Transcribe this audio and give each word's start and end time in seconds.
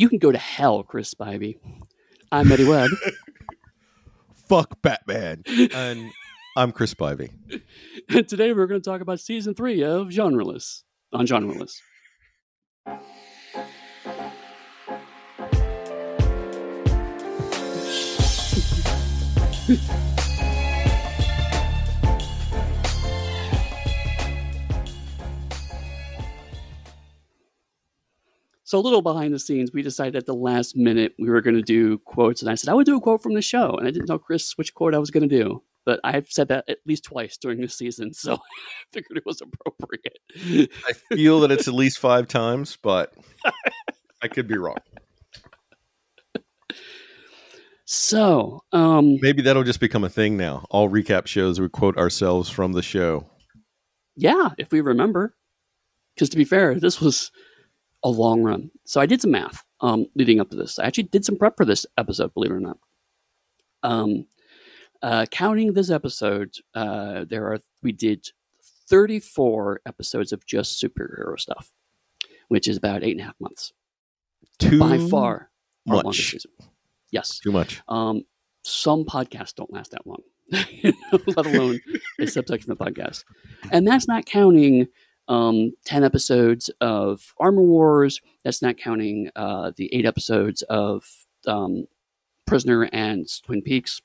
You 0.00 0.08
can 0.08 0.18
go 0.18 0.32
to 0.32 0.38
hell, 0.38 0.82
Chris 0.82 1.12
Spivey. 1.12 1.58
I'm 2.32 2.50
Eddy 2.50 2.64
Webb. 2.64 2.88
Fuck 4.48 4.80
Batman. 4.80 5.42
And 5.74 6.10
I'm 6.56 6.72
Chris 6.72 6.94
Spivey. 6.94 7.28
and 8.08 8.26
today 8.26 8.54
we're 8.54 8.66
going 8.66 8.80
to 8.80 8.90
talk 8.90 9.02
about 9.02 9.20
season 9.20 9.54
three 9.54 9.84
of 9.84 10.06
Genreless 10.06 10.84
on 11.12 11.26
Genreless. 11.26 11.80
So 28.70 28.78
a 28.78 28.80
little 28.80 29.02
behind 29.02 29.34
the 29.34 29.40
scenes, 29.40 29.72
we 29.72 29.82
decided 29.82 30.14
at 30.14 30.26
the 30.26 30.32
last 30.32 30.76
minute 30.76 31.12
we 31.18 31.28
were 31.28 31.40
going 31.40 31.56
to 31.56 31.60
do 31.60 31.98
quotes, 32.04 32.40
and 32.40 32.48
I 32.48 32.54
said 32.54 32.70
I 32.70 32.74
would 32.74 32.86
do 32.86 32.96
a 32.96 33.00
quote 33.00 33.20
from 33.20 33.34
the 33.34 33.42
show, 33.42 33.74
and 33.76 33.84
I 33.84 33.90
didn't 33.90 34.08
know 34.08 34.16
Chris 34.16 34.56
which 34.56 34.74
quote 34.74 34.94
I 34.94 34.98
was 34.98 35.10
going 35.10 35.28
to 35.28 35.42
do, 35.42 35.60
but 35.84 35.98
I've 36.04 36.30
said 36.30 36.46
that 36.46 36.66
at 36.68 36.78
least 36.86 37.02
twice 37.02 37.36
during 37.36 37.60
this 37.60 37.76
season, 37.76 38.14
so 38.14 38.34
I 38.34 38.38
figured 38.92 39.16
it 39.18 39.26
was 39.26 39.40
appropriate. 39.42 40.20
I 40.86 40.92
feel 41.12 41.40
that 41.40 41.50
it's 41.50 41.66
at 41.66 41.74
least 41.74 41.98
five 41.98 42.28
times, 42.28 42.78
but 42.80 43.12
I 44.22 44.28
could 44.28 44.46
be 44.46 44.56
wrong. 44.56 44.76
So, 47.86 48.62
um, 48.70 49.18
Maybe 49.20 49.42
that'll 49.42 49.64
just 49.64 49.80
become 49.80 50.04
a 50.04 50.08
thing 50.08 50.36
now. 50.36 50.64
All 50.70 50.88
recap 50.88 51.26
shows 51.26 51.58
we 51.58 51.68
quote 51.68 51.98
ourselves 51.98 52.48
from 52.48 52.74
the 52.74 52.82
show. 52.82 53.28
yeah, 54.14 54.50
if 54.58 54.70
we 54.70 54.80
remember, 54.80 55.34
because 56.14 56.28
to 56.28 56.36
be 56.36 56.44
fair, 56.44 56.78
this 56.78 57.00
was 57.00 57.32
a 58.02 58.08
long 58.08 58.42
run. 58.42 58.70
So 58.84 59.00
I 59.00 59.06
did 59.06 59.20
some 59.20 59.30
math 59.32 59.64
um, 59.80 60.06
leading 60.14 60.40
up 60.40 60.50
to 60.50 60.56
this. 60.56 60.78
I 60.78 60.86
actually 60.86 61.04
did 61.04 61.24
some 61.24 61.36
prep 61.36 61.56
for 61.56 61.64
this 61.64 61.86
episode, 61.98 62.34
believe 62.34 62.50
it 62.50 62.54
or 62.54 62.60
not. 62.60 62.78
Um, 63.82 64.26
uh, 65.02 65.26
counting 65.30 65.72
this 65.72 65.90
episode, 65.90 66.54
uh, 66.74 67.24
there 67.28 67.46
are 67.46 67.60
we 67.82 67.92
did 67.92 68.28
34 68.88 69.80
episodes 69.86 70.32
of 70.32 70.44
just 70.46 70.82
superhero 70.82 71.38
stuff, 71.38 71.70
which 72.48 72.68
is 72.68 72.76
about 72.76 73.02
eight 73.02 73.12
and 73.12 73.20
a 73.20 73.24
half 73.24 73.40
months. 73.40 73.72
Too 74.58 74.78
By 74.78 74.98
far, 74.98 75.50
our 75.88 75.96
much. 75.96 76.04
longest 76.04 76.30
season. 76.30 76.50
Yes. 77.10 77.38
Too 77.38 77.52
much. 77.52 77.80
Um, 77.88 78.24
some 78.62 79.04
podcasts 79.04 79.54
don't 79.54 79.72
last 79.72 79.92
that 79.92 80.06
long, 80.06 80.22
you 80.70 80.92
know, 81.12 81.18
let 81.28 81.46
alone 81.46 81.80
a 82.20 82.26
subsection 82.26 82.70
of 82.70 82.78
the 82.78 82.84
podcast. 82.84 83.24
And 83.72 83.86
that's 83.86 84.06
not 84.06 84.26
counting 84.26 84.86
um, 85.30 85.72
10 85.84 86.02
episodes 86.02 86.68
of 86.80 87.32
Armor 87.38 87.62
Wars. 87.62 88.20
That's 88.44 88.60
not 88.60 88.76
counting 88.76 89.30
uh, 89.36 89.70
the 89.76 89.88
eight 89.94 90.04
episodes 90.04 90.62
of 90.62 91.04
um, 91.46 91.86
Prisoner 92.46 92.90
and 92.92 93.26
Twin 93.44 93.62
Peaks. 93.62 94.02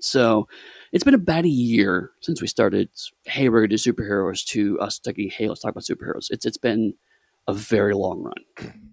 So 0.00 0.48
it's 0.92 1.04
been 1.04 1.14
about 1.14 1.44
a 1.44 1.48
year 1.48 2.10
since 2.20 2.40
we 2.40 2.48
started. 2.48 2.88
Hey, 3.24 3.48
we're 3.48 3.66
going 3.66 3.70
to 3.70 3.76
do 3.76 3.92
superheroes. 3.92 4.44
To 4.46 4.80
us 4.80 4.98
thinking, 4.98 5.30
hey, 5.30 5.48
let's 5.48 5.60
talk 5.60 5.72
about 5.72 5.84
superheroes. 5.84 6.30
It's 6.30 6.44
it's 6.44 6.58
been 6.58 6.94
a 7.46 7.52
very 7.52 7.94
long 7.94 8.22
run. 8.22 8.72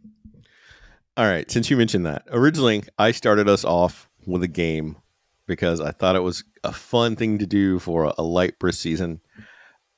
All 1.17 1.25
right. 1.25 1.49
Since 1.49 1.69
you 1.69 1.77
mentioned 1.77 2.05
that, 2.05 2.23
originally 2.29 2.83
I 2.97 3.11
started 3.11 3.47
us 3.47 3.63
off 3.63 4.09
with 4.25 4.43
a 4.43 4.47
game 4.47 4.97
because 5.45 5.79
I 5.79 5.91
thought 5.91 6.15
it 6.15 6.23
was 6.23 6.43
a 6.63 6.71
fun 6.71 7.15
thing 7.15 7.37
to 7.39 7.45
do 7.45 7.79
for 7.79 8.05
a, 8.05 8.13
a 8.17 8.23
light 8.23 8.59
brisk 8.59 8.81
season. 8.81 9.21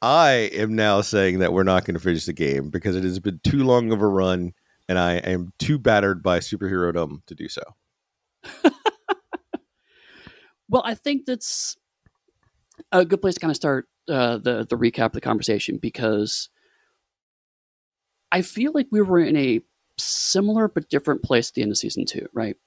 I 0.02 0.50
am 0.54 0.76
now 0.76 1.02
saying 1.02 1.40
that 1.40 1.54
we're 1.54 1.64
not 1.64 1.86
going 1.86 1.96
to 1.96 2.00
finish 2.00 2.26
the 2.26 2.34
game 2.34 2.70
because 2.70 2.96
it 2.96 3.04
has 3.04 3.20
been 3.20 3.40
too 3.44 3.64
long 3.64 3.92
of 3.92 4.02
a 4.02 4.08
run 4.08 4.54
and 4.88 5.00
I 5.00 5.16
am 5.16 5.52
too 5.58 5.80
battered 5.80 6.22
by 6.22 6.40
superhero 6.40 6.94
to 7.26 7.36
do 7.36 7.48
so. 7.50 7.64
Well, 10.70 10.84
I 10.86 10.96
think 10.96 11.26
that's 11.26 11.78
a 12.92 13.06
good 13.06 13.22
place 13.22 13.36
to 13.36 13.40
kind 13.40 13.52
of 13.52 13.56
start 13.56 13.88
uh, 14.10 14.38
the 14.38 14.66
the 14.70 14.78
recap 14.78 15.08
of 15.08 15.12
the 15.14 15.22
conversation 15.22 15.78
because 15.78 16.50
I 18.32 18.42
feel 18.42 18.72
like 18.74 18.88
we 18.92 19.02
were 19.02 19.20
in 19.20 19.38
a 19.38 19.62
similar 19.98 20.68
but 20.68 20.90
different 20.90 21.24
place 21.24 21.50
at 21.50 21.54
the 21.56 21.62
end 21.62 21.72
of 21.72 21.78
season 21.78 22.06
two, 22.06 22.28
right? 22.34 22.58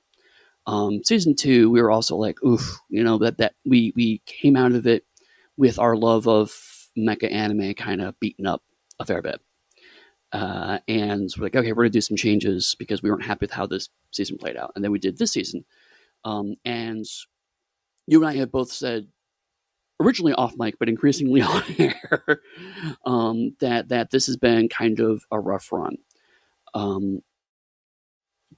Um, 0.67 1.03
season 1.05 1.35
two, 1.35 1.71
we 1.71 1.81
were 1.83 1.91
also 1.91 2.17
like, 2.17 2.43
oof, 2.45 2.79
you 2.89 3.03
know 3.03 3.19
that 3.19 3.39
that 3.39 3.55
we 3.65 3.93
we 3.97 4.23
came 4.27 4.57
out 4.57 4.73
of 4.73 4.87
it 4.87 5.05
with 5.57 5.79
our 5.79 5.97
love 5.97 6.29
of 6.29 6.51
mecha 7.07 7.33
anime 7.33 7.75
kind 7.75 8.01
of 8.01 8.19
beaten 8.21 8.47
up 8.47 8.63
a 8.99 9.07
fair 9.07 9.23
bit. 9.23 9.41
Uh, 10.33 10.79
and 10.89 11.31
we're 11.37 11.45
like, 11.45 11.57
okay, 11.57 11.73
we're 11.73 11.85
gonna 11.85 11.91
do 11.91 12.01
some 12.01 12.17
changes 12.17 12.75
because 12.79 13.03
we 13.03 13.11
weren't 13.11 13.25
happy 13.25 13.45
with 13.45 13.51
how 13.51 13.67
this 13.67 13.89
season 14.11 14.37
played 14.37 14.57
out, 14.57 14.73
and 14.75 14.85
then 14.85 14.93
we 14.93 14.99
did 14.99 15.19
this 15.19 15.33
season. 15.33 15.65
Um, 16.25 16.57
and 16.65 17.07
you 18.07 18.21
and 18.21 18.29
I 18.29 18.37
have 18.37 18.53
both 18.53 18.71
said 18.71 19.09
originally 20.01 20.33
off 20.35 20.55
mic, 20.57 20.79
but 20.79 20.89
increasingly 20.89 21.43
on 21.43 21.63
air, 21.79 22.43
um, 23.07 23.57
that 23.61 23.89
that 23.89 24.11
this 24.11 24.27
has 24.27 24.37
been 24.37 24.69
kind 24.69 25.01
of 25.01 25.25
a 25.31 25.41
rough 25.41 25.73
run. 25.73 25.97
Um, 26.75 27.23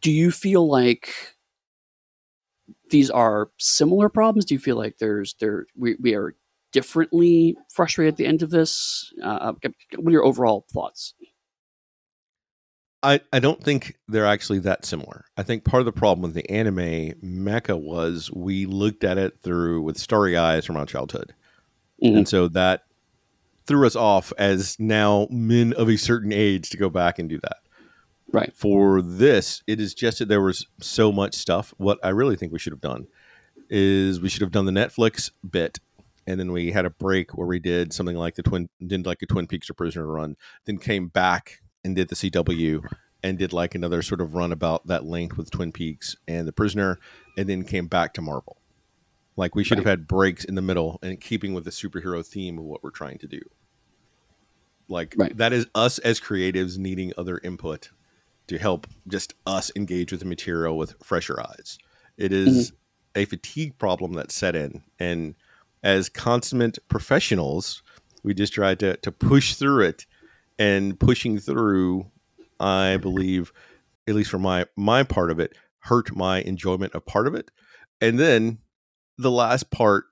do 0.01 0.11
you 0.11 0.31
feel 0.31 0.67
like 0.69 1.13
these 2.91 3.11
are 3.11 3.51
similar 3.59 4.09
problems? 4.09 4.45
Do 4.45 4.55
you 4.55 4.61
feel 4.61 4.77
like 4.77 4.99
there's 4.99 5.35
there 5.35 5.67
we, 5.77 5.97
we 6.01 6.15
are 6.15 6.35
differently 6.73 7.57
frustrated 7.73 8.15
at 8.15 8.19
the 8.19 8.27
end 8.27 8.43
of 8.43 8.51
this? 8.51 9.13
Uh, 9.23 9.53
what 9.97 10.09
are 10.09 10.13
your 10.13 10.25
overall 10.25 10.67
thoughts? 10.73 11.15
I, 13.03 13.21
I 13.33 13.39
don't 13.39 13.63
think 13.63 13.97
they're 14.09 14.27
actually 14.27 14.59
that 14.61 14.85
similar. 14.85 15.25
I 15.37 15.43
think 15.43 15.65
part 15.65 15.81
of 15.81 15.87
the 15.87 15.93
problem 15.93 16.23
with 16.23 16.35
the 16.35 16.51
anime 16.51 17.15
mecha 17.25 17.81
was 17.81 18.31
we 18.31 18.67
looked 18.67 19.05
at 19.05 19.17
it 19.17 19.39
through 19.43 19.83
with 19.83 19.97
starry 19.97 20.37
eyes 20.37 20.67
from 20.67 20.77
our 20.77 20.85
childhood. 20.85 21.35
Mhm. 22.05 22.19
And 22.19 22.29
so 22.29 22.49
that 22.49 22.83
threw 23.67 23.87
us 23.87 23.97
off 23.97 24.33
as 24.37 24.79
now 24.79 25.29
men 25.31 25.73
of 25.75 25.89
a 25.89 25.97
certain 25.97 26.33
age 26.33 26.71
to 26.71 26.77
go 26.77 26.91
back 26.91 27.19
and 27.19 27.29
do 27.29 27.39
that. 27.39 27.59
Right. 28.33 28.55
For 28.55 29.01
this, 29.01 29.63
it 29.67 29.81
is 29.81 29.95
just 29.95 30.19
that 30.19 30.29
there 30.29 30.43
was 30.43 30.67
so 30.81 31.11
much 31.11 31.35
stuff. 31.35 31.75
What 31.79 31.99
I 32.03 32.11
really 32.11 32.37
think 32.37 32.53
we 32.53 32.59
should 32.59 32.73
have 32.73 32.81
done 32.81 33.07
is 33.71 34.21
we 34.21 34.29
should 34.29 34.43
have 34.43 34.51
done 34.51 34.67
the 34.67 34.73
Netflix 34.73 35.31
bit 35.49 35.79
and 36.31 36.39
then 36.39 36.53
we 36.53 36.71
had 36.71 36.87
a 36.87 36.91
break 36.91 37.37
where 37.37 37.49
we 37.49 37.59
did 37.59 37.93
something 37.93 38.17
like 38.17 38.37
the 38.37 38.43
twin 38.43 38.69
did 38.87 39.05
like 39.05 39.21
a 39.21 39.27
Twin 39.27 39.49
Peaks 39.49 39.69
or 39.69 39.75
Prisoner 39.75 40.07
run, 40.07 40.37
then 40.65 40.79
came 40.79 41.09
back 41.09 41.61
and 41.85 41.97
did 41.97 42.09
the 42.09 42.15
CW 42.15 42.85
and 43.25 43.37
did 43.37 43.53
like 43.53 43.75
another 43.75 44.01
sort 44.01 44.21
of 44.21 44.35
run 44.35 44.53
about 44.53 44.87
that 44.87 45.05
length 45.05 45.37
with 45.37 45.51
Twin 45.51 45.73
Peaks 45.73 46.15
and 46.29 46.47
the 46.47 46.53
Prisoner, 46.53 47.01
and 47.37 47.49
then 47.49 47.65
came 47.65 47.89
back 47.89 48.15
to 48.15 48.23
Marvel. 48.23 48.59
Like 49.37 49.57
we 49.57 49.65
should 49.65 49.79
have 49.79 49.87
had 49.87 50.07
breaks 50.07 50.45
in 50.45 50.55
the 50.55 50.63
middle 50.63 51.01
and 51.03 51.21
keeping 51.21 51.53
with 51.53 51.65
the 51.65 51.71
superhero 51.71 52.25
theme 52.25 52.59
of 52.59 52.65
what 52.65 52.85
we're 52.85 52.91
trying 52.91 53.19
to 53.19 53.27
do. 53.27 53.41
Like 54.89 55.15
Right. 55.19 55.37
that 55.37 55.53
is 55.53 55.67
us 55.75 55.99
as 55.99 56.21
creatives 56.21 56.79
needing 56.79 57.13
other 57.19 57.39
input 57.43 57.91
to 58.47 58.59
help 58.59 58.87
just 59.09 59.35
us 59.47 59.73
engage 59.75 60.13
with 60.13 60.21
the 60.21 60.27
material 60.27 60.79
with 60.79 60.95
fresher 61.03 61.41
eyes. 61.41 61.79
It 62.17 62.33
is 62.33 62.71
mm-hmm. 62.71 63.21
a 63.23 63.25
fatigue 63.25 63.79
problem 63.79 64.13
that 64.13 64.31
set 64.31 64.55
in 64.55 64.83
and 64.99 65.35
as 65.83 66.09
consummate 66.09 66.79
professionals, 66.89 67.83
we 68.23 68.35
just 68.35 68.53
tried 68.53 68.81
to 68.81 68.97
to 68.99 69.13
push 69.13 69.55
through 69.55 69.85
it 69.85 70.07
and 70.59 70.99
pushing 70.99 71.39
through 71.39 72.11
I 72.59 72.99
believe 72.99 73.53
at 74.07 74.15
least 74.15 74.31
for 74.31 74.39
my 74.39 74.67
my 74.77 75.03
part 75.03 75.31
of 75.31 75.41
it 75.41 75.57
hurt 75.81 76.15
my 76.15 76.43
enjoyment 76.43 76.95
of 76.95 77.07
part 77.07 77.27
of 77.27 77.35
it. 77.35 77.51
And 78.01 78.19
then 78.19 78.59
the 79.17 79.31
last 79.31 79.71
part 79.71 80.05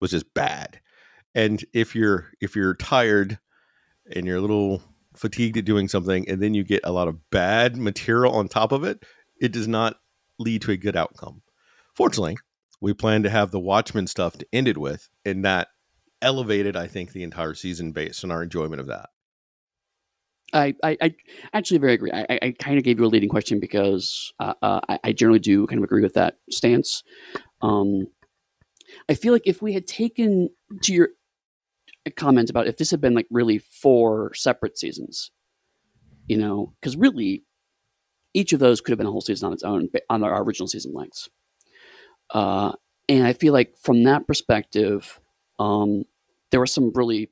was 0.00 0.10
just 0.10 0.32
bad. 0.34 0.80
And 1.34 1.64
if 1.72 1.94
you're 1.94 2.30
if 2.40 2.54
you're 2.54 2.74
tired 2.74 3.38
and 4.14 4.26
you're 4.26 4.36
a 4.36 4.42
little 4.42 4.82
fatigued 5.16 5.56
at 5.56 5.64
doing 5.64 5.88
something 5.88 6.28
and 6.28 6.42
then 6.42 6.54
you 6.54 6.64
get 6.64 6.82
a 6.84 6.92
lot 6.92 7.08
of 7.08 7.30
bad 7.30 7.76
material 7.76 8.34
on 8.34 8.48
top 8.48 8.72
of 8.72 8.84
it, 8.84 9.04
it 9.40 9.52
does 9.52 9.68
not 9.68 9.96
lead 10.38 10.62
to 10.62 10.72
a 10.72 10.76
good 10.76 10.96
outcome. 10.96 11.42
Fortunately, 11.94 12.36
we 12.80 12.92
plan 12.92 13.22
to 13.22 13.30
have 13.30 13.50
the 13.50 13.60
Watchmen 13.60 14.06
stuff 14.06 14.36
to 14.38 14.46
end 14.52 14.68
it 14.68 14.78
with, 14.78 15.08
and 15.24 15.44
that 15.44 15.68
elevated, 16.20 16.76
I 16.76 16.86
think, 16.86 17.12
the 17.12 17.22
entire 17.22 17.54
season 17.54 17.92
based 17.92 18.24
on 18.24 18.30
our 18.30 18.42
enjoyment 18.42 18.80
of 18.80 18.86
that. 18.88 19.10
I, 20.52 20.74
I, 20.84 20.96
I 21.00 21.14
actually 21.52 21.78
very 21.78 21.94
agree. 21.94 22.12
I, 22.12 22.38
I- 22.40 22.54
kind 22.58 22.78
of 22.78 22.84
gave 22.84 22.98
you 22.98 23.04
a 23.04 23.08
leading 23.08 23.28
question 23.28 23.58
because 23.58 24.32
uh, 24.38 24.54
uh, 24.62 24.80
I, 24.88 24.98
I 25.04 25.12
generally 25.12 25.40
do 25.40 25.66
kind 25.66 25.78
of 25.78 25.84
agree 25.84 26.02
with 26.02 26.14
that 26.14 26.38
stance. 26.50 27.02
Um, 27.60 28.06
I 29.08 29.14
feel 29.14 29.32
like 29.32 29.46
if 29.46 29.60
we 29.60 29.72
had 29.72 29.86
taken 29.86 30.50
to 30.82 30.92
your 30.92 31.08
comment 32.16 32.50
about 32.50 32.66
if 32.66 32.76
this 32.76 32.90
had 32.90 33.00
been 33.00 33.14
like 33.14 33.26
really 33.30 33.58
four 33.58 34.32
separate 34.34 34.78
seasons, 34.78 35.30
you 36.26 36.36
know, 36.36 36.74
because 36.80 36.96
really 36.96 37.44
each 38.32 38.52
of 38.52 38.60
those 38.60 38.80
could 38.80 38.90
have 38.92 38.98
been 38.98 39.06
a 39.06 39.10
whole 39.12 39.20
season 39.20 39.46
on 39.46 39.52
its 39.52 39.62
own 39.62 39.88
on 40.10 40.22
our 40.22 40.42
original 40.42 40.68
season 40.68 40.92
lengths. 40.92 41.28
Uh, 42.30 42.72
and 43.08 43.26
I 43.26 43.32
feel 43.32 43.52
like 43.52 43.76
from 43.76 44.04
that 44.04 44.26
perspective, 44.26 45.20
um, 45.58 46.04
there 46.50 46.60
were 46.60 46.66
some 46.66 46.92
really 46.94 47.30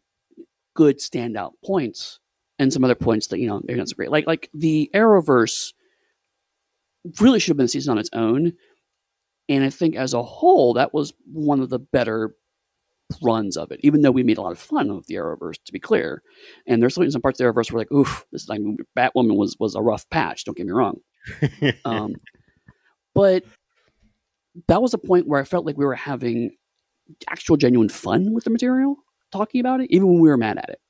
good 0.75 0.99
standout 0.99 1.53
points 1.65 2.19
and 2.59 2.73
some 2.73 2.85
other 2.85 2.95
points 2.95 3.29
that 3.29 3.39
you 3.39 3.47
know 3.47 3.61
maybe 3.65 3.79
not 3.79 3.89
so 3.89 3.97
great. 3.97 4.11
Like 4.11 4.27
like 4.27 4.51
the 4.55 4.91
Arrowverse 4.95 5.73
really 7.21 7.41
should 7.41 7.51
have 7.51 7.57
been 7.57 7.67
a 7.67 7.69
season 7.69 7.93
on 7.93 7.99
its 7.99 8.11
own. 8.13 8.53
And 9.49 9.65
I 9.65 9.71
think 9.71 9.97
as 9.97 10.15
a 10.15 10.23
whole, 10.23 10.75
that 10.75 10.95
was 10.95 11.13
one 11.33 11.61
of 11.61 11.69
the 11.69 11.79
better 11.79 12.35
runs 13.23 13.57
of 13.57 13.71
it, 13.73 13.81
even 13.83 14.01
though 14.01 14.11
we 14.11 14.23
made 14.23 14.39
a 14.39 14.41
lot 14.41 14.53
of 14.53 14.59
fun 14.59 14.89
of 14.91 15.07
the 15.07 15.17
Arrowverse, 15.17 15.59
to 15.65 15.73
be 15.73 15.81
clear. 15.81 16.23
And 16.67 16.81
there's 16.81 16.95
certainly 16.95 17.11
some 17.11 17.21
parts 17.21 17.41
of 17.41 17.45
the 17.45 17.53
Arrowverse 17.53 17.73
where 17.73 17.81
like, 17.81 17.93
oof, 17.93 18.25
this 18.33 18.45
is 18.45 18.49
like 18.49 18.61
Batwoman 18.97 19.37
was 19.37 19.57
was 19.59 19.75
a 19.75 19.83
rough 19.83 20.09
patch, 20.11 20.45
don't 20.45 20.57
get 20.57 20.67
me 20.67 20.73
wrong. 20.73 21.01
um, 21.85 22.15
but 23.15 23.45
that 24.69 24.83
was 24.83 24.95
a 24.95 24.99
point 24.99 25.27
where 25.27 25.41
I 25.41 25.45
felt 25.45 25.67
like 25.67 25.77
we 25.77 25.85
were 25.85 25.95
having 25.95 26.53
actual 27.29 27.57
genuine 27.57 27.89
fun 27.89 28.33
with 28.33 28.45
the 28.45 28.51
material, 28.51 28.97
talking 29.31 29.61
about 29.61 29.81
it, 29.81 29.91
even 29.91 30.09
when 30.09 30.21
we 30.21 30.29
were 30.29 30.37
mad 30.37 30.59
at 30.59 30.71
it. 30.71 30.81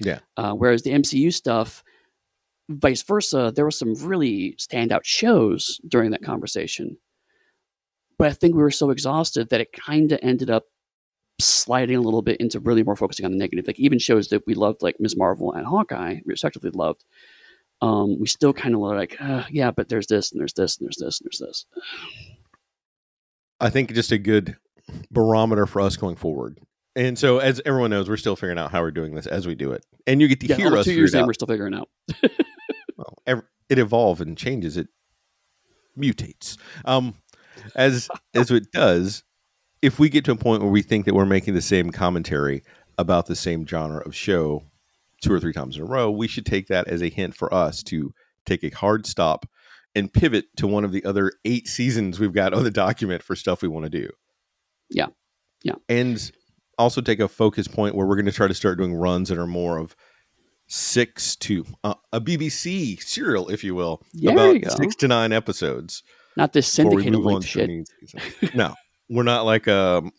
Yeah. 0.00 0.20
Uh, 0.36 0.52
whereas 0.52 0.82
the 0.82 0.90
MCU 0.90 1.32
stuff, 1.32 1.82
vice 2.68 3.02
versa, 3.02 3.52
there 3.54 3.64
were 3.64 3.70
some 3.70 3.94
really 3.94 4.54
standout 4.58 5.04
shows 5.04 5.80
during 5.88 6.10
that 6.12 6.22
conversation. 6.22 6.98
But 8.18 8.28
I 8.28 8.32
think 8.32 8.54
we 8.54 8.62
were 8.62 8.70
so 8.70 8.90
exhausted 8.90 9.50
that 9.50 9.60
it 9.60 9.72
kind 9.72 10.12
of 10.12 10.18
ended 10.22 10.50
up 10.50 10.64
sliding 11.40 11.96
a 11.96 12.00
little 12.00 12.22
bit 12.22 12.40
into 12.40 12.58
really 12.60 12.82
more 12.82 12.96
focusing 12.96 13.24
on 13.24 13.32
the 13.32 13.38
negative. 13.38 13.66
Like 13.66 13.78
even 13.78 13.98
shows 13.98 14.28
that 14.28 14.46
we 14.46 14.54
loved, 14.54 14.82
like 14.82 14.96
Ms. 14.98 15.16
Marvel 15.16 15.52
and 15.52 15.66
Hawkeye, 15.66 16.18
respectively 16.24 16.70
loved. 16.70 17.04
Um, 17.80 18.18
we 18.18 18.26
still 18.26 18.52
kind 18.52 18.74
of 18.74 18.80
were 18.80 18.96
like, 18.96 19.16
uh, 19.20 19.44
yeah, 19.50 19.70
but 19.70 19.88
there's 19.88 20.08
this 20.08 20.32
and 20.32 20.40
there's 20.40 20.54
this 20.54 20.78
and 20.78 20.86
there's 20.86 20.96
this 20.96 21.20
and 21.20 21.26
there's 21.26 21.38
this. 21.38 21.66
I 23.60 23.70
think 23.70 23.92
just 23.92 24.12
a 24.12 24.18
good 24.18 24.56
barometer 25.10 25.66
for 25.66 25.80
us 25.80 25.96
going 25.96 26.16
forward. 26.16 26.58
And 26.96 27.18
so, 27.18 27.38
as 27.38 27.60
everyone 27.64 27.90
knows, 27.90 28.08
we're 28.08 28.16
still 28.16 28.34
figuring 28.36 28.58
out 28.58 28.70
how 28.72 28.80
we're 28.82 28.90
doing 28.90 29.14
this 29.14 29.26
as 29.26 29.46
we 29.46 29.54
do 29.54 29.72
it, 29.72 29.84
and 30.06 30.20
you 30.20 30.26
get 30.28 30.40
to 30.40 30.46
Yeah, 30.46 30.56
hear 30.56 30.76
us. 30.76 30.84
two 30.84 30.92
years 30.94 31.14
it 31.14 31.18
in, 31.20 31.26
we're 31.26 31.32
still 31.34 31.46
figuring 31.46 31.74
out. 31.74 31.88
well, 32.96 33.14
ev- 33.26 33.42
it 33.68 33.78
evolves 33.78 34.20
and 34.20 34.36
changes. 34.36 34.76
It 34.76 34.88
mutates. 35.98 36.56
Um, 36.84 37.14
as 37.74 38.08
as 38.34 38.50
it 38.50 38.72
does, 38.72 39.22
if 39.82 39.98
we 39.98 40.08
get 40.08 40.24
to 40.24 40.32
a 40.32 40.36
point 40.36 40.62
where 40.62 40.70
we 40.70 40.82
think 40.82 41.04
that 41.06 41.14
we're 41.14 41.26
making 41.26 41.54
the 41.54 41.62
same 41.62 41.90
commentary 41.90 42.62
about 42.96 43.26
the 43.26 43.36
same 43.36 43.66
genre 43.66 44.00
of 44.04 44.14
show 44.14 44.64
two 45.22 45.32
or 45.32 45.40
three 45.40 45.52
times 45.52 45.76
in 45.76 45.82
a 45.82 45.86
row, 45.86 46.10
we 46.10 46.26
should 46.28 46.46
take 46.46 46.66
that 46.68 46.88
as 46.88 47.02
a 47.02 47.08
hint 47.08 47.34
for 47.34 47.52
us 47.52 47.82
to 47.84 48.12
take 48.46 48.64
a 48.64 48.70
hard 48.70 49.06
stop 49.06 49.46
and 49.98 50.12
pivot 50.12 50.46
to 50.56 50.66
one 50.66 50.84
of 50.84 50.92
the 50.92 51.04
other 51.04 51.32
eight 51.44 51.68
seasons 51.68 52.18
we've 52.18 52.32
got 52.32 52.54
on 52.54 52.64
the 52.64 52.70
document 52.70 53.22
for 53.22 53.36
stuff 53.36 53.62
we 53.62 53.68
want 53.68 53.84
to 53.84 53.90
do. 53.90 54.08
Yeah. 54.88 55.06
Yeah. 55.62 55.74
And 55.88 56.30
also 56.78 57.00
take 57.00 57.20
a 57.20 57.28
focus 57.28 57.68
point 57.68 57.94
where 57.94 58.06
we're 58.06 58.16
going 58.16 58.26
to 58.26 58.32
try 58.32 58.46
to 58.48 58.54
start 58.54 58.78
doing 58.78 58.94
runs 58.94 59.28
that 59.28 59.38
are 59.38 59.46
more 59.46 59.78
of 59.78 59.96
six 60.68 61.34
to 61.36 61.64
uh, 61.82 61.94
a 62.12 62.20
BBC 62.20 63.02
serial, 63.02 63.48
if 63.48 63.64
you 63.64 63.74
will, 63.74 64.02
There 64.14 64.32
about 64.32 64.54
you 64.54 64.70
six 64.70 64.94
to 64.96 65.08
nine 65.08 65.32
episodes 65.32 66.02
Not 66.36 66.52
this 66.52 66.68
syndicated 66.72 67.18
length 67.18 67.46
shit. 67.46 67.70
no, 68.54 68.74
we're 69.08 69.22
not 69.24 69.44
like 69.44 69.66
um, 69.66 70.12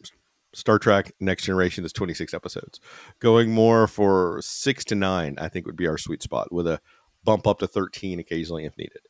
Star 0.53 0.79
Trek 0.79 1.13
Next 1.19 1.45
Generation. 1.45 1.83
That's 1.83 1.93
twenty 1.93 2.13
six 2.13 2.33
episodes. 2.33 2.79
Going 3.19 3.51
more 3.51 3.87
for 3.87 4.41
six 4.41 4.83
to 4.85 4.95
nine, 4.95 5.35
I 5.39 5.47
think 5.47 5.65
would 5.65 5.77
be 5.77 5.87
our 5.87 5.97
sweet 5.97 6.23
spot 6.23 6.51
with 6.51 6.67
a 6.67 6.81
bump 7.23 7.47
up 7.47 7.59
to 7.59 7.67
thirteen 7.67 8.19
occasionally 8.19 8.65
if 8.65 8.77
needed. 8.77 9.01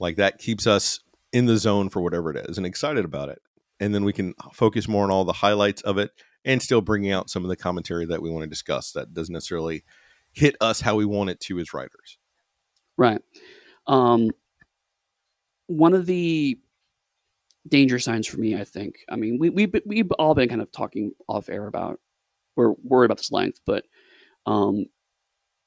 Like 0.00 0.16
that 0.16 0.38
keeps 0.38 0.66
us 0.66 1.00
in 1.32 1.46
the 1.46 1.58
zone 1.58 1.90
for 1.90 2.00
whatever 2.00 2.30
it 2.30 2.48
is 2.48 2.56
and 2.56 2.66
excited 2.66 3.04
about 3.04 3.28
it. 3.28 3.40
And 3.78 3.94
then 3.94 4.04
we 4.04 4.12
can 4.12 4.34
focus 4.52 4.88
more 4.88 5.04
on 5.04 5.10
all 5.10 5.24
the 5.24 5.32
highlights 5.32 5.82
of 5.82 5.98
it 5.98 6.10
and 6.44 6.60
still 6.62 6.80
bringing 6.80 7.12
out 7.12 7.30
some 7.30 7.44
of 7.44 7.48
the 7.48 7.56
commentary 7.56 8.06
that 8.06 8.20
we 8.20 8.30
want 8.30 8.42
to 8.42 8.48
discuss 8.48 8.92
that 8.92 9.14
doesn't 9.14 9.32
necessarily 9.32 9.84
hit 10.32 10.56
us 10.60 10.80
how 10.80 10.96
we 10.96 11.04
want 11.04 11.30
it 11.30 11.40
to 11.40 11.58
as 11.58 11.72
writers. 11.72 12.18
Right. 12.96 13.20
Um, 13.86 14.30
one 15.66 15.94
of 15.94 16.06
the 16.06 16.58
danger 17.68 17.98
signs 17.98 18.26
for 18.26 18.38
me, 18.38 18.56
I 18.56 18.64
think. 18.64 18.96
I 19.08 19.16
mean, 19.16 19.38
we 19.38 19.50
we 19.50 19.70
we've 19.86 20.10
all 20.12 20.34
been 20.34 20.48
kind 20.48 20.62
of 20.62 20.72
talking 20.72 21.12
off 21.28 21.48
air 21.48 21.66
about 21.66 22.00
we're 22.56 22.74
worried 22.82 23.06
about 23.06 23.18
this 23.18 23.32
length, 23.32 23.60
but 23.64 23.84
um, 24.46 24.86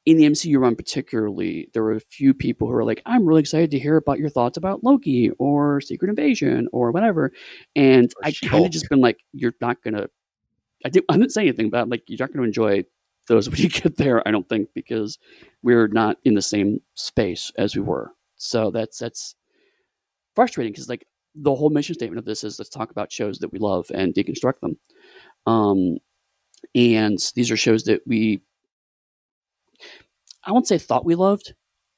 in 0.06 0.18
the 0.18 0.26
MCU 0.26 0.60
run 0.60 0.76
particularly, 0.76 1.70
there 1.74 1.84
were 1.84 1.94
a 1.94 2.00
few 2.00 2.34
people 2.34 2.68
who 2.68 2.74
were 2.74 2.84
like, 2.86 3.02
"I'm 3.06 3.26
really 3.26 3.42
excited 3.42 3.72
to 3.72 3.80
hear 3.80 3.98
about 3.98 4.20
your 4.20 4.30
thoughts 4.30 4.58
about 4.58 4.84
Loki 4.84 5.30
or 5.40 5.80
Secret 5.82 6.10
Invasion 6.10 6.68
or 6.74 6.92
whatever," 6.92 7.32
and 7.76 8.14
Or 8.18 8.28
I 8.28 8.32
kind 8.34 8.66
of 8.66 8.72
just 8.72 8.90
been 8.90 9.02
like, 9.02 9.20
"You're 9.34 9.56
not 9.62 9.82
gonna." 9.84 10.08
I 10.86 10.90
didn't. 10.90 11.06
I 11.10 11.18
didn't 11.18 11.32
say 11.32 11.44
anything, 11.44 11.68
about 11.68 11.90
like, 11.90 12.04
"You're 12.08 12.18
not 12.20 12.34
gonna 12.34 12.48
enjoy." 12.48 12.86
Those 13.28 13.50
when 13.52 13.60
you 13.60 13.70
get 13.70 13.98
there, 13.98 14.28
I 14.28 14.32
don't 14.32 14.50
think 14.50 14.70
because 14.76 15.18
we're 15.62 15.88
not 15.88 16.18
in 16.26 16.34
the 16.36 16.42
same 16.42 16.82
space 16.96 17.52
as 17.58 17.76
we 17.76 17.82
were. 17.82 18.12
So 18.38 18.72
that's 18.72 19.00
that's 19.00 19.36
frustrating 20.36 20.74
because 20.74 20.90
like 20.90 21.06
the 21.36 21.56
whole 21.56 21.70
mission 21.70 21.96
statement 21.96 22.20
of 22.20 22.26
this 22.26 22.44
is 22.44 22.60
let's 22.60 22.70
talk 22.70 22.92
about 22.92 23.12
shows 23.12 23.40
that 23.40 23.52
we 23.52 23.60
love 23.60 23.90
and 23.94 24.14
deconstruct 24.14 24.60
them. 24.62 24.78
Um, 25.46 25.98
and 26.76 27.20
these 27.36 27.52
are 27.52 27.58
shows 27.58 27.84
that 27.86 28.02
we 28.06 28.42
I 30.46 30.52
won't 30.52 30.68
say 30.68 30.78
thought 30.78 31.06
we 31.06 31.16
loved, 31.16 31.54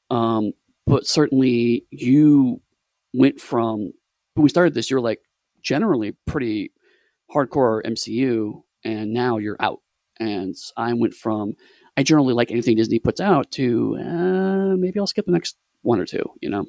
um, 0.10 0.54
but 0.86 1.08
certainly 1.08 1.86
you 1.90 2.62
went 3.14 3.40
from 3.40 3.92
when 4.34 4.44
we 4.44 4.50
started 4.50 4.74
this, 4.74 4.90
you're 4.90 5.02
like 5.02 5.20
generally 5.62 6.16
pretty 6.28 6.72
hardcore 7.34 7.82
MCU, 7.84 8.62
and 8.84 9.14
now 9.14 9.38
you're 9.38 9.58
out. 9.60 9.82
And 10.20 10.56
I 10.78 10.94
went 10.94 11.14
from 11.14 11.54
I 11.98 12.04
generally 12.04 12.34
like 12.34 12.52
anything 12.52 12.76
Disney 12.76 13.00
puts 13.00 13.22
out 13.22 13.52
to 13.52 13.98
uh, 14.00 14.76
maybe 14.78 15.00
I'll 15.00 15.08
skip 15.08 15.26
the 15.26 15.32
next 15.32 15.58
one 15.82 16.00
or 16.00 16.06
two. 16.06 16.24
You 16.42 16.50
know, 16.50 16.66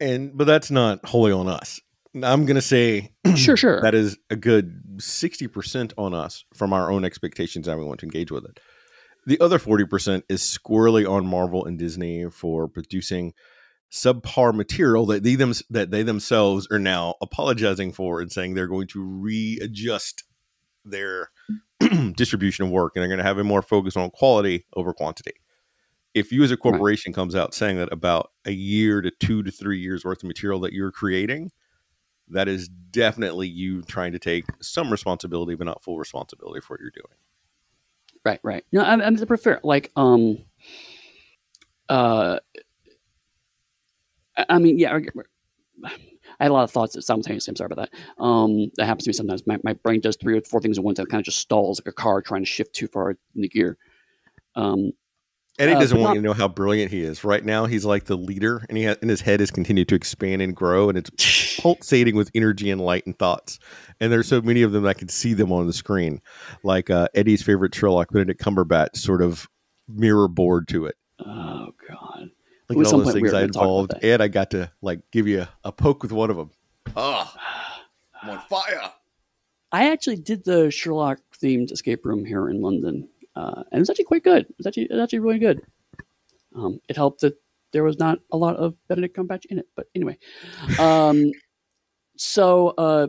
And 0.00 0.36
but 0.36 0.46
that's 0.46 0.70
not 0.70 1.04
wholly 1.04 1.32
on 1.32 1.48
us. 1.48 1.80
I'm 2.14 2.46
going 2.46 2.56
to 2.56 2.62
say 2.62 3.10
sure, 3.34 3.56
sure. 3.56 3.82
that 3.82 3.94
is 3.94 4.16
a 4.30 4.36
good 4.36 4.96
60% 4.96 5.92
on 5.98 6.14
us 6.14 6.44
from 6.54 6.72
our 6.72 6.90
own 6.90 7.04
expectations 7.04 7.68
and 7.68 7.78
we 7.78 7.84
want 7.84 8.00
to 8.00 8.06
engage 8.06 8.30
with 8.30 8.44
it. 8.46 8.58
The 9.26 9.40
other 9.40 9.58
40% 9.58 10.22
is 10.28 10.42
squarely 10.42 11.04
on 11.04 11.26
Marvel 11.26 11.64
and 11.64 11.78
Disney 11.78 12.30
for 12.30 12.68
producing 12.68 13.34
subpar 13.90 14.54
material 14.54 15.04
that 15.06 15.24
they 15.24 15.34
them, 15.34 15.52
that 15.68 15.90
they 15.90 16.02
themselves 16.02 16.68
are 16.70 16.78
now 16.78 17.14
apologizing 17.20 17.92
for 17.92 18.20
and 18.20 18.30
saying 18.30 18.54
they're 18.54 18.66
going 18.68 18.86
to 18.88 19.02
readjust 19.02 20.24
their 20.84 21.30
distribution 22.16 22.66
of 22.66 22.70
work 22.70 22.92
and 22.94 23.02
they're 23.02 23.08
going 23.08 23.18
to 23.18 23.24
have 23.24 23.38
a 23.38 23.44
more 23.44 23.62
focus 23.62 23.96
on 23.96 24.10
quality 24.10 24.64
over 24.74 24.92
quantity. 24.92 25.32
If 26.14 26.32
you 26.32 26.42
as 26.44 26.50
a 26.50 26.56
corporation 26.56 27.12
comes 27.12 27.34
out 27.34 27.52
saying 27.52 27.76
that 27.76 27.92
about 27.92 28.30
a 28.46 28.52
year 28.52 29.02
to 29.02 29.10
2 29.10 29.42
to 29.42 29.50
3 29.50 29.78
years 29.78 30.04
worth 30.04 30.22
of 30.22 30.28
material 30.28 30.60
that 30.60 30.72
you're 30.72 30.92
creating 30.92 31.50
that 32.28 32.48
is 32.48 32.68
definitely 32.68 33.48
you 33.48 33.82
trying 33.82 34.12
to 34.12 34.18
take 34.18 34.44
some 34.60 34.90
responsibility, 34.90 35.54
but 35.54 35.64
not 35.64 35.82
full 35.82 35.98
responsibility 35.98 36.60
for 36.60 36.74
what 36.74 36.80
you're 36.80 36.90
doing. 36.90 37.16
Right, 38.26 38.40
right. 38.42 38.64
No, 38.72 38.82
I, 38.82 38.94
I'm 38.94 39.16
to 39.16 39.24
prefer 39.24 39.60
like 39.62 39.92
um, 39.94 40.38
uh, 41.88 42.40
I 44.48 44.58
mean, 44.58 44.80
yeah. 44.80 44.98
I 46.40 46.44
had 46.44 46.50
a 46.50 46.52
lot 46.52 46.64
of 46.64 46.72
thoughts 46.72 46.96
simultaneously. 47.06 47.52
I'm 47.52 47.56
sorry 47.56 47.70
about 47.70 47.88
that. 47.88 48.22
Um, 48.22 48.72
that 48.78 48.86
happens 48.86 49.04
to 49.04 49.10
me 49.10 49.12
sometimes. 49.12 49.46
My, 49.46 49.58
my 49.62 49.74
brain 49.74 50.00
does 50.00 50.16
three 50.16 50.36
or 50.36 50.42
four 50.42 50.60
things 50.60 50.76
at 50.76 50.82
once 50.82 50.98
and 50.98 51.08
kind 51.08 51.20
of 51.20 51.24
just 51.24 51.38
stalls 51.38 51.80
like 51.80 51.86
a 51.86 51.92
car 51.92 52.20
trying 52.20 52.42
to 52.42 52.50
shift 52.50 52.74
too 52.74 52.88
far 52.88 53.12
in 53.12 53.42
the 53.42 53.48
gear. 53.48 53.78
Um, 54.56 54.90
Eddy 55.58 55.72
Uh, 55.72 55.80
doesn't 55.80 55.98
want 55.98 56.10
not- 56.10 56.14
you 56.16 56.20
to 56.22 56.26
know 56.26 56.32
how 56.34 56.48
brilliant 56.48 56.90
he 56.90 57.00
is. 57.00 57.24
Right 57.24 57.44
now, 57.44 57.64
he's 57.66 57.84
like 57.84 58.04
the 58.04 58.16
leader, 58.16 58.64
and 58.68 58.76
he 58.76 58.84
and 58.84 59.08
his 59.08 59.22
head 59.22 59.40
has 59.40 59.50
continued 59.50 59.88
to 59.88 59.94
expand 59.94 60.42
and 60.42 60.54
grow, 60.54 60.88
and 60.88 60.98
it's 60.98 61.10
pulsating 61.60 62.14
with 62.16 62.30
energy 62.34 62.70
and 62.70 62.80
light 62.80 63.06
and 63.06 63.18
thoughts. 63.18 63.58
And 64.00 64.12
there's 64.12 64.28
so 64.28 64.42
many 64.42 64.62
of 64.62 64.72
them 64.72 64.82
that 64.82 64.90
I 64.90 64.94
can 64.94 65.08
see 65.08 65.32
them 65.32 65.50
on 65.52 65.66
the 65.66 65.72
screen, 65.72 66.20
like 66.62 66.90
uh, 66.90 67.08
Eddy's 67.14 67.42
favorite 67.42 67.74
Sherlock, 67.74 68.10
Benedict 68.12 68.40
Cumberbatch, 68.42 68.96
sort 68.96 69.22
of 69.22 69.48
mirror 69.88 70.28
board 70.28 70.68
to 70.68 70.86
it. 70.86 70.96
oh 71.20 71.68
God. 71.88 72.30
Look 72.68 72.78
At 72.78 72.86
at 72.88 72.92
all 72.92 72.98
those 72.98 73.04
point 73.12 73.14
we 73.14 73.20
things 73.22 73.32
I 73.34 73.40
gonna 73.42 73.52
talk 73.52 73.62
about 73.62 73.62
involved, 73.62 73.94
and 74.02 74.22
I 74.22 74.28
got 74.28 74.50
to 74.50 74.70
like 74.82 75.00
give 75.12 75.26
you 75.28 75.42
a, 75.42 75.48
a 75.64 75.72
poke 75.72 76.02
with 76.02 76.12
one 76.12 76.30
of 76.30 76.36
them. 76.36 76.50
Ah, 76.96 77.80
I'm 78.22 78.30
on 78.30 78.40
fire. 78.50 78.80
I 79.72 79.90
actually 79.90 80.16
did 80.16 80.44
the 80.44 80.70
Sherlock 80.70 81.18
themed 81.42 81.70
escape 81.72 82.04
room 82.04 82.24
here 82.24 82.48
in 82.48 82.60
London, 82.60 83.08
uh, 83.36 83.62
and 83.70 83.80
it's 83.80 83.90
actually 83.90 84.06
quite 84.06 84.24
good. 84.24 84.46
It's 84.58 84.66
actually, 84.66 84.84
it 84.84 84.92
was 84.92 85.00
actually 85.00 85.20
really 85.20 85.38
good. 85.38 85.60
Um, 86.54 86.80
it 86.88 86.96
helped 86.96 87.20
that 87.20 87.34
there 87.72 87.84
was 87.84 87.98
not 87.98 88.18
a 88.32 88.36
lot 88.36 88.56
of 88.56 88.74
Benedict 88.88 89.16
Cumberbatch 89.16 89.44
in 89.46 89.58
it, 89.58 89.66
but 89.76 89.86
anyway. 89.94 90.18
Um, 90.78 91.30
so 92.16 92.68
uh, 92.78 93.08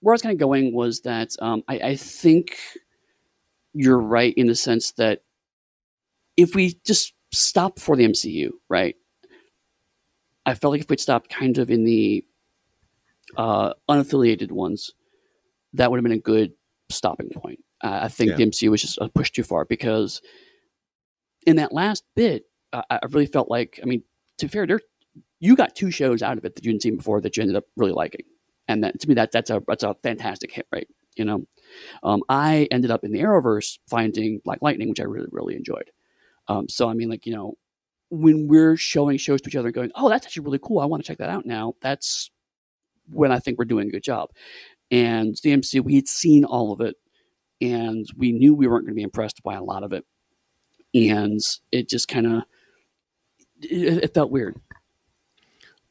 where 0.00 0.12
I 0.12 0.14
was 0.14 0.22
kind 0.22 0.32
of 0.32 0.40
going 0.40 0.74
was 0.74 1.00
that 1.02 1.30
um, 1.40 1.62
I, 1.68 1.78
I 1.78 1.96
think 1.96 2.56
you're 3.72 4.00
right 4.00 4.34
in 4.36 4.48
the 4.48 4.54
sense 4.54 4.92
that 4.92 5.22
if 6.36 6.54
we 6.54 6.78
just 6.84 7.14
stop 7.32 7.78
for 7.78 7.96
the 7.96 8.06
MCU, 8.06 8.50
right? 8.68 8.96
I 10.44 10.54
felt 10.54 10.72
like 10.72 10.80
if 10.80 10.90
we'd 10.90 11.00
stopped 11.00 11.30
kind 11.30 11.58
of 11.58 11.70
in 11.70 11.84
the 11.84 12.24
uh, 13.36 13.74
unaffiliated 13.88 14.50
ones, 14.50 14.90
that 15.74 15.90
would 15.90 15.98
have 15.98 16.02
been 16.02 16.12
a 16.12 16.18
good 16.18 16.52
stopping 16.90 17.30
point. 17.30 17.60
Uh, 17.82 18.00
I 18.02 18.08
think 18.08 18.30
Yeah. 18.30 18.36
the 18.36 18.42
MCU 18.44 18.70
was 18.70 18.82
just 18.82 18.98
a 19.00 19.08
push 19.08 19.30
too 19.30 19.42
far 19.42 19.64
because 19.64 20.22
in 21.46 21.56
that 21.56 21.72
last 21.72 22.04
bit, 22.14 22.44
uh, 22.72 22.82
I 22.90 23.00
really 23.10 23.26
felt 23.26 23.50
like, 23.50 23.80
I 23.82 23.86
mean, 23.86 24.02
to 24.38 24.46
be 24.46 24.50
fair, 24.50 24.66
they're 24.66 24.80
you 25.40 25.56
got 25.56 25.74
two 25.74 25.90
shows 25.90 26.22
out 26.22 26.38
of 26.38 26.44
it 26.44 26.54
that 26.54 26.64
you 26.64 26.70
didn't 26.70 26.82
see 26.82 26.90
before 26.90 27.20
that 27.20 27.36
you 27.36 27.40
ended 27.42 27.56
up 27.56 27.64
really 27.76 27.90
liking, 27.92 28.24
and 28.68 28.84
that 28.84 29.00
to 29.00 29.08
me 29.08 29.14
that 29.14 29.32
that's 29.32 29.50
a 29.50 29.60
that's 29.66 29.82
a 29.82 29.94
fantastic 30.02 30.52
hit 30.52 30.66
rate. 30.72 30.88
You 31.16 31.24
know, 31.24 31.46
um, 32.04 32.22
I 32.28 32.68
ended 32.70 32.90
up 32.92 33.02
in 33.04 33.10
the 33.12 33.18
Arrowverse 33.18 33.78
finding 33.88 34.40
Black 34.44 34.60
Lightning, 34.62 34.88
which 34.88 35.00
I 35.00 35.04
really 35.04 35.26
really 35.32 35.56
enjoyed. 35.56 35.90
Um, 36.48 36.68
so 36.68 36.88
I 36.88 36.94
mean, 36.94 37.10
like 37.10 37.26
you 37.26 37.34
know, 37.34 37.54
when 38.10 38.46
we're 38.46 38.76
showing 38.76 39.18
shows 39.18 39.42
to 39.42 39.48
each 39.48 39.56
other 39.56 39.68
and 39.68 39.74
going, 39.74 39.90
"Oh, 39.96 40.08
that's 40.08 40.24
actually 40.26 40.44
really 40.44 40.60
cool. 40.62 40.78
I 40.78 40.84
want 40.86 41.02
to 41.02 41.06
check 41.08 41.18
that 41.18 41.28
out 41.28 41.44
now." 41.44 41.74
That's 41.80 42.30
when 43.10 43.32
I 43.32 43.40
think 43.40 43.58
we're 43.58 43.64
doing 43.64 43.88
a 43.88 43.92
good 43.92 44.04
job. 44.04 44.30
And 44.92 45.36
the 45.42 45.50
MCU, 45.52 45.80
we 45.82 45.96
had 45.96 46.08
seen 46.08 46.44
all 46.44 46.72
of 46.72 46.80
it, 46.80 46.94
and 47.62 48.06
we 48.16 48.32
knew 48.32 48.54
we 48.54 48.66
weren't 48.66 48.84
going 48.84 48.94
to 48.94 48.98
be 48.98 49.02
impressed 49.02 49.42
by 49.42 49.54
a 49.54 49.62
lot 49.62 49.84
of 49.84 49.92
it, 49.92 50.04
and 50.94 51.40
it 51.70 51.88
just 51.88 52.08
kind 52.08 52.26
of 52.26 52.42
it, 53.62 54.04
it 54.04 54.14
felt 54.14 54.30
weird. 54.30 54.56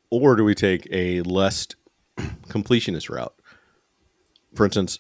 Or 0.10 0.36
do 0.36 0.44
we 0.44 0.54
take 0.54 0.88
a 0.92 1.22
less 1.22 1.68
completionist 2.18 3.10
route? 3.10 3.34
For 4.56 4.66
instance, 4.66 5.00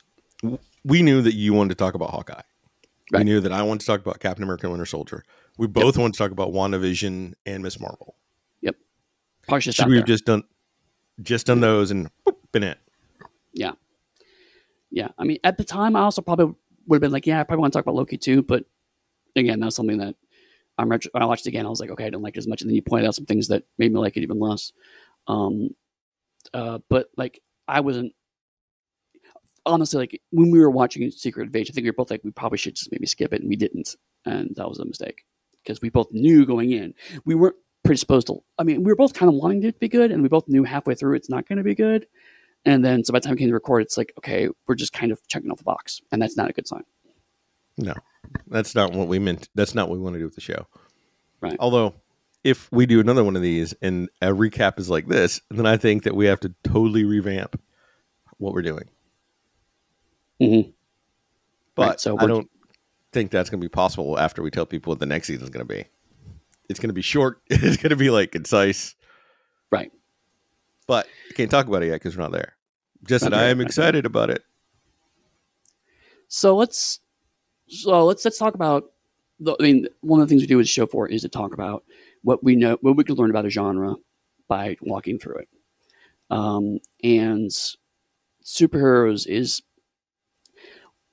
we 0.85 1.03
knew 1.03 1.21
that 1.21 1.35
you 1.35 1.53
wanted 1.53 1.69
to 1.69 1.75
talk 1.75 1.93
about 1.93 2.11
Hawkeye. 2.11 2.41
We 3.11 3.25
knew 3.25 3.41
that 3.41 3.51
I 3.51 3.61
wanted 3.63 3.81
to 3.81 3.87
talk 3.87 3.99
about 3.99 4.21
Captain 4.21 4.43
America 4.43 4.67
and 4.67 4.71
Winter 4.71 4.85
Soldier. 4.85 5.25
We 5.57 5.67
both 5.67 5.97
wanted 5.97 6.13
to 6.13 6.17
talk 6.17 6.31
about 6.31 6.53
WandaVision 6.53 7.33
and 7.45 7.63
Ms. 7.63 7.77
Marvel. 7.77 8.15
Yep. 8.61 8.75
just 9.59 9.77
Should 9.77 9.89
we 9.89 9.97
have 9.97 10.05
just 10.05 10.25
done 10.25 10.43
just 11.21 11.45
done 11.45 11.59
those 11.59 11.91
and 11.91 12.09
boop, 12.25 12.37
been 12.53 12.63
it? 12.63 12.77
Yeah. 13.53 13.73
Yeah. 14.89 15.09
I 15.17 15.25
mean, 15.25 15.39
at 15.43 15.57
the 15.57 15.65
time, 15.65 15.97
I 15.97 16.01
also 16.01 16.21
probably 16.21 16.55
would 16.87 16.97
have 16.97 17.01
been 17.01 17.11
like, 17.11 17.27
yeah, 17.27 17.39
I 17.39 17.43
probably 17.43 17.61
want 17.61 17.73
to 17.73 17.77
talk 17.77 17.85
about 17.85 17.95
Loki 17.95 18.17
too. 18.17 18.41
But 18.41 18.65
again, 19.35 19.59
that's 19.59 19.75
something 19.75 19.97
that 19.99 20.15
I'm 20.77 20.91
I 20.91 21.25
watched 21.25 21.47
again. 21.47 21.65
I 21.65 21.69
was 21.69 21.79
like, 21.79 21.91
okay, 21.91 22.05
I 22.05 22.09
didn't 22.09 22.23
like 22.23 22.35
it 22.35 22.39
as 22.39 22.47
much. 22.47 22.61
And 22.61 22.69
then 22.69 22.75
you 22.75 22.81
pointed 22.81 23.07
out 23.07 23.15
some 23.15 23.25
things 23.25 23.47
that 23.49 23.63
made 23.77 23.93
me 23.93 23.99
like 23.99 24.17
it 24.17 24.23
even 24.23 24.39
less. 24.39 24.71
Um, 25.27 25.69
uh, 26.53 26.79
but 26.89 27.09
like, 27.17 27.41
I 27.67 27.81
wasn't 27.81 28.13
honestly 29.65 29.99
like 29.99 30.21
when 30.31 30.51
we 30.51 30.59
were 30.59 30.71
watching 30.71 31.09
Secret 31.11 31.43
Invasion. 31.43 31.73
I 31.73 31.75
think 31.75 31.85
we 31.85 31.89
were 31.89 31.95
both 31.95 32.11
like, 32.11 32.23
we 32.23 32.31
probably 32.31 32.57
should 32.57 32.75
just 32.75 32.91
maybe 32.91 33.05
skip 33.05 33.33
it, 33.33 33.41
and 33.41 33.49
we 33.49 33.55
didn't, 33.55 33.95
and 34.25 34.55
that 34.55 34.67
was 34.67 34.79
a 34.79 34.85
mistake 34.85 35.23
because 35.63 35.81
we 35.81 35.89
both 35.89 36.11
knew 36.11 36.45
going 36.45 36.71
in 36.71 36.93
we 37.25 37.35
weren't 37.35 37.55
predisposed 37.83 38.27
to. 38.27 38.43
I 38.57 38.63
mean, 38.63 38.83
we 38.83 38.91
were 38.91 38.95
both 38.95 39.13
kind 39.13 39.29
of 39.29 39.35
wanting 39.35 39.63
it 39.63 39.73
to 39.73 39.79
be 39.79 39.87
good, 39.87 40.11
and 40.11 40.21
we 40.23 40.29
both 40.29 40.47
knew 40.47 40.63
halfway 40.63 40.95
through 40.95 41.15
it's 41.15 41.29
not 41.29 41.47
going 41.47 41.57
to 41.57 41.63
be 41.63 41.75
good. 41.75 42.07
And 42.65 42.85
then, 42.85 43.03
so 43.03 43.11
by 43.11 43.19
the 43.19 43.23
time 43.23 43.33
we 43.33 43.39
came 43.39 43.47
to 43.47 43.53
record, 43.53 43.81
it's 43.81 43.97
like, 43.97 44.13
okay, 44.19 44.49
we're 44.67 44.75
just 44.75 44.93
kind 44.93 45.11
of 45.11 45.19
checking 45.27 45.49
off 45.49 45.57
the 45.57 45.63
box, 45.63 46.01
and 46.11 46.21
that's 46.21 46.37
not 46.37 46.49
a 46.49 46.53
good 46.53 46.67
sign. 46.67 46.83
No, 47.77 47.95
that's 48.47 48.75
not 48.75 48.93
what 48.93 49.07
we 49.07 49.17
meant. 49.17 49.49
That's 49.55 49.73
not 49.73 49.89
what 49.89 49.97
we 49.97 50.03
want 50.03 50.13
to 50.13 50.19
do 50.19 50.25
with 50.25 50.35
the 50.35 50.41
show. 50.41 50.67
Right. 51.39 51.57
Although, 51.59 51.95
if 52.43 52.71
we 52.71 52.85
do 52.85 52.99
another 52.99 53.23
one 53.23 53.35
of 53.35 53.41
these 53.41 53.73
and 53.81 54.09
a 54.21 54.27
recap 54.27 54.79
is 54.79 54.89
like 54.89 55.07
this, 55.07 55.41
then 55.49 55.65
I 55.65 55.77
think 55.77 56.03
that 56.03 56.15
we 56.15 56.27
have 56.27 56.39
to 56.41 56.53
totally 56.63 57.03
revamp 57.03 57.59
what 58.37 58.53
we're 58.53 58.61
doing. 58.61 58.89
Mm-hmm. 60.39 60.69
But 61.75 61.87
Right, 61.87 61.99
so 61.99 62.17
I 62.19 62.25
don't 62.25 62.49
think 63.11 63.31
that's 63.31 63.49
going 63.49 63.61
to 63.61 63.65
be 63.65 63.69
possible 63.69 64.19
after 64.19 64.41
we 64.41 64.51
tell 64.51 64.65
people 64.65 64.91
what 64.91 64.99
the 64.99 65.05
next 65.05 65.27
season 65.27 65.43
is 65.43 65.49
going 65.49 65.65
to 65.65 65.73
be. 65.73 65.85
It's 66.69 66.79
going 66.79 66.89
to 66.89 66.93
be 66.93 67.01
short. 67.01 67.41
It's 67.49 67.77
going 67.77 67.91
to 67.91 67.95
be 67.95 68.09
like 68.09 68.31
concise. 68.31 68.95
But 70.91 71.07
I 71.29 71.33
can't 71.35 71.49
talk 71.49 71.67
about 71.67 71.83
it 71.83 71.85
yet 71.85 71.93
because 71.93 72.17
we're 72.17 72.23
not 72.23 72.33
there. 72.33 72.57
Just 73.07 73.23
that 73.23 73.33
I 73.33 73.45
am 73.45 73.61
excited 73.61 74.05
about 74.05 74.29
it. 74.29 74.43
So 76.27 76.57
let's 76.57 76.99
so 77.69 78.03
let's 78.03 78.25
let's 78.25 78.37
talk 78.37 78.55
about. 78.55 78.91
The, 79.39 79.55
I 79.57 79.63
mean, 79.63 79.87
one 80.01 80.19
of 80.19 80.27
the 80.27 80.29
things 80.29 80.41
we 80.41 80.47
do 80.47 80.57
with 80.57 80.67
show 80.67 80.85
four 80.85 81.07
is 81.07 81.21
to 81.21 81.29
talk 81.29 81.53
about 81.53 81.85
what 82.23 82.43
we 82.43 82.57
know, 82.57 82.77
what 82.81 82.97
we 82.97 83.05
can 83.05 83.15
learn 83.15 83.29
about 83.29 83.45
a 83.45 83.49
genre 83.49 83.95
by 84.49 84.75
walking 84.81 85.17
through 85.17 85.37
it. 85.37 85.47
Um, 86.29 86.79
and 87.01 87.49
superheroes 88.43 89.25
is 89.25 89.61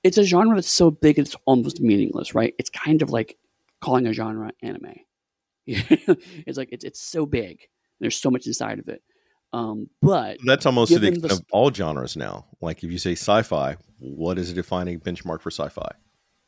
it's 0.02 0.18
a 0.18 0.24
genre 0.24 0.56
that's 0.56 0.68
so 0.68 0.90
big 0.90 1.20
it's 1.20 1.36
almost 1.44 1.80
meaningless, 1.80 2.34
right? 2.34 2.52
It's 2.58 2.68
kind 2.68 3.00
of 3.00 3.10
like 3.10 3.38
calling 3.80 4.08
a 4.08 4.12
genre 4.12 4.50
anime. 4.60 4.96
it's 5.68 6.58
like 6.58 6.70
it's 6.72 6.84
it's 6.84 7.00
so 7.00 7.26
big. 7.26 7.60
There's 8.00 8.20
so 8.20 8.28
much 8.28 8.48
inside 8.48 8.80
of 8.80 8.88
it. 8.88 9.04
Um, 9.52 9.88
but 10.02 10.38
That's 10.44 10.66
almost 10.66 10.92
to 10.92 10.98
the 10.98 11.06
Given 11.06 11.20
the 11.20 11.26
extent 11.26 11.42
of 11.42 11.46
all 11.52 11.72
genres 11.72 12.16
now. 12.16 12.46
Like 12.60 12.84
if 12.84 12.90
you 12.90 12.98
say 12.98 13.12
sci-fi, 13.12 13.76
what 13.98 14.38
is 14.38 14.50
a 14.50 14.54
defining 14.54 15.00
benchmark 15.00 15.40
for 15.40 15.50
sci-fi? 15.50 15.90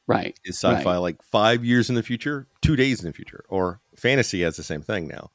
right, 0.07 0.39
Is 0.45 0.57
sci-fi 0.59 0.85
Right. 0.85 0.97
like 0.97 1.23
five 1.23 1.65
years 1.65 1.89
in 1.89 1.95
the 1.95 2.03
future, 2.03 2.49
two 2.61 2.77
days 2.77 3.01
in 3.01 3.07
the 3.07 3.13
future, 3.13 3.45
or 3.49 3.81
fantasy 3.97 4.43
has 4.43 4.57
the 4.57 4.63
same 4.63 4.83
thing 4.83 5.09
now? 5.09 5.31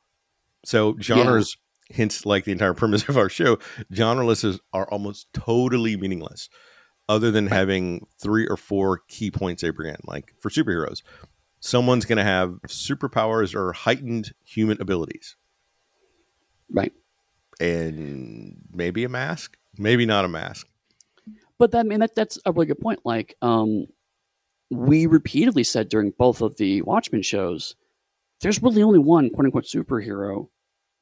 So 0.66 0.96
genres, 1.00 1.58
hence 1.92 2.26
like 2.26 2.44
the 2.46 2.52
entire 2.52 2.74
premise 2.74 3.08
of 3.10 3.18
our 3.18 3.30
show, 3.30 3.58
genre 3.94 4.26
lists 4.26 4.60
are 4.74 4.88
almost 4.92 5.32
totally 5.34 5.96
meaningless, 5.98 6.50
other 7.08 7.32
than 7.32 7.48
having 7.48 8.06
three 8.20 8.46
or 8.48 8.58
four 8.58 9.02
key 9.08 9.32
points 9.32 9.62
they 9.62 9.70
bring 9.70 9.90
in. 9.90 10.00
Like 10.04 10.34
for 10.40 10.50
superheroes, 10.50 11.02
someone's 11.60 12.06
going 12.06 12.18
to 12.18 12.24
have 12.24 12.60
superpowers 12.68 13.56
or 13.56 13.74
heightened 13.74 14.34
human 14.44 14.80
abilities, 14.82 15.36
right. 16.72 16.94
And 17.60 18.58
maybe 18.74 19.04
a 19.04 19.10
mask, 19.10 19.58
maybe 19.78 20.06
not 20.06 20.26
a 20.26 20.28
mask. 20.28 20.68
but 21.58 21.72
that, 21.72 21.80
I 21.80 21.84
mean 21.84 22.00
that 22.00 22.16
that's 22.16 22.38
a 22.46 22.52
really 22.52 22.68
good 22.68 22.80
point. 22.80 23.00
Like, 23.06 23.36
um, 23.42 23.86
we 24.72 25.06
repeatedly 25.06 25.64
said 25.64 25.90
during 25.90 26.12
both 26.18 26.42
of 26.42 26.58
the 26.58 26.82
Watchmen 26.82 27.22
shows, 27.22 27.76
there's 28.42 28.62
really 28.62 28.84
only 28.84 29.00
one 29.00 29.30
quote 29.30 29.46
unquote 29.46 29.66
superhero 29.66 30.50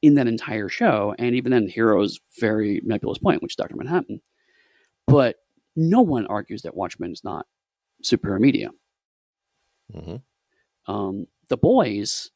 in 0.02 0.16
that 0.16 0.28
entire 0.28 0.68
show, 0.70 1.16
and 1.18 1.34
even 1.36 1.52
then, 1.52 1.66
the 1.66 1.72
Hero's 1.72 2.20
very 2.40 2.82
nebulous 2.84 3.18
point, 3.18 3.42
which 3.42 3.54
is 3.54 3.56
Doctor 3.56 3.76
Manhattan. 3.76 4.22
But 5.08 5.38
no 5.76 6.02
one 6.02 6.28
argues 6.28 6.62
that 6.64 6.76
Watchmen 6.76 7.12
is 7.12 7.24
not 7.24 7.46
superhero 8.04 8.40
media. 8.40 8.70
hmm 9.92 10.18
Um, 10.88 11.28
the 11.50 11.58
Boys 11.58 12.32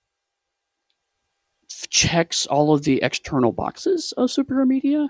checks 1.90 2.46
all 2.46 2.74
of 2.74 2.84
the 2.84 3.02
external 3.04 3.52
boxes 3.52 4.14
of 4.18 4.30
superhero 4.30 4.66
media, 4.66 5.08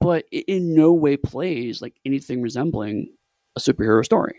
but 0.00 0.24
it 0.30 0.44
in 0.48 0.74
no 0.74 0.92
way 0.92 1.16
plays 1.16 1.80
like 1.80 1.94
anything 2.04 2.42
resembling 2.42 3.12
a 3.56 3.60
superhero 3.60 4.04
story. 4.04 4.36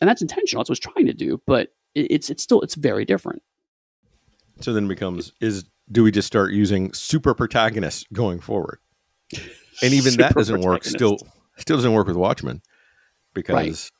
And 0.00 0.08
that's 0.08 0.22
intentional. 0.22 0.60
That's 0.60 0.70
what 0.70 0.78
it's 0.78 0.86
trying 0.92 1.06
to 1.06 1.14
do, 1.14 1.40
but 1.46 1.68
it, 1.94 2.06
it's 2.10 2.30
it's 2.30 2.42
still 2.42 2.60
it's 2.60 2.74
very 2.74 3.04
different. 3.04 3.42
So 4.60 4.72
then 4.72 4.84
it 4.86 4.88
becomes 4.88 5.32
is 5.40 5.64
do 5.90 6.02
we 6.02 6.10
just 6.10 6.26
start 6.26 6.52
using 6.52 6.92
super 6.92 7.34
protagonists 7.34 8.04
going 8.12 8.40
forward? 8.40 8.78
And 9.82 9.92
even 9.92 10.16
that 10.16 10.34
doesn't 10.34 10.60
work. 10.60 10.84
Still, 10.84 11.18
still 11.58 11.76
doesn't 11.76 11.92
work 11.92 12.06
with 12.06 12.16
Watchmen 12.16 12.62
because 13.34 13.90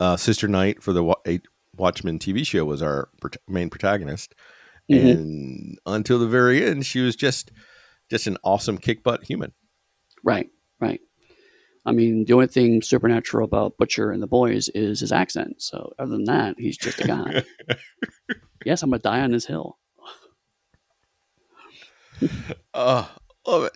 uh, 0.00 0.16
Sister 0.16 0.48
Night 0.48 0.82
for 0.82 0.92
the 0.92 1.04
Wa- 1.04 1.14
Watchmen 1.76 2.18
TV 2.18 2.44
show 2.46 2.64
was 2.64 2.82
our 2.82 3.08
main 3.48 3.70
protagonist, 3.70 4.34
Mhm. 4.90 5.10
and 5.12 5.78
until 5.86 6.18
the 6.18 6.28
very 6.28 6.64
end, 6.64 6.86
she 6.86 7.00
was 7.00 7.16
just 7.16 7.50
just 8.10 8.26
an 8.26 8.36
awesome 8.44 8.78
kick 8.78 9.02
butt 9.02 9.24
human. 9.24 9.52
Right, 10.22 10.48
right. 10.80 11.00
I 11.84 11.92
mean, 11.92 12.24
the 12.24 12.32
only 12.34 12.46
thing 12.48 12.82
supernatural 12.82 13.44
about 13.44 13.76
Butcher 13.78 14.10
and 14.10 14.22
the 14.22 14.26
boys 14.26 14.68
is 14.70 15.00
his 15.00 15.12
accent. 15.12 15.62
So 15.62 15.92
other 15.98 16.10
than 16.10 16.24
that, 16.24 16.56
he's 16.58 16.76
just 16.76 17.00
a 17.00 17.06
guy. 17.06 17.44
yes, 18.64 18.82
I'm 18.82 18.90
gonna 18.90 19.00
die 19.00 19.20
on 19.20 19.30
this 19.32 19.46
hill. 19.46 19.78
Oh, 22.74 23.10
love 23.46 23.70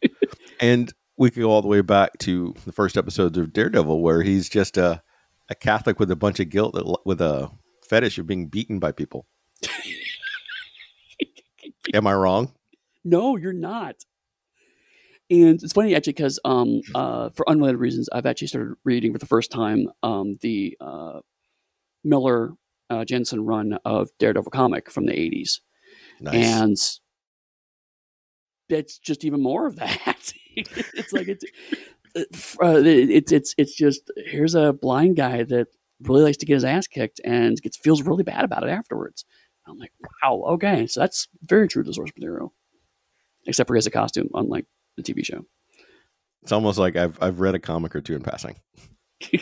it. 0.00 0.12
and 0.60 0.92
we 1.16 1.30
could 1.30 1.42
go 1.42 1.50
all 1.50 1.62
the 1.62 1.68
way 1.68 1.80
back 1.80 2.16
to 2.18 2.54
the 2.64 2.72
first 2.72 2.96
episodes 2.96 3.36
of 3.36 3.52
Daredevil, 3.52 4.00
where 4.00 4.22
he's 4.22 4.48
just 4.48 4.76
a, 4.76 5.02
a 5.48 5.54
Catholic 5.54 5.98
with 5.98 6.10
a 6.10 6.16
bunch 6.16 6.38
of 6.40 6.48
guilt, 6.50 6.74
that, 6.74 6.98
with 7.04 7.20
a 7.20 7.50
fetish 7.88 8.18
of 8.18 8.26
being 8.26 8.46
beaten 8.46 8.78
by 8.78 8.92
people. 8.92 9.26
Am 11.94 12.06
I 12.06 12.14
wrong? 12.14 12.52
No, 13.04 13.36
you're 13.36 13.52
not. 13.52 13.96
And 15.30 15.62
it's 15.62 15.72
funny 15.72 15.94
actually 15.94 16.14
because 16.14 16.40
um, 16.44 16.80
uh, 16.94 17.28
for 17.30 17.48
unrelated 17.48 17.80
reasons, 17.80 18.08
I've 18.12 18.26
actually 18.26 18.48
started 18.48 18.74
reading 18.84 19.12
for 19.12 19.18
the 19.18 19.26
first 19.26 19.50
time 19.50 19.88
um, 20.02 20.38
the 20.40 20.76
uh, 20.80 21.20
Miller 22.02 22.52
uh, 22.88 23.04
Janson 23.04 23.44
run 23.44 23.78
of 23.84 24.08
Daredevil 24.18 24.50
comic 24.50 24.90
from 24.90 25.04
the 25.04 25.12
'80s, 25.12 25.60
Nice. 26.20 26.34
and 26.34 26.76
it's 28.70 28.98
just 28.98 29.24
even 29.24 29.42
more 29.42 29.66
of 29.66 29.76
that. 29.76 30.32
it's 30.56 31.12
like 31.12 31.28
it's 31.28 31.44
uh, 32.16 32.82
it's 32.84 33.32
it's 33.32 33.54
it's 33.58 33.74
just 33.74 34.10
here's 34.16 34.54
a 34.54 34.72
blind 34.72 35.16
guy 35.16 35.42
that 35.42 35.68
really 36.02 36.22
likes 36.22 36.38
to 36.38 36.46
get 36.46 36.54
his 36.54 36.64
ass 36.64 36.86
kicked 36.86 37.20
and 37.24 37.60
gets 37.60 37.76
feels 37.76 38.02
really 38.02 38.24
bad 38.24 38.44
about 38.44 38.62
it 38.62 38.70
afterwards. 38.70 39.24
I'm 39.68 39.78
like, 39.78 39.92
wow, 40.22 40.42
okay, 40.54 40.86
so 40.86 41.00
that's 41.00 41.28
very 41.44 41.68
true 41.68 41.82
to 41.82 41.88
the 41.88 41.94
source 41.94 42.10
material, 42.16 42.54
except 43.46 43.68
for 43.68 43.74
he 43.74 43.78
has 43.78 43.86
a 43.86 43.90
costume, 43.90 44.28
unlike 44.34 44.66
the 44.96 45.02
TV 45.02 45.24
show. 45.24 45.44
it's 46.42 46.52
almost 46.52 46.78
like 46.78 46.96
I've 46.96 47.18
I've 47.22 47.40
read 47.40 47.54
a 47.54 47.58
comic 47.58 47.94
or 47.94 48.00
two 48.00 48.14
in 48.16 48.22
passing. 48.22 48.56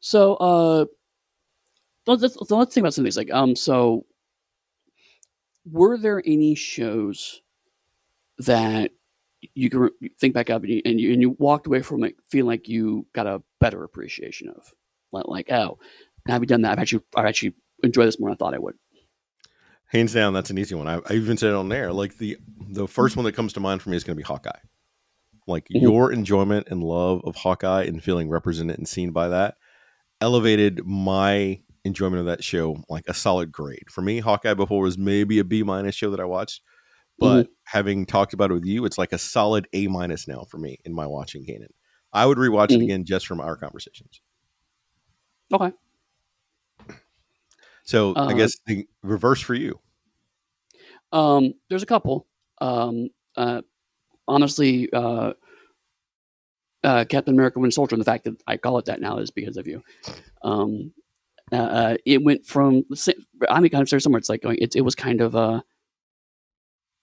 so 0.00 0.34
uh 0.34 0.84
let's, 2.06 2.22
let's, 2.22 2.50
let's 2.50 2.74
think 2.74 2.82
about 2.82 2.94
some 2.94 3.04
things 3.04 3.16
like 3.16 3.32
um 3.32 3.54
so 3.56 4.04
were 5.70 5.96
there 5.96 6.22
any 6.24 6.54
shows 6.54 7.42
that 8.38 8.90
you 9.54 9.70
can 9.70 9.90
think 10.18 10.34
back 10.34 10.50
up 10.50 10.62
and 10.62 10.72
you, 10.72 10.82
and 10.84 11.00
you, 11.00 11.12
and 11.12 11.22
you 11.22 11.30
walked 11.38 11.66
away 11.66 11.82
from 11.82 12.04
it 12.04 12.14
feeling 12.28 12.46
like 12.48 12.68
you 12.68 13.06
got 13.12 13.26
a 13.26 13.42
better 13.60 13.84
appreciation 13.84 14.48
of 14.48 14.72
like, 15.12 15.26
like 15.28 15.50
oh 15.50 15.78
now 16.26 16.34
have 16.34 16.42
you 16.42 16.46
done 16.46 16.62
that 16.62 16.72
i've 16.72 16.78
actually 16.78 17.02
I've 17.14 17.26
actually 17.26 17.54
enjoyed 17.86 18.06
this 18.06 18.20
more 18.20 18.30
than 18.30 18.34
i 18.34 18.38
thought 18.38 18.54
i 18.54 18.58
would 18.58 18.74
hands 19.86 20.12
down 20.12 20.32
that's 20.32 20.50
an 20.50 20.58
easy 20.58 20.74
one 20.74 20.86
i, 20.86 21.00
I 21.08 21.14
even 21.14 21.36
said 21.36 21.50
it 21.50 21.56
on 21.56 21.68
there 21.68 21.92
like 21.92 22.18
the 22.18 22.36
the 22.68 22.88
first 22.88 23.16
one 23.16 23.24
that 23.24 23.32
comes 23.32 23.52
to 23.54 23.60
mind 23.60 23.82
for 23.82 23.90
me 23.90 23.96
is 23.96 24.04
going 24.04 24.16
to 24.16 24.22
be 24.22 24.26
hawkeye 24.26 24.58
like 25.46 25.64
mm-hmm. 25.64 25.82
your 25.82 26.12
enjoyment 26.12 26.68
and 26.70 26.82
love 26.82 27.22
of 27.24 27.36
hawkeye 27.36 27.84
and 27.84 28.02
feeling 28.02 28.28
represented 28.28 28.78
and 28.78 28.88
seen 28.88 29.12
by 29.12 29.28
that 29.28 29.56
elevated 30.20 30.84
my 30.84 31.60
enjoyment 31.84 32.20
of 32.20 32.26
that 32.26 32.42
show 32.42 32.82
like 32.88 33.04
a 33.06 33.14
solid 33.14 33.52
grade 33.52 33.86
for 33.90 34.02
me 34.02 34.18
hawkeye 34.18 34.54
before 34.54 34.82
was 34.82 34.98
maybe 34.98 35.38
a 35.38 35.44
b 35.44 35.62
minus 35.62 35.94
show 35.94 36.10
that 36.10 36.20
i 36.20 36.24
watched 36.24 36.62
but 37.18 37.44
mm-hmm. 37.44 37.52
having 37.64 38.06
talked 38.06 38.34
about 38.34 38.50
it 38.50 38.54
with 38.54 38.64
you, 38.64 38.84
it's 38.84 38.98
like 38.98 39.12
a 39.12 39.18
solid 39.18 39.66
A 39.72 39.86
minus 39.88 40.28
now 40.28 40.44
for 40.50 40.58
me 40.58 40.78
in 40.84 40.94
my 40.94 41.06
watching 41.06 41.44
canon. 41.44 41.72
I 42.12 42.26
would 42.26 42.38
rewatch 42.38 42.68
mm-hmm. 42.68 42.82
it 42.82 42.84
again 42.84 43.04
just 43.04 43.26
from 43.26 43.40
our 43.40 43.56
conversations. 43.56 44.20
Okay. 45.52 45.72
So 47.86 48.14
uh, 48.16 48.26
I 48.26 48.34
guess 48.34 48.56
the 48.66 48.86
reverse 49.02 49.40
for 49.40 49.54
you. 49.54 49.78
Um, 51.12 51.54
there's 51.70 51.84
a 51.84 51.86
couple. 51.86 52.26
Um, 52.60 53.08
uh, 53.36 53.62
honestly, 54.26 54.92
uh, 54.92 55.32
uh, 56.82 57.04
Captain 57.08 57.34
America: 57.34 57.60
Winter 57.60 57.72
Soldier, 57.72 57.94
and 57.94 58.00
the 58.00 58.04
fact 58.04 58.24
that 58.24 58.42
I 58.46 58.56
call 58.56 58.78
it 58.78 58.86
that 58.86 59.00
now 59.00 59.18
is 59.18 59.30
because 59.30 59.56
of 59.56 59.66
you. 59.66 59.82
Um, 60.42 60.92
uh, 61.52 61.56
uh 61.56 61.96
it 62.04 62.24
went 62.24 62.44
from 62.44 62.84
I 63.48 63.60
mean, 63.60 63.70
kind 63.70 63.82
of 63.82 64.02
somewhere. 64.02 64.18
It's 64.18 64.28
like 64.28 64.42
going. 64.42 64.58
It, 64.60 64.74
it 64.74 64.82
was 64.82 64.96
kind 64.96 65.20
of 65.20 65.36
a 65.36 65.62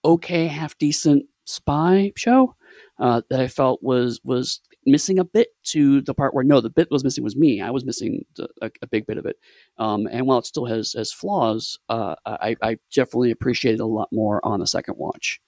okay, 0.04 0.46
half 0.46 0.76
decent 0.76 1.24
spy 1.46 2.12
show 2.14 2.54
uh, 2.98 3.22
that 3.30 3.40
I 3.40 3.48
felt 3.48 3.82
was 3.82 4.20
was 4.22 4.60
missing 4.86 5.18
a 5.18 5.24
bit 5.24 5.48
to 5.64 6.00
the 6.00 6.14
part 6.14 6.34
where 6.34 6.44
no, 6.44 6.60
the 6.60 6.70
bit 6.70 6.90
was 6.90 7.04
missing 7.04 7.24
was 7.24 7.36
me. 7.36 7.60
I 7.60 7.70
was 7.70 7.84
missing 7.84 8.24
a, 8.60 8.70
a 8.82 8.86
big 8.86 9.06
bit 9.06 9.18
of 9.18 9.26
it. 9.26 9.36
Um, 9.78 10.06
and 10.10 10.26
while 10.26 10.38
it 10.38 10.46
still 10.46 10.66
has 10.66 10.92
has 10.92 11.12
flaws, 11.12 11.78
uh, 11.88 12.14
I, 12.26 12.56
I, 12.62 12.78
definitely 12.94 13.30
appreciated 13.30 13.80
a 13.80 13.86
lot 13.86 14.08
more 14.12 14.44
on 14.44 14.60
the 14.60 14.66
second 14.66 14.96
watch. 14.98 15.40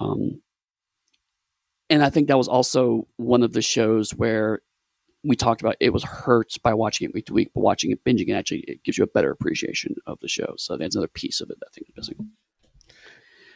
Um, 0.00 0.42
and 1.90 2.02
I 2.02 2.10
think 2.10 2.28
that 2.28 2.38
was 2.38 2.48
also 2.48 3.06
one 3.16 3.42
of 3.42 3.52
the 3.52 3.62
shows 3.62 4.12
where 4.12 4.60
we 5.24 5.36
talked 5.36 5.60
about 5.60 5.76
it 5.78 5.92
was 5.92 6.02
hurt 6.02 6.54
by 6.62 6.74
watching 6.74 7.08
it 7.08 7.14
week 7.14 7.26
to 7.26 7.32
week, 7.32 7.50
but 7.54 7.60
watching 7.60 7.90
it 7.90 8.04
binging 8.04 8.28
it 8.28 8.32
actually 8.32 8.60
it 8.60 8.82
gives 8.82 8.98
you 8.98 9.04
a 9.04 9.08
better 9.08 9.30
appreciation 9.30 9.94
of 10.06 10.18
the 10.20 10.28
show. 10.28 10.54
So 10.56 10.76
that's 10.76 10.96
another 10.96 11.08
piece 11.08 11.40
of 11.40 11.50
it 11.50 11.58
that 11.60 11.66
I 11.66 11.72
think 11.72 11.88
is 11.88 11.96
missing. 11.96 12.30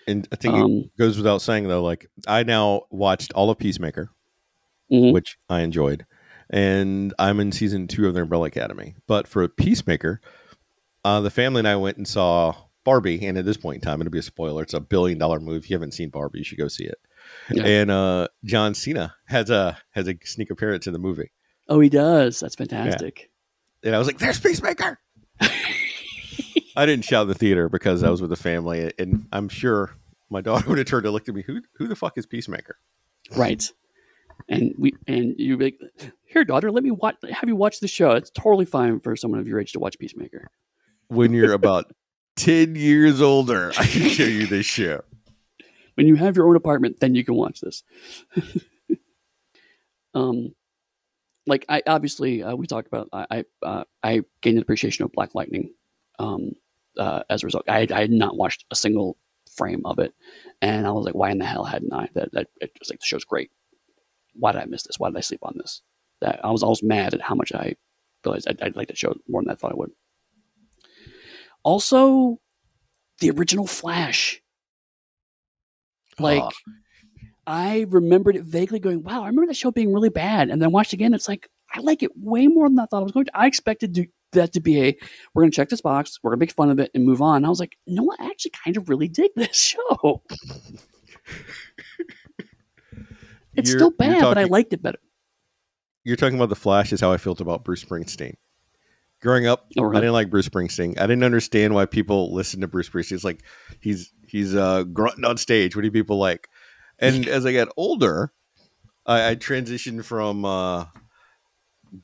And 0.07 0.29
I 0.31 0.37
think 0.37 0.55
um, 0.55 0.71
it 0.71 0.97
goes 0.99 1.17
without 1.17 1.43
saying 1.43 1.67
though, 1.67 1.83
like 1.83 2.09
I 2.29 2.45
now 2.45 2.83
watched 2.91 3.33
all 3.33 3.51
of 3.51 3.59
Peacemaker, 3.59 4.11
mm-hmm. 4.91 5.13
which 5.13 5.39
I 5.49 5.61
enjoyed, 5.61 6.07
and 6.51 7.15
I'm 7.19 7.41
in 7.41 7.53
season 7.53 7.89
two 7.89 8.07
of 8.07 8.15
the 8.15 8.23
Umbrella 8.23 8.47
Academy. 8.47 8.95
But 9.07 9.27
for 9.29 9.47
Peacemaker, 9.49 10.21
uh, 11.05 11.21
the 11.21 11.31
family 11.31 11.61
and 11.61 11.69
I 11.69 11.77
went 11.77 11.97
and 11.97 12.07
saw 12.07 12.55
Barbie, 12.85 13.27
and 13.27 13.37
at 13.37 13.45
this 13.45 13.57
point 13.57 13.77
in 13.77 13.81
time, 13.81 14.01
it'll 14.01 14.11
be 14.11 14.19
a 14.19 14.23
spoiler. 14.23 14.63
It's 14.63 14.75
a 14.75 14.81
billion 14.81 15.19
dollar 15.19 15.41
movie. 15.41 15.59
If 15.59 15.71
you 15.71 15.75
haven't 15.75 15.95
seen 15.95 16.09
Barbie, 16.09 16.39
you 16.39 16.45
should 16.45 16.59
go 16.59 16.69
see 16.69 16.85
it. 16.85 16.99
Yeah. 17.51 17.65
And 17.65 17.91
uh, 17.91 18.29
John 18.45 18.75
Cena 18.75 19.15
has 19.27 19.51
a 19.51 19.77
has 19.91 20.09
a 20.09 20.17
sneak 20.25 20.51
appearance 20.51 20.87
in 20.87 20.93
the 20.93 20.99
movie. 20.99 21.31
Oh, 21.69 21.81
he 21.81 21.89
does. 21.89 22.41
That's 22.41 22.55
fantastic. 22.55 23.31
Yeah. 23.83 23.89
And 23.89 23.97
I 23.97 23.99
was 23.99 24.07
like, 24.07 24.19
"There's 24.19 24.41
Peacemaker." 24.41 24.99
I 26.77 26.87
didn't 26.87 27.05
shout 27.05 27.23
in 27.23 27.29
the 27.29 27.35
theater 27.35 27.69
because 27.69 28.03
I 28.03 28.11
was 28.11 28.21
with 28.21 28.31
the 28.31 28.37
family, 28.37 28.93
and 28.99 29.27
I'm 29.33 29.49
sure 29.49 29.95
my 30.31 30.41
daughter 30.41 30.69
would 30.69 30.79
have 30.79 30.87
turned 30.87 31.05
to 31.05 31.11
look 31.11 31.29
at 31.29 31.35
me. 31.35 31.43
Who 31.43 31.63
who 31.75 31.89
the 31.89 31.97
fuck 31.97 32.17
is 32.17 32.27
Peacemaker? 32.27 32.77
Right. 33.37 33.69
And 34.49 34.75
we 34.79 34.95
and 35.07 35.35
you 35.39 35.57
like, 35.57 35.81
here, 36.25 36.45
daughter, 36.45 36.71
let 36.71 36.85
me 36.85 36.91
watch. 36.91 37.17
Have 37.31 37.49
you 37.49 37.57
watch 37.57 37.81
the 37.81 37.89
show? 37.89 38.13
It's 38.13 38.31
totally 38.31 38.65
fine 38.65 39.01
for 39.01 39.17
someone 39.17 39.41
of 39.41 39.49
your 39.49 39.61
age 39.61 39.73
to 39.73 39.81
watch 39.81 39.99
Peacemaker. 39.99 40.49
When 41.09 41.33
you're 41.33 41.53
about 41.53 41.93
ten 42.37 42.77
years 42.77 43.21
older, 43.21 43.73
I 43.77 43.87
can 43.87 44.09
show 44.09 44.25
you 44.25 44.47
this 44.47 44.67
show. 44.67 45.03
When 45.95 46.07
you 46.07 46.15
have 46.17 46.37
your 46.37 46.49
own 46.49 46.57
apartment, 46.57 47.01
then 47.01 47.15
you 47.15 47.25
can 47.25 47.35
watch 47.35 47.61
this. 47.61 47.83
um, 50.15 50.55
like 51.47 51.65
I 51.69 51.83
obviously 51.87 52.43
uh, 52.43 52.55
we 52.55 52.67
talked 52.67 52.87
about 52.87 53.09
I 53.13 53.27
I, 53.31 53.45
uh, 53.67 53.85
I 54.03 54.21
gained 54.43 54.59
an 54.59 54.63
appreciation 54.63 55.05
of 55.05 55.13
Black 55.13 55.35
Lightning. 55.35 55.71
Um, 56.19 56.53
uh, 56.99 57.23
as 57.31 57.43
a 57.43 57.47
result. 57.47 57.65
I, 57.69 57.87
I, 57.93 58.01
had 58.01 58.11
not 58.11 58.37
watched 58.37 58.65
a 58.71 58.77
single 58.77 59.17
frame 59.57 59.83
of 59.85 59.99
it, 59.99 60.15
and 60.63 60.87
I 60.87 60.91
was 60.91 61.05
like, 61.05 61.15
why 61.15 61.31
in 61.31 61.39
the 61.39 61.45
hell 61.45 61.65
hadn't 61.65 61.93
I? 61.93 62.09
That, 62.15 62.33
that 62.33 62.49
it 62.61 62.73
was 62.79 62.91
like 62.91 63.01
the 63.01 63.07
show's 63.07 63.25
great. 63.25 63.51
Why 64.39 64.53
did 64.53 64.63
I 64.63 64.67
miss 64.67 64.85
this? 64.85 64.99
Why 64.99 65.09
did 65.11 65.17
I 65.17 65.21
sleep 65.21 65.41
on 65.43 65.55
this? 65.57 65.83
That 66.21 66.41
I 66.45 66.51
was 66.51 66.63
always 66.63 66.83
mad 66.83 67.15
at 67.15 67.21
how 67.21 67.35
much 67.35 67.53
I 67.53 67.75
realized 68.25 68.49
I'd, 68.49 68.61
I'd 68.63 68.77
like 68.77 68.89
the 68.89 68.97
show 68.97 69.15
more 69.29 69.43
than 69.43 69.51
I 69.51 69.55
thought 69.55 69.73
I 69.73 69.77
would. 69.77 69.91
Also, 71.63 72.39
the 73.21 73.31
original 73.31 73.67
Flash. 73.67 74.41
Like, 76.19 76.43
oh. 76.43 76.51
I 77.47 77.87
remembered 77.91 78.37
it 78.37 78.45
vaguely 78.45 78.79
going, 78.79 79.03
wow, 79.03 79.23
I 79.23 79.27
remember 79.27 79.47
that 79.47 79.57
show 79.57 79.71
being 79.71 79.93
really 79.93 80.09
bad. 80.09 80.51
And 80.51 80.61
then 80.61 80.73
watched 80.73 80.93
again, 80.93 81.15
it's 81.15 81.29
like, 81.29 81.49
I 81.75 81.81
like 81.81 82.03
it 82.03 82.11
way 82.17 82.47
more 82.47 82.69
than 82.69 82.79
I 82.79 82.87
thought 82.87 83.01
I 83.01 83.05
was 83.05 83.13
going 83.13 83.27
to. 83.27 83.39
I 83.39 83.47
expected 83.47 83.95
to 83.95 84.07
that 84.33 84.53
to 84.53 84.61
be 84.61 84.81
a 84.81 84.97
we're 85.35 85.43
going 85.43 85.51
to 85.51 85.57
check 85.57 85.69
this 85.69 85.81
box, 85.81 86.19
we're 86.23 86.31
going 86.31 86.39
to 86.39 86.43
make 86.43 86.53
fun 86.53 86.71
of 86.71 86.79
it 86.79 86.91
and 86.95 87.05
move 87.05 87.23
on. 87.23 87.45
I 87.45 87.49
was 87.49 87.61
like, 87.61 87.77
no, 87.87 88.13
I 88.19 88.27
actually 88.27 88.53
kind 88.65 88.77
of 88.77 88.89
really 88.89 89.09
dig 89.09 89.31
this 89.37 89.57
show. 89.93 90.23
it's 93.57 93.71
you're, 93.71 93.79
still 93.79 93.91
bad, 93.91 94.21
talking, 94.21 94.23
but 94.23 94.39
I 94.39 94.45
liked 94.45 94.73
it 94.73 94.83
better. 94.83 94.99
You're 96.05 96.17
talking 96.17 96.37
about 96.37 96.49
the 96.49 96.57
Flash 96.57 96.93
is 96.93 97.01
how 97.01 97.13
I 97.13 97.17
felt 97.17 97.41
about 97.41 97.65
Bruce 97.65 97.85
Springsteen. 97.85 98.35
Growing 99.23 99.47
up, 99.47 99.67
oh, 99.79 99.83
really? 99.83 99.97
I 99.97 100.01
didn't 100.01 100.13
like 100.13 100.31
Bruce 100.31 100.49
Springsteen. 100.49 100.99
I 101.01 101.07
didn't 101.07 101.25
understand 101.25 101.75
why 101.75 101.87
people 101.87 102.35
listen 102.35 102.61
to 102.61 102.69
Bruce 102.69 102.89
Springsteen. 102.89 103.13
It's 103.13 103.25
like 103.25 103.43
he's 103.81 104.13
he's 104.27 104.55
uh, 104.55 104.85
grunting 104.85 105.25
on 105.25 105.37
stage. 105.37 105.75
What 105.75 105.83
do 105.83 105.91
people 105.91 106.19
like? 106.19 106.49
And 106.99 107.27
as 107.29 107.47
I 107.47 107.53
got 107.53 107.69
older, 107.77 108.33
I, 109.05 109.31
I 109.31 109.37
transitioned 109.37 110.05
from 110.05 110.45
uh, 110.45 110.87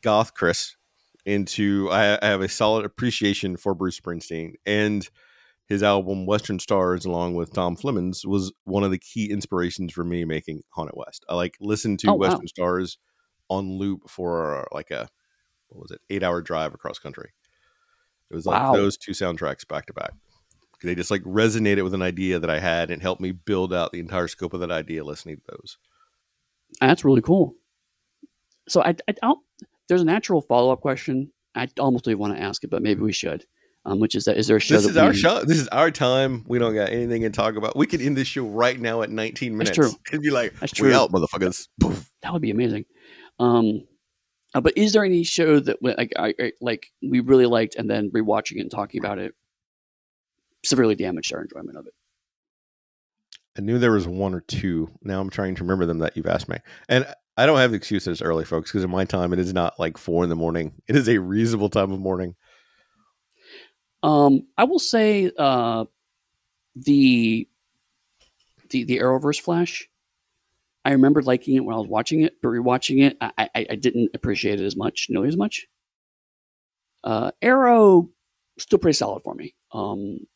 goth 0.01 0.35
Chris 0.35 0.77
into 1.25 1.89
I, 1.91 2.19
I 2.21 2.29
have 2.29 2.41
a 2.41 2.49
solid 2.49 2.85
appreciation 2.85 3.57
for 3.57 3.75
Bruce 3.75 4.01
Springsteen 4.01 4.55
and 4.67 5.09
his 5.67 5.83
album 5.83 6.27
Western 6.27 6.59
Stars 6.59 7.05
along 7.05 7.35
with 7.35 7.53
Dom 7.53 7.77
Flemons 7.77 8.27
was 8.27 8.53
one 8.65 8.85
of 8.85 8.91
the 8.91 8.99
key 8.99 9.31
inspirations 9.31 9.93
for 9.93 10.05
me 10.05 10.25
making 10.25 10.63
Haunted 10.71 10.95
West. 10.97 11.25
I 11.29 11.35
like 11.35 11.57
listened 11.61 11.99
to 12.01 12.11
oh, 12.11 12.15
Western 12.15 12.41
wow. 12.41 12.47
Stars 12.47 12.99
on 13.49 13.79
loop 13.79 14.09
for 14.09 14.67
like 14.73 14.91
a 14.91 15.09
what 15.69 15.83
was 15.83 15.91
it, 15.91 16.01
eight 16.11 16.23
hour 16.23 16.41
drive 16.43 16.75
across 16.75 16.99
country. 16.99 17.33
It 18.31 18.35
was 18.35 18.47
like 18.47 18.63
wow. 18.63 18.73
those 18.73 18.97
two 18.97 19.13
soundtracks 19.13 19.67
back 19.67 19.87
to 19.87 19.93
back. 19.93 20.13
They 20.83 20.95
just 20.95 21.11
like 21.11 21.23
resonated 21.23 21.85
with 21.85 21.95
an 21.95 22.03
idea 22.03 22.39
that 22.39 22.51
I 22.51 22.59
had 22.59 22.91
and 22.91 23.01
helped 23.01 23.21
me 23.21 23.31
build 23.31 23.73
out 23.73 23.93
the 23.93 24.01
entire 24.01 24.27
scope 24.27 24.53
of 24.53 24.61
that 24.61 24.73
idea 24.73 25.05
listening 25.05 25.37
to 25.37 25.43
those. 25.51 25.79
That's 26.81 27.05
really 27.05 27.23
cool. 27.23 27.55
So 28.69 28.83
I, 28.83 28.95
I 29.09 29.13
don't 29.13 29.39
there's 29.89 30.03
a 30.03 30.07
natural 30.07 30.41
follow 30.41 30.73
up 30.73 30.81
question. 30.81 31.33
I 31.55 31.69
almost 31.79 32.07
don't 32.07 32.19
want 32.19 32.35
to 32.35 32.43
ask 32.43 32.65
it, 32.65 32.71
but 32.71 32.83
maybe 32.83 33.03
we 33.03 33.13
should. 33.13 33.47
Um, 33.85 33.99
which 33.99 34.15
is 34.15 34.27
that 34.27 34.37
is 34.37 34.47
there 34.47 34.59
a 34.59 34.61
show? 34.61 34.77
This 34.77 34.87
is 34.87 34.97
our 34.97 35.13
show. 35.13 35.45
This 35.45 35.59
is 35.59 35.67
our 35.69 35.91
time. 35.91 36.45
We 36.47 36.61
don't 36.61 36.75
got 36.75 36.91
anything 36.91 37.23
to 37.23 37.31
talk 37.31 37.57
about. 37.57 37.77
We 37.77 37.87
could 37.87 38.01
end 38.01 38.17
this 38.17 38.29
show 38.29 38.45
right 38.45 38.79
now 38.79 39.03
at 39.03 39.11
19 39.11 39.57
minutes. 39.57 39.77
That's 39.77 39.91
true. 39.91 40.01
And 40.13 40.23
be 40.23 40.31
like, 40.31 40.55
That's 40.61 40.73
true. 40.73 40.89
we 40.89 40.95
out, 40.95 41.11
motherfuckers. 41.11 41.67
That 42.23 42.33
would 42.33 42.43
be 42.43 42.53
amazing. 42.53 42.85
Um, 43.41 43.83
uh, 44.55 44.61
but 44.61 44.77
is 44.77 44.93
there 44.93 45.05
any 45.05 45.25
show 45.25 45.59
that 45.59 45.83
like 45.83 46.13
I, 46.17 46.35
I, 46.39 46.53
like 46.61 46.87
we 47.03 47.21
really 47.21 47.47
liked, 47.47 47.75
and 47.75 47.91
then 47.91 48.11
rewatching 48.11 48.59
it 48.59 48.61
and 48.61 48.71
talking 48.71 49.03
about 49.03 49.19
it 49.19 49.35
severely 50.65 50.95
damaged 50.95 51.33
our 51.35 51.43
enjoyment 51.43 51.77
of 51.77 51.87
it? 51.87 51.95
I 53.59 53.63
knew 53.63 53.79
there 53.79 53.93
was 53.93 54.07
one 54.07 54.35
or 54.35 54.41
two. 54.41 54.91
Now 55.03 55.21
I'm 55.21 55.31
trying 55.31 55.55
to 55.57 55.63
remember 55.63 55.87
them 55.87 55.99
that 55.99 56.17
you've 56.17 56.27
asked 56.27 56.49
me. 56.49 56.59
And 56.89 57.07
I 57.37 57.47
don't 57.47 57.59
have 57.59 57.71
the 57.71 57.77
excuse 57.77 58.07
early, 58.23 58.45
folks, 58.45 58.71
because 58.71 58.85
in 58.85 58.91
my 58.91 59.05
time 59.05 59.33
it 59.33 59.39
is 59.39 59.53
not 59.53 59.79
like 59.79 59.99
four 59.99 60.23
in 60.23 60.31
the 60.31 60.37
morning. 60.37 60.73
It 60.87 60.97
is 60.97 61.09
a 61.09 61.19
reasonable 61.19 61.69
time 61.69 61.93
of 61.93 62.01
morning. 62.01 62.35
Um, 64.03 64.47
I 64.57 64.65
will 64.65 64.79
say 64.79 65.31
uh, 65.39 65.85
the 66.75 67.49
the 68.71 68.85
the 68.85 68.99
Arrowverse 68.99 69.41
Flash. 69.41 69.89
I 70.85 70.93
remember 70.93 71.23
liking 71.23 71.55
it 71.55 71.61
when 71.61 71.75
I 71.75 71.79
was 71.79 71.87
watching 71.87 72.23
it, 72.23 72.35
but 72.43 72.49
rewatching 72.49 73.05
it, 73.05 73.17
I, 73.21 73.49
I, 73.55 73.67
I 73.71 73.77
didn't 73.77 74.11
appreciate 74.15 74.61
it 74.61 74.65
as 74.65 74.75
much, 74.75 75.07
nearly 75.09 75.29
as 75.29 75.37
much. 75.37 75.69
Uh, 77.05 77.31
Arrow 77.41 78.11
still 78.59 78.81
pretty 78.81 78.97
solid 78.97 79.23
for 79.23 79.35
me. 79.35 79.55
Um, 79.73 80.27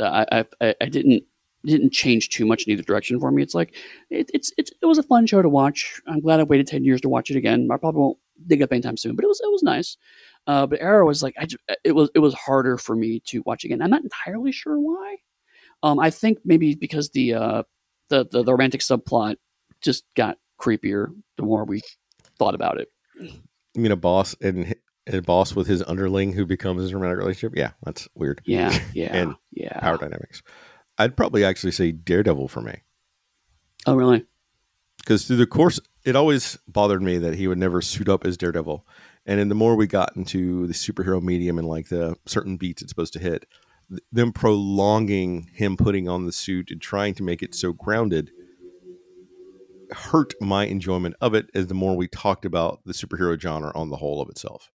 I, 0.00 0.44
I 0.60 0.74
I 0.80 0.86
didn't 0.86 1.24
didn't 1.64 1.92
change 1.92 2.28
too 2.28 2.46
much 2.46 2.66
in 2.66 2.72
either 2.72 2.82
direction 2.82 3.18
for 3.18 3.30
me. 3.30 3.42
It's 3.42 3.54
like 3.54 3.74
it, 4.10 4.30
it's, 4.34 4.52
it's 4.58 4.70
it 4.80 4.86
was 4.86 4.98
a 4.98 5.02
fun 5.02 5.26
show 5.26 5.42
to 5.42 5.48
watch. 5.48 6.00
I'm 6.06 6.20
glad 6.20 6.40
I 6.40 6.44
waited 6.44 6.66
ten 6.66 6.84
years 6.84 7.00
to 7.02 7.08
watch 7.08 7.30
it 7.30 7.36
again. 7.36 7.68
I 7.72 7.76
probably 7.76 8.00
won't 8.00 8.18
dig 8.46 8.62
up 8.62 8.72
anytime 8.72 8.96
soon, 8.96 9.16
but 9.16 9.24
it 9.24 9.28
was 9.28 9.40
it 9.40 9.50
was 9.50 9.62
nice. 9.62 9.96
Uh, 10.46 10.66
but 10.66 10.80
Arrow 10.80 11.06
was 11.06 11.22
like 11.22 11.34
I 11.38 11.46
just, 11.46 11.62
it 11.84 11.92
was 11.92 12.10
it 12.14 12.18
was 12.18 12.34
harder 12.34 12.76
for 12.76 12.94
me 12.94 13.20
to 13.26 13.42
watch 13.46 13.64
again. 13.64 13.80
I'm 13.80 13.90
not 13.90 14.02
entirely 14.02 14.52
sure 14.52 14.78
why. 14.78 15.16
Um, 15.82 15.98
I 15.98 16.10
think 16.10 16.38
maybe 16.44 16.74
because 16.74 17.10
the 17.10 17.34
uh, 17.34 17.62
the, 18.08 18.26
the 18.30 18.42
the 18.42 18.52
romantic 18.52 18.80
subplot 18.80 19.36
just 19.80 20.04
got 20.16 20.38
creepier 20.60 21.08
the 21.36 21.42
more 21.42 21.64
we 21.64 21.82
thought 22.38 22.54
about 22.54 22.78
it. 22.78 22.88
You 23.18 23.82
mean 23.82 23.92
a 23.92 23.96
boss 23.96 24.36
and 24.40 24.74
a 25.06 25.20
boss 25.20 25.54
with 25.54 25.66
his 25.66 25.82
underling 25.82 26.32
who 26.32 26.46
becomes 26.46 26.82
his 26.82 26.94
romantic 26.94 27.18
relationship? 27.18 27.56
Yeah, 27.56 27.72
that's 27.82 28.08
weird. 28.14 28.40
Yeah, 28.44 28.76
yeah, 28.94 29.16
and 29.16 29.34
yeah. 29.52 29.78
Power 29.80 29.98
dynamics. 29.98 30.42
I'd 30.98 31.16
probably 31.16 31.44
actually 31.44 31.72
say 31.72 31.90
Daredevil 31.90 32.48
for 32.48 32.60
me. 32.60 32.82
Oh, 33.86 33.94
really? 33.94 34.24
Because 34.98 35.26
through 35.26 35.36
the 35.36 35.46
course, 35.46 35.80
it 36.04 36.16
always 36.16 36.58
bothered 36.68 37.02
me 37.02 37.18
that 37.18 37.34
he 37.34 37.46
would 37.46 37.58
never 37.58 37.82
suit 37.82 38.08
up 38.08 38.24
as 38.24 38.36
Daredevil. 38.36 38.86
And 39.26 39.38
then 39.38 39.48
the 39.48 39.54
more 39.54 39.74
we 39.74 39.86
got 39.86 40.16
into 40.16 40.66
the 40.66 40.74
superhero 40.74 41.22
medium 41.22 41.58
and 41.58 41.66
like 41.66 41.88
the 41.88 42.16
certain 42.26 42.56
beats 42.56 42.82
it's 42.82 42.90
supposed 42.90 43.14
to 43.14 43.18
hit, 43.18 43.46
th- 43.88 44.02
them 44.12 44.32
prolonging 44.32 45.48
him 45.54 45.76
putting 45.76 46.08
on 46.08 46.26
the 46.26 46.32
suit 46.32 46.70
and 46.70 46.80
trying 46.80 47.14
to 47.14 47.22
make 47.22 47.42
it 47.42 47.54
so 47.54 47.72
grounded 47.72 48.30
hurt 49.90 50.34
my 50.40 50.66
enjoyment 50.66 51.14
of 51.20 51.34
it 51.34 51.50
as 51.54 51.66
the 51.68 51.74
more 51.74 51.96
we 51.96 52.08
talked 52.08 52.44
about 52.44 52.80
the 52.84 52.92
superhero 52.92 53.38
genre 53.40 53.70
on 53.74 53.90
the 53.90 53.96
whole 53.96 54.20
of 54.20 54.28
itself. 54.28 54.70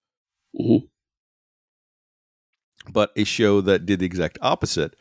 Mhm. 0.59 0.89
But 2.91 3.11
a 3.17 3.25
show 3.25 3.61
that 3.63 3.85
did 3.87 3.99
the 3.99 4.07
exact 4.07 4.39
opposite 4.41 4.95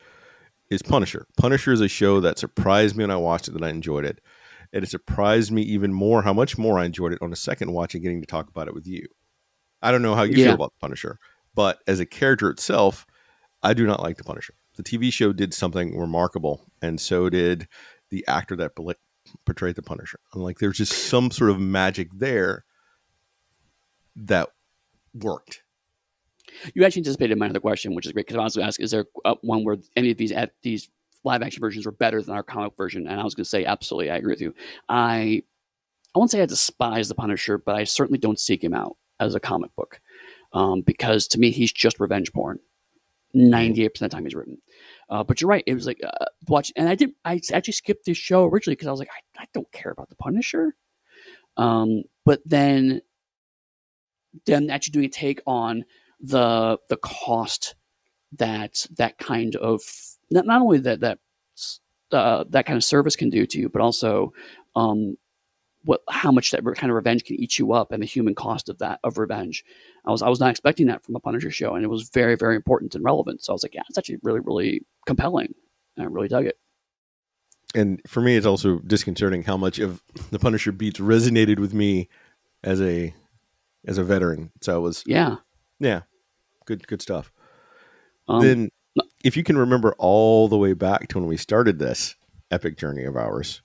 is 0.70 0.82
Punisher. 0.82 1.26
Punisher 1.38 1.72
is 1.72 1.80
a 1.80 1.88
show 1.88 2.20
that 2.20 2.38
surprised 2.38 2.96
me 2.96 3.04
when 3.04 3.10
I 3.10 3.16
watched 3.16 3.48
it 3.48 3.52
that 3.52 3.62
I 3.62 3.70
enjoyed 3.70 4.04
it. 4.04 4.20
And 4.72 4.84
it 4.84 4.90
surprised 4.90 5.50
me 5.50 5.62
even 5.62 5.92
more 5.94 6.22
how 6.22 6.34
much 6.34 6.58
more 6.58 6.78
I 6.78 6.84
enjoyed 6.84 7.12
it 7.12 7.22
on 7.22 7.32
a 7.32 7.36
second 7.36 7.72
watch 7.72 7.94
and 7.94 8.02
getting 8.02 8.20
to 8.20 8.26
talk 8.26 8.48
about 8.48 8.68
it 8.68 8.74
with 8.74 8.86
you. 8.86 9.06
I 9.82 9.90
don't 9.92 10.02
know 10.02 10.14
how 10.14 10.22
you 10.24 10.36
Yeah. 10.36 10.46
feel 10.46 10.54
about 10.54 10.72
the 10.74 10.80
Punisher, 10.80 11.18
but 11.54 11.80
as 11.86 12.00
a 12.00 12.06
character 12.06 12.50
itself, 12.50 13.06
I 13.62 13.74
do 13.74 13.86
not 13.86 14.02
like 14.02 14.16
the 14.16 14.24
Punisher. 14.24 14.54
The 14.76 14.82
TV 14.82 15.12
show 15.12 15.32
did 15.32 15.52
something 15.52 15.98
remarkable, 15.98 16.70
and 16.82 17.00
so 17.00 17.28
did 17.28 17.66
the 18.10 18.24
actor 18.28 18.54
that 18.56 18.72
portrayed 19.44 19.74
the 19.76 19.82
Punisher. 19.82 20.20
And 20.32 20.42
like 20.42 20.58
there's 20.58 20.78
just 20.78 20.92
some 21.08 21.30
sort 21.30 21.50
of 21.50 21.58
magic 21.60 22.08
there 22.14 22.64
that 24.16 24.48
worked. 25.14 25.62
You 26.74 26.84
actually 26.84 27.00
anticipated 27.00 27.38
my 27.38 27.48
other 27.48 27.60
question, 27.60 27.94
which 27.94 28.06
is 28.06 28.12
great 28.12 28.26
because 28.26 28.38
I 28.38 28.44
was 28.44 28.56
going 28.56 28.64
to 28.64 28.68
ask: 28.68 28.80
Is 28.80 28.90
there 28.90 29.06
uh, 29.24 29.34
one 29.42 29.64
where 29.64 29.76
any 29.96 30.10
of 30.10 30.16
these 30.16 30.32
at 30.32 30.52
these 30.62 30.88
live 31.24 31.42
action 31.42 31.60
versions 31.60 31.84
were 31.84 31.92
better 31.92 32.22
than 32.22 32.34
our 32.34 32.42
comic 32.42 32.72
version? 32.76 33.06
And 33.06 33.20
I 33.20 33.24
was 33.24 33.34
going 33.34 33.44
to 33.44 33.48
say, 33.50 33.64
absolutely, 33.64 34.10
I 34.10 34.16
agree 34.16 34.32
with 34.32 34.40
you. 34.40 34.54
I 34.88 35.42
I 36.14 36.18
won't 36.18 36.30
say 36.30 36.40
I 36.40 36.46
despise 36.46 37.08
the 37.08 37.14
Punisher, 37.14 37.58
but 37.58 37.74
I 37.76 37.84
certainly 37.84 38.18
don't 38.18 38.40
seek 38.40 38.64
him 38.64 38.74
out 38.74 38.96
as 39.20 39.34
a 39.34 39.40
comic 39.40 39.74
book 39.76 40.00
um, 40.52 40.80
because 40.82 41.26
to 41.28 41.38
me 41.38 41.50
he's 41.50 41.72
just 41.72 42.00
revenge 42.00 42.32
porn. 42.32 42.58
Ninety 43.34 43.84
eight 43.84 43.90
percent 43.90 44.06
of 44.06 44.10
the 44.10 44.16
time 44.16 44.24
he's 44.24 44.34
written. 44.34 44.58
Uh, 45.10 45.22
but 45.22 45.40
you're 45.40 45.50
right. 45.50 45.64
It 45.66 45.74
was 45.74 45.86
like 45.86 46.00
uh, 46.02 46.24
watch, 46.48 46.72
and 46.76 46.88
I 46.88 46.94
did. 46.94 47.10
I 47.26 47.40
actually 47.52 47.74
skipped 47.74 48.06
this 48.06 48.16
show 48.16 48.46
originally 48.46 48.74
because 48.74 48.88
I 48.88 48.90
was 48.90 49.00
like, 49.00 49.10
I, 49.10 49.42
I 49.42 49.46
don't 49.52 49.70
care 49.70 49.92
about 49.92 50.08
the 50.08 50.16
Punisher. 50.16 50.74
Um, 51.58 52.04
but 52.24 52.40
then, 52.46 53.02
them 54.46 54.70
actually 54.70 54.92
doing 54.92 55.06
a 55.06 55.10
take 55.10 55.42
on 55.46 55.84
the 56.20 56.78
the 56.88 56.96
cost 56.96 57.74
that 58.32 58.86
that 58.96 59.18
kind 59.18 59.56
of 59.56 59.82
not, 60.30 60.46
not 60.46 60.62
only 60.62 60.78
that 60.78 61.00
that 61.00 61.18
uh, 62.12 62.44
that 62.48 62.64
kind 62.64 62.78
of 62.78 62.84
service 62.84 63.14
can 63.14 63.28
do 63.28 63.44
to 63.44 63.58
you, 63.58 63.68
but 63.68 63.82
also 63.82 64.32
um, 64.74 65.16
what 65.88 66.02
how 66.10 66.30
much 66.30 66.50
that 66.50 66.62
kind 66.76 66.90
of 66.90 66.96
revenge 66.96 67.24
can 67.24 67.40
eat 67.40 67.58
you 67.58 67.72
up 67.72 67.92
and 67.92 68.02
the 68.02 68.06
human 68.06 68.34
cost 68.34 68.68
of 68.68 68.76
that 68.76 69.00
of 69.04 69.16
revenge. 69.16 69.64
I 70.04 70.10
was 70.10 70.20
I 70.20 70.28
was 70.28 70.38
not 70.38 70.50
expecting 70.50 70.86
that 70.88 71.02
from 71.02 71.16
a 71.16 71.20
Punisher 71.20 71.50
show, 71.50 71.74
and 71.74 71.82
it 71.82 71.88
was 71.88 72.10
very 72.10 72.36
very 72.36 72.56
important 72.56 72.94
and 72.94 73.02
relevant. 73.02 73.42
So 73.42 73.52
I 73.52 73.54
was 73.54 73.62
like, 73.62 73.74
yeah, 73.74 73.80
it's 73.88 73.96
actually 73.96 74.18
really 74.22 74.40
really 74.40 74.82
compelling, 75.06 75.54
and 75.96 76.04
I 76.04 76.10
really 76.10 76.28
dug 76.28 76.44
it. 76.44 76.58
and 77.74 78.02
for 78.06 78.20
me, 78.20 78.36
it's 78.36 78.44
also 78.44 78.80
disconcerting 78.80 79.44
how 79.44 79.56
much 79.56 79.78
of 79.78 80.02
the 80.30 80.38
Punisher 80.38 80.72
beats 80.72 81.00
resonated 81.00 81.58
with 81.58 81.72
me 81.72 82.10
as 82.62 82.82
a 82.82 83.14
as 83.86 83.96
a 83.96 84.04
veteran. 84.04 84.52
So 84.60 84.76
it 84.76 84.80
was 84.80 85.02
Yeah. 85.06 85.36
yeah, 85.80 86.02
good 86.66 86.86
good 86.86 87.00
stuff. 87.00 87.32
Um, 88.28 88.42
then, 88.42 88.68
if 89.24 89.38
you 89.38 89.42
can 89.42 89.56
remember 89.56 89.94
all 89.96 90.48
the 90.48 90.58
way 90.58 90.74
back 90.74 91.08
to 91.08 91.18
when 91.18 91.26
we 91.26 91.38
started 91.38 91.78
this 91.78 92.14
epic 92.50 92.76
journey 92.76 93.04
of 93.04 93.16
ours, 93.16 93.62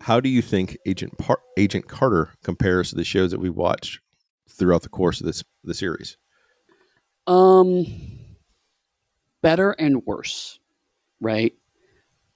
how 0.00 0.20
do 0.20 0.28
you 0.28 0.42
think 0.42 0.78
Agent 0.86 1.18
Par- 1.18 1.42
Agent 1.56 1.88
Carter 1.88 2.30
compares 2.42 2.90
to 2.90 2.96
the 2.96 3.04
shows 3.04 3.30
that 3.30 3.40
we 3.40 3.50
watched 3.50 4.00
throughout 4.48 4.82
the 4.82 4.88
course 4.88 5.20
of 5.20 5.26
this 5.26 5.44
the 5.62 5.74
series? 5.74 6.16
Um, 7.26 7.86
better 9.42 9.72
and 9.72 10.04
worse, 10.06 10.58
right? 11.20 11.52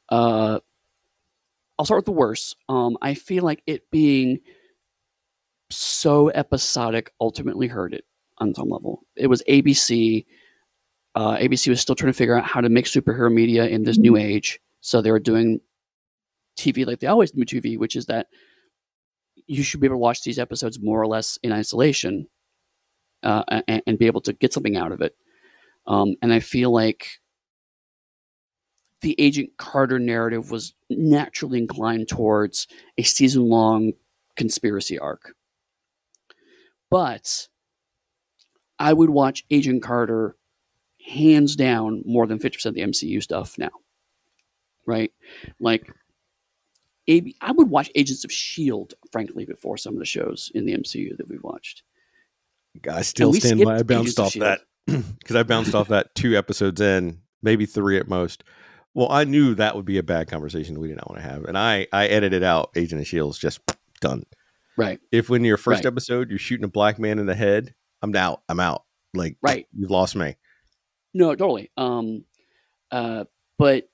Uh, 0.08 0.60
I'll 1.78 1.86
start 1.86 1.98
with 1.98 2.04
the 2.04 2.12
worst. 2.12 2.56
Um, 2.68 2.96
I 3.00 3.14
feel 3.14 3.44
like 3.44 3.62
it 3.66 3.90
being 3.90 4.40
so 5.70 6.28
episodic 6.28 7.12
ultimately 7.20 7.66
hurt 7.66 7.94
it 7.94 8.04
on 8.38 8.54
some 8.54 8.68
level. 8.68 9.04
It 9.16 9.26
was 9.26 9.42
ABC. 9.48 10.26
Uh, 11.14 11.36
ABC 11.36 11.68
was 11.68 11.80
still 11.80 11.94
trying 11.94 12.12
to 12.12 12.16
figure 12.16 12.36
out 12.36 12.44
how 12.44 12.60
to 12.60 12.68
make 12.68 12.84
superhero 12.84 13.32
media 13.32 13.66
in 13.66 13.84
this 13.84 13.98
new 13.98 14.16
age, 14.16 14.60
so 14.80 15.00
they 15.00 15.10
were 15.10 15.20
doing 15.20 15.60
TV 16.56 16.86
like 16.86 17.00
they 17.00 17.06
always 17.06 17.30
do 17.30 17.44
TV, 17.44 17.78
which 17.78 17.96
is 17.96 18.06
that 18.06 18.26
you 19.46 19.62
should 19.62 19.80
be 19.80 19.86
able 19.86 19.96
to 19.96 20.00
watch 20.00 20.22
these 20.22 20.38
episodes 20.38 20.78
more 20.80 21.00
or 21.00 21.06
less 21.06 21.38
in 21.42 21.52
isolation 21.52 22.26
uh, 23.22 23.42
and, 23.66 23.82
and 23.86 23.98
be 23.98 24.06
able 24.06 24.20
to 24.22 24.32
get 24.32 24.52
something 24.52 24.76
out 24.76 24.92
of 24.92 25.00
it. 25.00 25.14
Um, 25.86 26.14
and 26.22 26.32
I 26.32 26.40
feel 26.40 26.70
like 26.70 27.08
the 29.00 29.14
Agent 29.18 29.50
Carter 29.58 29.98
narrative 29.98 30.50
was 30.50 30.74
naturally 30.88 31.58
inclined 31.58 32.08
towards 32.08 32.66
a 32.96 33.02
season 33.02 33.48
long 33.48 33.92
conspiracy 34.36 34.98
arc. 34.98 35.34
But 36.90 37.48
I 38.78 38.92
would 38.92 39.10
watch 39.10 39.44
Agent 39.50 39.82
Carter 39.82 40.36
hands 41.06 41.54
down 41.54 42.02
more 42.06 42.26
than 42.26 42.38
50% 42.38 42.64
of 42.66 42.74
the 42.74 42.80
MCU 42.80 43.22
stuff 43.22 43.58
now. 43.58 43.70
Right? 44.86 45.12
Like, 45.60 45.90
AB, 47.06 47.36
I 47.40 47.52
would 47.52 47.68
watch 47.70 47.90
Agents 47.94 48.24
of 48.24 48.30
S.H.I.E.L.D., 48.30 48.94
frankly, 49.12 49.44
before 49.44 49.76
some 49.76 49.94
of 49.94 49.98
the 49.98 50.06
shows 50.06 50.50
in 50.54 50.64
the 50.64 50.74
MCU 50.76 51.16
that 51.16 51.28
we've 51.28 51.42
watched. 51.42 51.82
I 52.90 53.02
still 53.02 53.32
stand 53.32 53.62
by. 53.62 53.78
I 53.78 53.82
bounced 53.82 54.18
of 54.18 54.26
off 54.26 54.36
S.H.I.E.L.D.. 54.36 54.62
that 54.86 55.16
because 55.18 55.36
I 55.36 55.42
bounced 55.42 55.74
off 55.74 55.88
that 55.88 56.14
two 56.14 56.36
episodes 56.36 56.80
in, 56.80 57.20
maybe 57.42 57.66
three 57.66 57.98
at 57.98 58.08
most. 58.08 58.42
Well, 58.94 59.10
I 59.10 59.24
knew 59.24 59.54
that 59.56 59.74
would 59.76 59.84
be 59.84 59.98
a 59.98 60.02
bad 60.02 60.28
conversation 60.28 60.78
we 60.80 60.88
did 60.88 60.96
not 60.96 61.10
want 61.10 61.22
to 61.22 61.28
have, 61.28 61.44
and 61.44 61.58
I 61.58 61.86
I 61.92 62.06
edited 62.06 62.42
out 62.42 62.70
Agent 62.76 63.00
of 63.00 63.06
Shield's 63.06 63.38
just 63.38 63.60
done. 64.00 64.24
Right. 64.76 64.98
If 65.12 65.28
when 65.28 65.44
your 65.44 65.56
first 65.56 65.84
Right. 65.84 65.86
episode 65.86 66.30
you're 66.30 66.38
shooting 66.38 66.64
a 66.64 66.68
black 66.68 66.98
man 66.98 67.18
in 67.18 67.26
the 67.26 67.34
head, 67.34 67.74
I'm 68.02 68.14
out. 68.16 68.42
I'm 68.48 68.60
out. 68.60 68.84
Like 69.14 69.36
Right. 69.42 69.66
you've 69.72 69.90
lost 69.90 70.16
me. 70.16 70.36
No, 71.12 71.34
totally. 71.34 71.70
Um, 71.76 72.24
uh, 72.90 73.24
but 73.58 73.88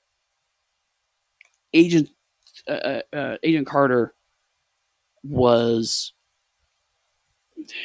Agent 1.73 2.09
uh, 2.67 2.71
uh, 2.71 3.01
uh, 3.13 3.37
Agent 3.43 3.67
Carter 3.67 4.13
was 5.23 6.13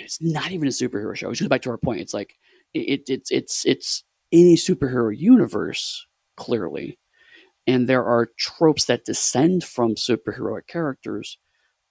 it's 0.01 0.21
not 0.21 0.53
even 0.53 0.69
a 0.69 0.71
superhero 0.71 1.15
show. 1.15 1.29
Which 1.29 1.41
goes 1.41 1.49
back 1.49 1.63
to 1.63 1.71
our 1.71 1.79
point. 1.79 2.01
It's 2.01 2.15
like 2.15 2.35
it, 2.75 3.01
it 3.01 3.03
it's 3.09 3.31
it's 3.31 3.67
it's 3.67 4.05
any 4.33 4.57
superhero 4.57 5.17
universe 5.17 6.07
clearly, 6.37 6.99
and 7.67 7.89
there 7.89 8.05
are 8.05 8.29
tropes 8.39 8.87
that 8.87 9.05
descend 9.05 9.65
from 9.65 9.95
superheroic 9.95 10.67
characters, 10.67 11.39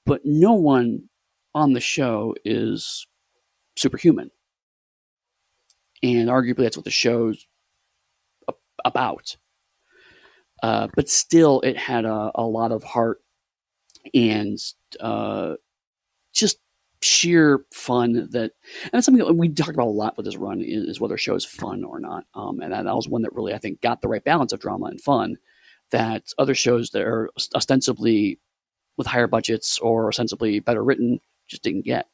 but 0.06 0.22
no 0.24 0.54
one 0.54 1.10
on 1.54 1.74
the 1.74 1.82
show 1.82 2.36
is 2.44 3.08
superhuman. 3.78 4.32
And 6.04 6.30
arguably, 6.30 6.64
that's 6.64 6.78
what 6.78 6.86
the 6.86 6.92
show's 6.92 7.48
about. 8.84 9.38
Uh, 10.66 10.88
but 10.96 11.08
still, 11.08 11.62
it 11.62 11.78
had 11.78 12.06
a, 12.06 12.32
a 12.34 12.42
lot 12.42 12.72
of 12.72 12.84
heart 12.84 13.20
and 14.16 14.58
uh, 15.00 15.54
just 16.34 16.58
sheer 17.04 17.64
fun 17.72 18.28
that 18.32 18.52
and 18.82 18.94
it's 18.94 19.06
something 19.06 19.24
that 19.24 19.36
we 19.36 19.48
talked 19.48 19.76
about 19.76 19.86
a 19.86 20.02
lot 20.02 20.18
with 20.18 20.26
this 20.26 20.38
run 20.38 20.60
is, 20.60 21.00
whether 21.00 21.14
a 21.14 21.20
show 21.20 21.36
is 21.36 21.46
fun 21.46 21.84
or 21.84 22.00
not. 22.00 22.24
Um, 22.34 22.62
and 22.62 22.74
that, 22.74 22.86
that 22.86 22.96
was 22.96 23.08
one 23.08 23.22
that 23.22 23.36
really 23.36 23.54
i 23.54 23.60
think 23.60 23.80
got 23.82 24.02
the 24.02 24.08
right 24.08 24.24
balance 24.24 24.54
of 24.54 24.60
drama 24.60 24.88
and 24.88 25.00
fun 25.00 25.38
that 25.92 26.24
other 26.40 26.56
shows 26.56 26.90
that 26.90 27.04
are 27.04 27.30
ostensibly 27.54 28.40
with 28.98 29.06
higher 29.06 29.28
budgets 29.28 29.78
or 29.78 30.08
ostensibly 30.08 30.60
better 30.60 30.84
written 30.84 31.20
just 31.48 31.62
didn't 31.62 31.86
get. 31.86 32.08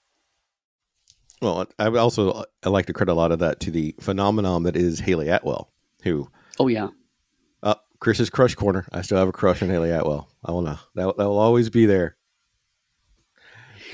Well, 1.41 1.67
I 1.79 1.87
would 1.87 2.01
also 2.01 2.43
I 2.63 2.69
like 2.69 2.87
to 2.87 2.93
credit 2.93 3.13
a 3.13 3.15
lot 3.15 3.31
of 3.31 3.39
that 3.39 3.61
to 3.61 3.71
the 3.71 3.95
phenomenon 4.01 4.63
that 4.63 4.75
is 4.75 4.99
Hayley 4.99 5.29
Atwell, 5.29 5.71
who 6.03 6.29
oh 6.59 6.67
yeah. 6.67 6.85
uh, 6.85 6.89
Chris's 8.01 8.29
crush 8.29 8.55
corner. 8.55 8.85
I 8.91 9.03
still 9.03 9.17
have 9.17 9.29
a 9.29 9.31
crush 9.31 9.61
on 9.61 9.69
Hayley 9.69 9.91
Atwell. 9.91 10.27
I 10.43 10.51
will 10.51 10.63
know 10.63 10.79
that 10.95 11.17
that 11.17 11.25
will 11.25 11.39
always 11.39 11.69
be 11.69 11.85
there. 11.85 12.17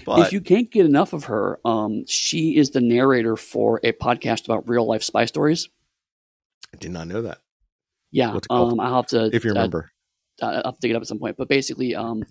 But 0.05 0.27
if 0.27 0.33
you 0.33 0.41
can't 0.41 0.71
get 0.71 0.85
enough 0.85 1.13
of 1.13 1.25
her 1.25 1.59
um, 1.65 2.05
she 2.07 2.55
is 2.55 2.71
the 2.71 2.81
narrator 2.81 3.35
for 3.35 3.79
a 3.83 3.91
podcast 3.91 4.45
about 4.45 4.67
real 4.67 4.87
life 4.87 5.03
spy 5.03 5.25
stories 5.25 5.69
I 6.73 6.77
did 6.77 6.91
not 6.91 7.07
know 7.07 7.21
that. 7.23 7.39
Yeah, 8.11 8.33
What's 8.33 8.45
it 8.45 8.49
called? 8.49 8.73
um, 8.73 8.79
I'll 8.79 8.95
have 8.95 9.07
to 9.07 9.29
if 9.33 9.43
you 9.43 9.51
uh, 9.51 9.53
remember. 9.53 9.91
uh, 10.41 10.45
I'll 10.45 10.71
have 10.71 10.75
to 10.75 10.79
dig 10.81 10.91
it 10.91 10.95
up 10.95 11.01
at 11.01 11.07
some 11.07 11.19
point. 11.19 11.37
But 11.37 11.49
basically, 11.49 11.95
um, 11.95 12.23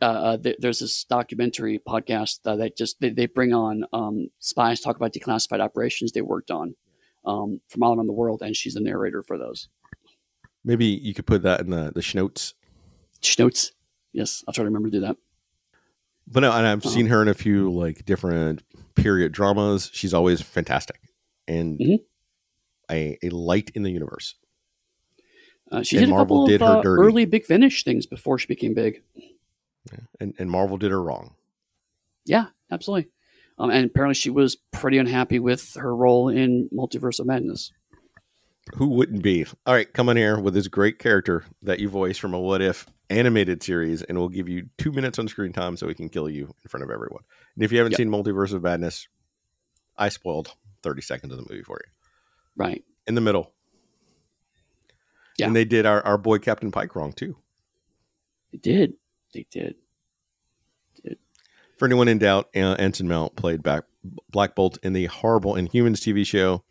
uh, 0.00 0.04
uh, 0.04 0.36
th- 0.36 0.56
there's 0.60 0.78
this 0.78 1.04
documentary 1.04 1.80
podcast 1.86 2.38
uh, 2.44 2.56
that 2.56 2.76
just 2.76 3.00
they, 3.00 3.10
they 3.10 3.26
bring 3.26 3.52
on 3.52 3.84
um, 3.92 4.28
spies 4.38 4.80
talk 4.80 4.96
about 4.96 5.12
declassified 5.12 5.60
operations 5.60 6.12
they 6.12 6.20
worked 6.20 6.50
on 6.50 6.74
um, 7.24 7.60
from 7.68 7.82
all 7.82 7.96
around 7.96 8.06
the 8.06 8.12
world, 8.12 8.42
and 8.42 8.56
she's 8.56 8.74
the 8.74 8.80
narrator 8.80 9.22
for 9.22 9.38
those. 9.38 9.68
Maybe 10.64 10.86
you 10.86 11.14
could 11.14 11.26
put 11.26 11.42
that 11.42 11.60
in 11.60 11.70
the 11.70 11.92
the 11.94 12.00
schnotes. 12.00 12.54
Schnotes. 13.22 13.72
Yes, 14.12 14.44
I'll 14.46 14.54
try 14.54 14.62
to 14.62 14.66
remember 14.66 14.88
to 14.88 14.96
do 14.96 15.00
that. 15.00 15.16
But 16.26 16.40
no, 16.40 16.52
and 16.52 16.66
I've 16.66 16.84
Uh-huh. 16.84 16.94
seen 16.94 17.06
her 17.06 17.22
in 17.22 17.28
a 17.28 17.34
few 17.34 17.70
like 17.72 18.04
different 18.04 18.62
period 18.94 19.32
dramas. 19.32 19.90
She's 19.92 20.12
always 20.12 20.40
fantastic 20.40 21.00
and 21.46 21.78
Mhm. 21.78 21.98
a, 22.90 23.18
a 23.22 23.30
light 23.30 23.70
in 23.74 23.82
the 23.82 23.90
universe. 23.90 24.34
Uh, 25.70 25.82
she 25.82 25.96
And 25.96 26.02
did 26.02 26.08
a 26.08 26.10
Marvel 26.10 26.38
couple 26.38 26.46
did 26.46 26.62
of 26.62 26.68
her 26.68 26.78
uh, 26.78 26.82
early 27.04 27.24
Big 27.26 27.44
Finish 27.44 27.84
things 27.84 28.06
before 28.06 28.38
she 28.38 28.46
became 28.46 28.74
big. 28.74 29.02
And 30.20 30.34
and 30.38 30.50
Marvel 30.50 30.76
did 30.76 30.90
her 30.90 31.02
wrong. 31.02 31.34
Yeah, 32.24 32.46
absolutely. 32.70 33.10
Um, 33.58 33.70
and 33.70 33.86
apparently, 33.86 34.14
she 34.14 34.30
was 34.30 34.56
pretty 34.72 34.98
unhappy 34.98 35.38
with 35.38 35.74
her 35.74 35.94
role 35.96 36.28
in 36.28 36.68
Multiverse 36.72 37.18
of 37.20 37.26
Madness. 37.26 37.72
Who 38.76 38.88
wouldn't 38.88 39.22
be? 39.22 39.44
All 39.66 39.74
right, 39.74 39.92
come 39.92 40.08
on 40.08 40.16
here 40.16 40.38
with 40.38 40.54
this 40.54 40.68
great 40.68 40.98
character 40.98 41.44
that 41.62 41.80
you 41.80 41.88
voice 41.88 42.18
from 42.18 42.34
a 42.34 42.40
What 42.40 42.62
If 42.62 42.86
animated 43.10 43.62
series, 43.62 44.02
and 44.02 44.18
we'll 44.18 44.28
give 44.28 44.48
you 44.48 44.68
two 44.78 44.92
minutes 44.92 45.18
on 45.18 45.28
screen 45.28 45.52
time 45.52 45.76
so 45.76 45.86
we 45.86 45.94
can 45.94 46.08
kill 46.08 46.28
you 46.28 46.44
in 46.62 46.68
front 46.68 46.84
of 46.84 46.90
everyone. 46.90 47.22
And 47.54 47.64
if 47.64 47.72
you 47.72 47.78
haven't 47.78 47.92
Yep. 47.92 47.96
seen 47.98 48.10
Multiverse 48.10 48.52
of 48.52 48.62
Madness, 48.62 49.08
I 49.96 50.10
spoiled 50.10 50.54
30 50.82 51.02
seconds 51.02 51.32
of 51.32 51.38
the 51.38 51.46
movie 51.50 51.62
for 51.64 51.80
you. 51.84 51.90
Right. 52.56 52.84
In 53.06 53.14
the 53.14 53.20
middle. 53.20 53.52
Yeah. 55.38 55.46
And 55.46 55.56
they 55.56 55.64
did 55.64 55.86
our, 55.86 56.04
our 56.04 56.18
boy 56.18 56.38
Captain 56.38 56.70
Pike 56.70 56.94
wrong 56.94 57.12
too. 57.12 57.36
They 58.52 58.58
did. 58.58 58.94
They 59.32 59.46
did. 59.50 59.76
For 61.76 61.84
anyone 61.84 62.08
in 62.08 62.18
doubt, 62.18 62.48
uh, 62.56 62.74
Anson 62.76 63.06
Mount 63.06 63.36
played 63.36 63.62
back 63.62 63.84
Black 64.30 64.56
Bolt 64.56 64.78
in 64.82 64.94
the 64.94 65.06
horrible 65.06 65.52
Inhumans 65.54 66.00
TV 66.00 66.26
show, 66.26 66.64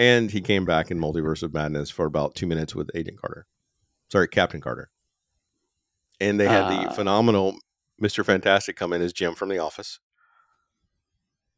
and 0.00 0.30
he 0.30 0.40
came 0.40 0.64
back 0.64 0.90
in 0.90 0.98
Multiverse 0.98 1.42
of 1.42 1.52
Madness 1.52 1.90
for 1.90 2.06
about 2.06 2.34
two 2.34 2.46
minutes 2.46 2.74
with 2.74 2.90
Agent 2.94 3.20
Carter. 3.20 3.46
Sorry, 4.10 4.26
Captain 4.26 4.60
Carter. 4.60 4.90
And 6.18 6.40
they 6.40 6.48
had 6.48 6.68
the 6.70 6.88
Uh. 6.88 6.92
phenomenal 6.94 7.58
Mr. 8.02 8.24
Fantastic 8.24 8.76
come 8.76 8.94
in 8.94 9.02
as 9.02 9.12
Jim 9.12 9.34
from 9.34 9.50
The 9.50 9.58
Office. 9.58 10.00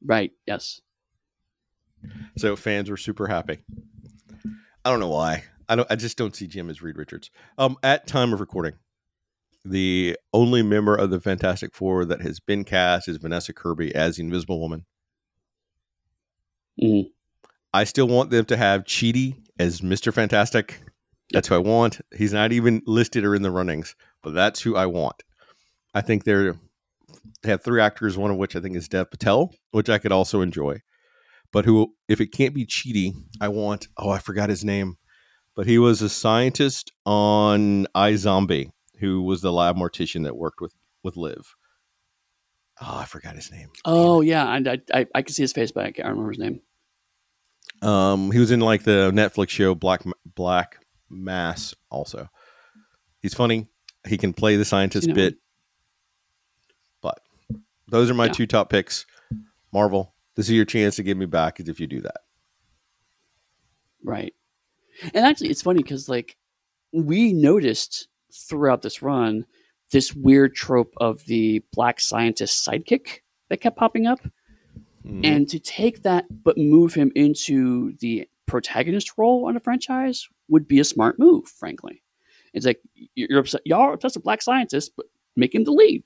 Right. 0.04 0.32
Yes. 0.44 0.80
So 2.36 2.56
fans 2.56 2.90
were 2.90 2.96
super 2.96 3.28
happy. 3.28 3.58
I 4.84 4.90
don't 4.90 4.98
know 4.98 5.08
why. 5.08 5.44
I 5.68 5.76
don't. 5.76 5.88
I 5.88 5.94
just 5.94 6.18
don't 6.18 6.34
see 6.34 6.48
Jim 6.48 6.68
as 6.68 6.82
Reed 6.82 6.98
Richards. 6.98 7.30
Um, 7.58 7.76
at 7.84 8.08
time 8.08 8.32
of 8.32 8.40
recording, 8.40 8.74
the 9.64 10.18
only 10.32 10.62
member 10.62 10.96
of 10.96 11.10
the 11.10 11.20
Fantastic 11.20 11.72
Four 11.72 12.04
that 12.06 12.20
has 12.22 12.40
been 12.40 12.64
cast 12.64 13.06
is 13.08 13.18
Vanessa 13.18 13.52
Kirby 13.52 13.94
as 13.94 14.16
the 14.16 14.24
Invisible 14.24 14.58
Woman. 14.60 14.84
Mhm. 16.82 17.12
I 17.74 17.84
still 17.84 18.06
want 18.08 18.30
them 18.30 18.44
to 18.46 18.56
have 18.56 18.84
Cheaty 18.84 19.36
as 19.58 19.82
Mister 19.82 20.12
Fantastic. 20.12 20.82
That's 21.30 21.48
who 21.48 21.54
I 21.54 21.58
want. 21.58 22.00
He's 22.14 22.32
not 22.32 22.52
even 22.52 22.82
listed 22.86 23.24
or 23.24 23.34
in 23.34 23.42
the 23.42 23.50
runnings, 23.50 23.96
but 24.22 24.34
that's 24.34 24.60
who 24.60 24.76
I 24.76 24.86
want. 24.86 25.22
I 25.94 26.00
think 26.00 26.24
they're 26.24 26.56
they 27.42 27.50
have 27.50 27.62
three 27.62 27.80
actors, 27.80 28.18
one 28.18 28.30
of 28.30 28.36
which 28.36 28.54
I 28.56 28.60
think 28.60 28.76
is 28.76 28.88
Dev 28.88 29.10
Patel, 29.10 29.54
which 29.70 29.88
I 29.88 29.98
could 29.98 30.12
also 30.12 30.40
enjoy. 30.40 30.80
But 31.52 31.64
who, 31.64 31.94
if 32.08 32.20
it 32.20 32.28
can't 32.28 32.54
be 32.54 32.66
Cheaty, 32.66 33.14
I 33.40 33.48
want. 33.48 33.88
Oh, 33.96 34.10
I 34.10 34.18
forgot 34.18 34.48
his 34.48 34.64
name, 34.64 34.96
but 35.54 35.66
he 35.66 35.78
was 35.78 36.02
a 36.02 36.08
scientist 36.08 36.92
on 37.04 37.86
iZombie 37.94 38.70
who 38.98 39.22
was 39.22 39.42
the 39.42 39.52
lab 39.52 39.76
mortician 39.76 40.24
that 40.24 40.36
worked 40.36 40.60
with 40.60 40.74
with 41.02 41.16
Liv. 41.16 41.54
Oh, 42.80 42.98
I 42.98 43.04
forgot 43.04 43.36
his 43.36 43.50
name. 43.50 43.70
Oh 43.84 44.20
yeah, 44.20 44.54
and 44.54 44.68
I, 44.68 44.78
I 44.92 45.06
I 45.14 45.22
can 45.22 45.34
see 45.34 45.42
his 45.42 45.52
face, 45.52 45.72
but 45.72 45.84
I 45.84 45.92
can't 45.92 46.08
remember 46.08 46.30
his 46.30 46.38
name. 46.38 46.60
Um, 47.82 48.30
he 48.30 48.38
was 48.38 48.50
in 48.50 48.60
like 48.60 48.84
the 48.84 49.10
Netflix 49.12 49.50
show 49.50 49.74
Black 49.74 50.02
Black 50.34 50.84
Mass. 51.10 51.74
Also, 51.90 52.28
he's 53.20 53.34
funny. 53.34 53.66
He 54.06 54.16
can 54.16 54.32
play 54.32 54.56
the 54.56 54.64
scientist 54.64 55.04
Seen 55.04 55.14
that 55.14 55.20
bit. 55.20 55.34
But 57.00 57.20
those 57.88 58.10
are 58.10 58.14
my 58.14 58.26
Yeah. 58.26 58.32
two 58.32 58.46
top 58.46 58.70
picks. 58.70 59.06
Marvel, 59.72 60.14
this 60.36 60.46
is 60.46 60.52
your 60.52 60.64
chance 60.64 60.96
to 60.96 61.02
give 61.02 61.16
me 61.16 61.26
back 61.26 61.60
if 61.60 61.80
you 61.80 61.86
do 61.86 62.00
that. 62.02 62.20
Right. 64.04 64.34
And 65.14 65.24
actually, 65.24 65.50
it's 65.50 65.62
funny 65.62 65.82
because 65.82 66.08
like 66.08 66.36
we 66.92 67.32
noticed 67.32 68.08
throughout 68.32 68.82
this 68.82 69.02
run 69.02 69.44
this 69.92 70.14
weird 70.14 70.54
trope 70.54 70.92
of 70.96 71.22
the 71.26 71.62
black 71.72 72.00
scientist 72.00 72.66
sidekick 72.66 73.18
that 73.50 73.60
kept 73.60 73.76
popping 73.76 74.06
up, 74.06 74.20
Mhm. 75.04 75.24
and 75.24 75.48
to 75.48 75.58
take 75.58 76.02
that 76.02 76.26
but 76.44 76.56
move 76.58 76.94
him 76.94 77.10
into 77.14 77.92
the 77.98 78.28
protagonist 78.46 79.12
role 79.18 79.46
on 79.46 79.56
a 79.56 79.60
franchise 79.60 80.28
would 80.48 80.68
be 80.68 80.78
a 80.80 80.84
smart 80.84 81.18
move. 81.18 81.46
Frankly, 81.48 82.02
it's 82.52 82.66
like 82.66 82.80
you're 83.14 83.38
upset, 83.40 83.62
y'all 83.64 83.80
are 83.80 83.92
obsessed 83.94 84.16
with 84.16 84.24
black 84.24 84.42
scientists, 84.42 84.90
but 84.96 85.06
make 85.36 85.54
him 85.54 85.64
the 85.64 85.70
lead. 85.72 86.04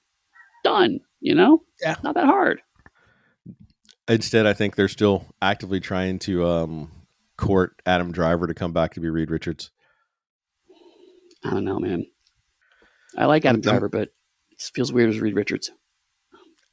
Done. 0.64 1.00
You 1.20 1.34
know, 1.34 1.62
Yeah. 1.82 1.96
not 2.04 2.14
that 2.14 2.26
hard. 2.26 2.62
Instead, 4.08 4.46
I 4.46 4.52
think 4.52 4.76
they're 4.76 4.86
still 4.88 5.26
actively 5.42 5.80
trying 5.80 6.18
to 6.20 6.46
um, 6.46 6.92
court 7.36 7.80
Adam 7.86 8.12
Driver 8.12 8.46
to 8.46 8.54
come 8.54 8.72
back 8.72 8.94
to 8.94 9.00
be 9.00 9.08
Reed 9.10 9.30
Richards. 9.30 9.70
I 11.44 11.50
don't 11.50 11.64
know, 11.64 11.78
man. 11.80 12.06
I 13.16 13.24
like 13.26 13.44
Adam 13.44 13.56
I'm- 13.56 13.62
Driver, 13.62 13.88
but 13.88 14.12
it 14.50 14.60
feels 14.74 14.92
weird 14.92 15.10
as 15.10 15.20
Reed 15.20 15.34
Richards. 15.34 15.70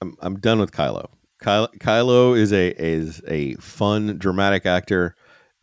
I'm 0.02 0.16
I'm 0.20 0.40
done 0.40 0.60
with 0.60 0.72
Kylo. 0.72 1.10
Kylo, 1.44 1.78
Kylo 1.78 2.38
is 2.38 2.54
a 2.54 2.70
is 2.70 3.22
a 3.28 3.56
fun, 3.56 4.18
dramatic 4.18 4.66
actor 4.66 5.16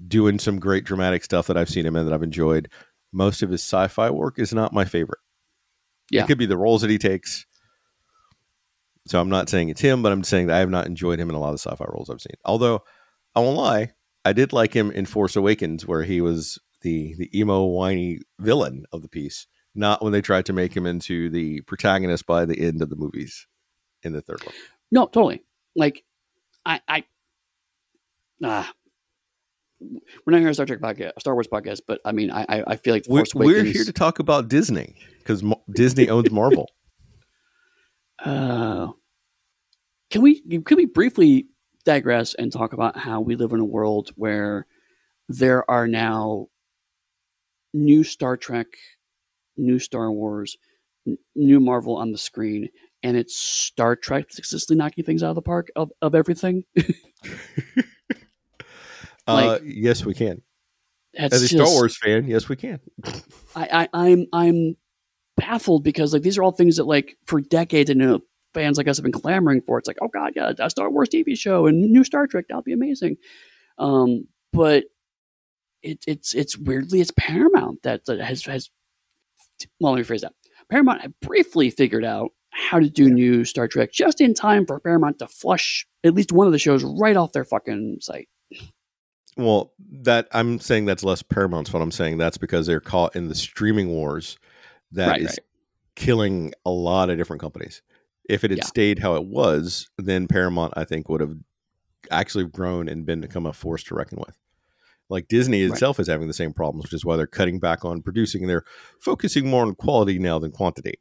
doing 0.06 0.38
some 0.38 0.58
great 0.58 0.84
dramatic 0.84 1.24
stuff 1.24 1.46
that 1.46 1.56
I've 1.56 1.70
seen 1.70 1.86
him 1.86 1.96
in 1.96 2.04
that 2.04 2.12
I've 2.14 2.22
enjoyed. 2.22 2.70
Most 3.12 3.42
of 3.42 3.50
his 3.50 3.62
sci-fi 3.62 4.10
work 4.10 4.38
is 4.38 4.52
not 4.52 4.72
my 4.72 4.84
favorite. 4.84 5.18
Yeah. 6.10 6.24
It 6.24 6.26
could 6.26 6.38
be 6.38 6.46
the 6.46 6.56
roles 6.56 6.82
that 6.82 6.90
he 6.90 6.98
takes. 6.98 7.46
So 9.06 9.20
I'm 9.20 9.30
not 9.30 9.48
saying 9.48 9.70
it's 9.70 9.80
him, 9.80 10.02
but 10.02 10.12
I'm 10.12 10.22
saying 10.22 10.48
that 10.48 10.56
I 10.56 10.60
have 10.60 10.70
not 10.70 10.86
enjoyed 10.86 11.18
him 11.18 11.30
in 11.30 11.34
a 11.34 11.40
lot 11.40 11.48
of 11.48 11.54
the 11.54 11.70
sci-fi 11.70 11.84
roles 11.88 12.10
I've 12.10 12.20
seen. 12.20 12.36
Although 12.44 12.84
I 13.34 13.40
won't 13.40 13.56
lie, 13.56 13.92
I 14.24 14.32
did 14.32 14.52
like 14.52 14.74
him 14.74 14.90
in 14.90 15.06
Force 15.06 15.34
Awakens, 15.34 15.86
where 15.86 16.02
he 16.02 16.20
was 16.20 16.58
the 16.82 17.14
the 17.16 17.38
emo 17.38 17.64
whiny 17.64 18.20
villain 18.38 18.84
of 18.92 19.00
the 19.02 19.08
piece. 19.08 19.46
Not 19.74 20.02
when 20.02 20.12
they 20.12 20.20
tried 20.20 20.46
to 20.46 20.52
make 20.52 20.76
him 20.76 20.84
into 20.84 21.30
the 21.30 21.62
protagonist 21.62 22.26
by 22.26 22.44
the 22.44 22.60
end 22.60 22.82
of 22.82 22.90
the 22.90 22.96
movies 22.96 23.46
in 24.02 24.12
the 24.12 24.20
third 24.20 24.44
one. 24.44 24.54
No, 24.90 25.06
totally. 25.06 25.44
Like, 25.76 26.04
I, 26.64 26.80
I, 26.88 27.04
ah, 28.44 28.72
we're 29.80 30.32
not 30.32 30.38
here 30.38 30.48
on 30.48 30.50
a 30.50 30.54
Star 30.54 30.66
Trek 30.66 30.80
podcast, 30.80 31.12
Star 31.18 31.34
Wars 31.34 31.48
podcast, 31.48 31.80
but 31.86 32.00
I 32.04 32.12
mean, 32.12 32.30
I, 32.30 32.64
I, 32.66 32.76
feel 32.76 32.94
like 32.94 33.04
the 33.04 33.12
We're, 33.12 33.24
we're 33.34 33.64
here 33.64 33.84
to 33.84 33.92
talk 33.92 34.18
about 34.18 34.48
Disney 34.48 34.94
because 35.18 35.42
Disney 35.70 36.08
owns 36.08 36.30
Marvel. 36.32 36.68
uh, 38.24 38.88
can 40.10 40.22
we 40.22 40.40
can 40.40 40.76
we 40.76 40.86
briefly 40.86 41.46
digress 41.84 42.34
and 42.34 42.52
talk 42.52 42.72
about 42.72 42.98
how 42.98 43.20
we 43.20 43.36
live 43.36 43.52
in 43.52 43.60
a 43.60 43.64
world 43.64 44.10
where 44.16 44.66
there 45.28 45.68
are 45.70 45.86
now 45.86 46.48
new 47.72 48.04
Star 48.04 48.36
Trek, 48.36 48.66
new 49.56 49.78
Star 49.78 50.10
Wars, 50.10 50.56
n- 51.06 51.18
new 51.34 51.60
Marvel 51.60 51.96
on 51.96 52.12
the 52.12 52.18
screen, 52.18 52.68
and 53.02 53.16
it's 53.16 53.38
Star 53.38 53.96
Trek 53.96 54.24
that's 54.24 54.36
consistently 54.36 54.78
knocking 54.78 55.04
things 55.04 55.22
out 55.22 55.30
of 55.30 55.34
the 55.36 55.42
park 55.42 55.68
of, 55.76 55.90
of 56.02 56.14
everything. 56.14 56.64
uh, 59.26 59.58
yes, 59.64 60.04
we 60.04 60.14
can. 60.14 60.42
As 61.16 61.42
a 61.42 61.48
Star 61.48 61.66
Wars 61.66 61.96
fan, 61.96 62.26
yes, 62.26 62.48
we 62.48 62.56
can. 62.56 62.80
I, 63.56 63.68
I 63.72 63.88
I'm 63.92 64.26
I'm 64.32 64.76
baffled 65.36 65.82
because 65.82 66.12
like 66.12 66.22
these 66.22 66.38
are 66.38 66.42
all 66.42 66.52
things 66.52 66.76
that 66.76 66.84
like 66.84 67.16
for 67.26 67.40
decades 67.40 67.90
and 67.90 68.00
you 68.00 68.06
know, 68.06 68.20
fans 68.54 68.78
like 68.78 68.86
us 68.86 68.96
have 68.96 69.02
been 69.02 69.12
clamoring 69.12 69.62
for. 69.62 69.78
It's 69.78 69.88
like, 69.88 69.98
oh 70.00 70.08
god, 70.08 70.34
yeah, 70.36 70.52
a 70.58 70.70
Star 70.70 70.90
Wars 70.90 71.08
TV 71.08 71.36
show 71.36 71.66
and 71.66 71.80
new 71.80 72.04
Star 72.04 72.26
Trek, 72.26 72.46
that'll 72.48 72.62
be 72.62 72.72
amazing. 72.72 73.16
Um, 73.78 74.28
but 74.52 74.84
it, 75.82 76.04
it's 76.06 76.34
it's 76.34 76.56
weirdly 76.56 77.00
it's 77.00 77.12
Paramount 77.16 77.82
that, 77.82 78.04
that 78.04 78.20
has 78.20 78.44
has 78.44 78.70
well 79.80 79.92
let 79.92 79.98
me 79.98 80.04
phrase 80.04 80.20
that. 80.22 80.34
Paramount 80.70 81.00
had 81.00 81.14
briefly 81.20 81.70
figured 81.70 82.04
out 82.04 82.30
how 82.50 82.78
to 82.78 82.88
do 82.88 83.08
new 83.10 83.44
Star 83.44 83.68
Trek 83.68 83.92
just 83.92 84.20
in 84.20 84.34
time 84.34 84.66
for 84.66 84.80
Paramount 84.80 85.18
to 85.20 85.26
flush 85.28 85.86
at 86.04 86.14
least 86.14 86.32
one 86.32 86.46
of 86.46 86.52
the 86.52 86.58
shows 86.58 86.82
right 86.84 87.16
off 87.16 87.32
their 87.32 87.44
fucking 87.44 87.98
site. 88.00 88.28
Well, 89.36 89.72
that 90.02 90.28
I'm 90.32 90.58
saying 90.58 90.86
that's 90.86 91.04
less 91.04 91.22
Paramount's 91.22 91.70
fault. 91.70 91.82
I'm 91.82 91.92
saying 91.92 92.18
that's 92.18 92.38
because 92.38 92.66
they're 92.66 92.80
caught 92.80 93.14
in 93.14 93.28
the 93.28 93.34
streaming 93.34 93.88
wars 93.88 94.36
that 94.92 95.18
is 95.18 95.22
Right, 95.22 95.30
right. 95.30 95.38
killing 95.94 96.52
a 96.66 96.70
lot 96.70 97.10
of 97.10 97.16
different 97.16 97.40
companies. 97.40 97.80
If 98.28 98.44
it 98.44 98.50
had 98.50 98.58
Yeah. 98.58 98.66
stayed 98.66 98.98
how 98.98 99.14
it 99.14 99.24
was, 99.24 99.88
then 99.98 100.26
Paramount, 100.26 100.74
I 100.76 100.84
think, 100.84 101.08
would 101.08 101.20
have 101.20 101.36
actually 102.10 102.44
grown 102.44 102.88
and 102.88 103.06
been 103.06 103.20
become 103.20 103.46
a 103.46 103.52
force 103.52 103.84
to 103.84 103.94
reckon 103.94 104.18
with. 104.18 104.36
Like 105.08 105.28
Disney 105.28 105.62
itself 105.62 105.98
right. 105.98 106.02
is 106.02 106.08
having 106.08 106.28
the 106.28 106.34
same 106.34 106.52
problems, 106.52 106.84
which 106.84 106.92
is 106.92 107.04
why 107.04 107.16
they're 107.16 107.26
cutting 107.26 107.58
back 107.60 107.84
on 107.84 108.02
producing 108.02 108.42
and 108.42 108.50
they're 108.50 108.64
focusing 109.00 109.48
more 109.48 109.62
on 109.62 109.74
quality 109.74 110.18
now 110.18 110.38
than 110.38 110.52
quantity, 110.52 110.98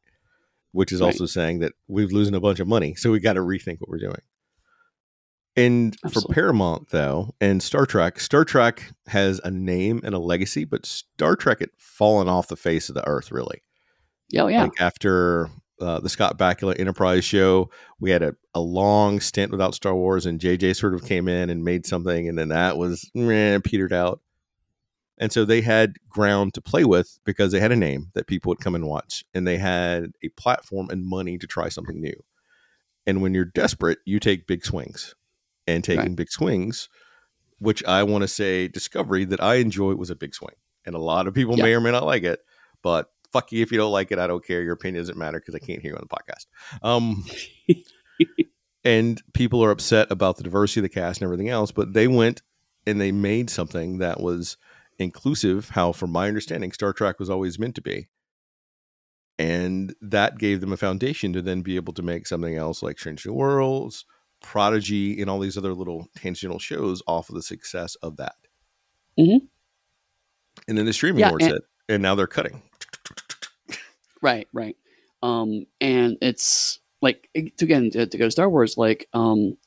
which 0.72 0.92
is 0.92 1.02
right. 1.02 1.08
also 1.08 1.26
saying 1.26 1.60
that 1.60 1.74
we've 1.88 2.12
losing 2.12 2.36
a 2.36 2.40
bunch 2.40 2.60
of 2.60 2.68
money. 2.68 2.96
So 2.96 3.12
we 3.12 3.20
got 3.20 3.34
to 3.34 3.42
rethink 3.42 3.80
what 3.80 3.90
we're 3.90 4.00
doing. 4.00 4.22
And 5.56 5.98
Absolutely. 6.06 6.34
for 6.34 6.42
Paramount, 6.42 6.90
though, 6.92 7.34
and 7.42 7.62
Star 7.62 7.86
Trek, 7.86 8.20
Star 8.20 8.46
Trek 8.46 8.92
has 9.08 9.42
a 9.44 9.52
name 9.52 10.00
and 10.04 10.16
a 10.16 10.20
legacy, 10.20 10.64
but 10.64 10.86
Star 10.86 11.36
Trek 11.36 11.60
had 11.60 11.72
fallen 11.78 12.30
off 12.30 12.48
the 12.48 12.56
face 12.56 12.88
of 12.88 12.96
the 12.96 13.06
earth, 13.08 13.32
really. 13.32 13.64
Oh, 14.38 14.48
yeah. 14.48 14.64
Like 14.64 14.80
after 14.80 15.50
uh, 15.82 16.00
the 16.00 16.10
Scott 16.10 16.38
Bakula 16.38 16.80
Enterprise 16.80 17.24
show. 17.24 17.70
We 18.00 18.12
had 18.12 18.22
a, 18.22 18.36
a 18.54 18.60
long 18.60 19.20
stint 19.20 19.52
without 19.52 19.76
Star 19.76 19.96
Wars, 19.96 20.26
and 20.26 20.40
JJ 20.40 20.76
sort 20.76 20.94
of 20.94 21.06
came 21.06 21.28
in 21.28 21.50
and 21.50 21.64
made 21.64 21.86
something, 21.86 22.28
and 22.28 22.38
then 22.38 22.50
that 22.50 22.78
was 22.78 23.10
meh, 23.16 23.60
petered 23.64 23.94
out. 23.94 24.22
And 25.20 25.32
so 25.32 25.44
they 25.44 25.62
had 25.62 25.98
ground 26.08 26.54
to 26.54 26.62
play 26.62 26.86
with 26.86 27.20
because 27.26 27.52
they 27.52 27.60
had 27.60 27.74
a 27.74 27.76
name 27.76 28.12
that 28.14 28.28
people 28.28 28.50
would 28.50 28.62
come 28.62 28.74
and 28.74 28.88
watch, 28.88 29.26
and 29.34 29.46
they 29.46 29.58
had 29.58 30.12
a 30.24 30.30
platform 30.30 30.90
and 30.90 31.06
money 31.06 31.38
to 31.38 31.46
try 31.46 31.70
something 31.70 32.00
new. 32.00 32.24
And 33.06 33.22
when 33.22 33.34
you're 33.34 33.46
desperate, 33.46 34.00
you 34.06 34.20
take 34.20 34.48
big 34.48 34.66
swings. 34.66 35.16
And 35.68 35.84
taking 35.84 36.04
right. 36.04 36.16
big 36.16 36.32
swings, 36.32 36.90
which 37.60 37.84
I 37.84 38.02
want 38.02 38.24
to 38.24 38.28
say 38.28 38.68
Discovery 38.68 39.24
that 39.26 39.44
I 39.44 39.56
enjoy 39.56 39.94
was 39.94 40.10
a 40.10 40.16
big 40.16 40.34
swing. 40.34 40.56
And 40.84 40.96
a 40.96 41.00
lot 41.00 41.28
of 41.28 41.36
people 41.36 41.58
may 41.58 41.76
or 41.76 41.80
may 41.80 41.92
not 41.92 42.06
like 42.06 42.24
it, 42.24 42.40
but 42.82 43.12
fuck 43.32 43.52
you 43.52 43.62
if 43.62 43.72
you 43.72 43.78
don't 43.78 43.92
like 43.92 44.12
it. 44.12 44.18
I 44.18 44.26
don't 44.26 44.44
care. 44.44 44.64
Your 44.64 44.74
opinion 44.74 45.04
doesn't 45.04 45.18
matter 45.18 45.40
because 45.40 45.54
I 45.54 45.60
can't 45.60 45.82
hear 45.82 45.92
you 45.92 45.98
on 45.98 46.08
the 46.10 46.16
podcast. 46.16 46.48
Um, 46.82 47.24
and 48.84 49.22
people 49.34 49.64
are 49.64 49.72
upset 49.72 50.12
about 50.12 50.38
the 50.38 50.44
diversity 50.44 50.80
of 50.80 50.84
the 50.84 50.90
cast 50.90 51.22
and 51.22 51.28
everything 51.28 51.50
else, 51.50 51.72
but 51.72 51.94
they 51.94 52.08
went 52.08 52.42
and 52.88 53.00
they 53.00 53.12
made 53.12 53.50
something 53.52 54.00
that 54.00 54.20
was 54.20 54.58
inclusive. 55.00 55.70
How, 55.70 55.92
from 55.92 56.12
my 56.12 56.28
understanding, 56.28 56.72
Star 56.72 56.94
Trek 56.94 57.20
was 57.20 57.30
always 57.30 57.58
meant 57.58 57.76
to 57.76 57.82
be. 57.82 58.10
And 59.40 59.96
that 60.02 60.38
gave 60.38 60.60
them 60.60 60.74
a 60.74 60.78
foundation 60.78 61.32
to 61.34 61.42
then 61.42 61.62
be 61.62 61.78
able 61.78 61.94
to 61.94 62.02
make 62.04 62.28
something 62.28 62.56
else 62.56 62.84
like 62.84 63.00
Strange 63.00 63.26
New 63.26 63.34
Worlds, 63.34 64.06
Prodigy, 64.42 65.22
and 65.22 65.30
all 65.30 65.40
these 65.40 65.58
other 65.58 65.74
little 65.74 66.10
tangential 66.18 66.60
shows 66.60 67.02
off 67.08 67.30
of 67.30 67.36
the 67.36 67.42
success 67.42 67.96
of 67.96 68.18
that. 68.18 68.36
Mm-hmm. 69.18 69.46
And 70.68 70.78
then 70.78 70.86
the 70.86 70.94
streaming 70.94 71.22
yeah, 71.22 71.30
wars 71.30 71.44
and- 71.44 71.54
hit, 71.54 71.62
and 71.88 72.04
now 72.04 72.16
they're 72.16 72.28
cutting. 72.28 72.62
Right, 74.22 74.50
right. 74.52 74.76
Um, 75.24 75.66
and 75.80 76.18
it's 76.22 76.80
like 77.02 77.30
again 77.36 77.90
to, 77.92 78.06
to 78.06 78.18
go 78.18 78.26
to 78.26 78.32
Star 78.32 78.50
Wars, 78.50 78.78
like 78.78 79.08
um, 79.14 79.58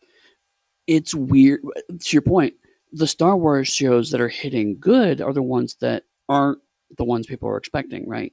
it's 0.87 1.15
weird. 1.15 1.61
To 1.89 2.15
your 2.15 2.23
point, 2.23 2.55
the 2.93 3.07
Star 3.07 3.37
Wars 3.37 3.69
shows 3.69 4.11
that 4.11 4.21
are 4.21 4.29
hitting 4.29 4.79
good 4.79 5.21
are 5.21 5.33
the 5.33 5.43
ones 5.43 5.77
that 5.81 6.05
aren't 6.29 6.59
the 6.97 7.05
ones 7.05 7.27
people 7.27 7.49
are 7.49 7.57
expecting, 7.57 8.09
right? 8.09 8.33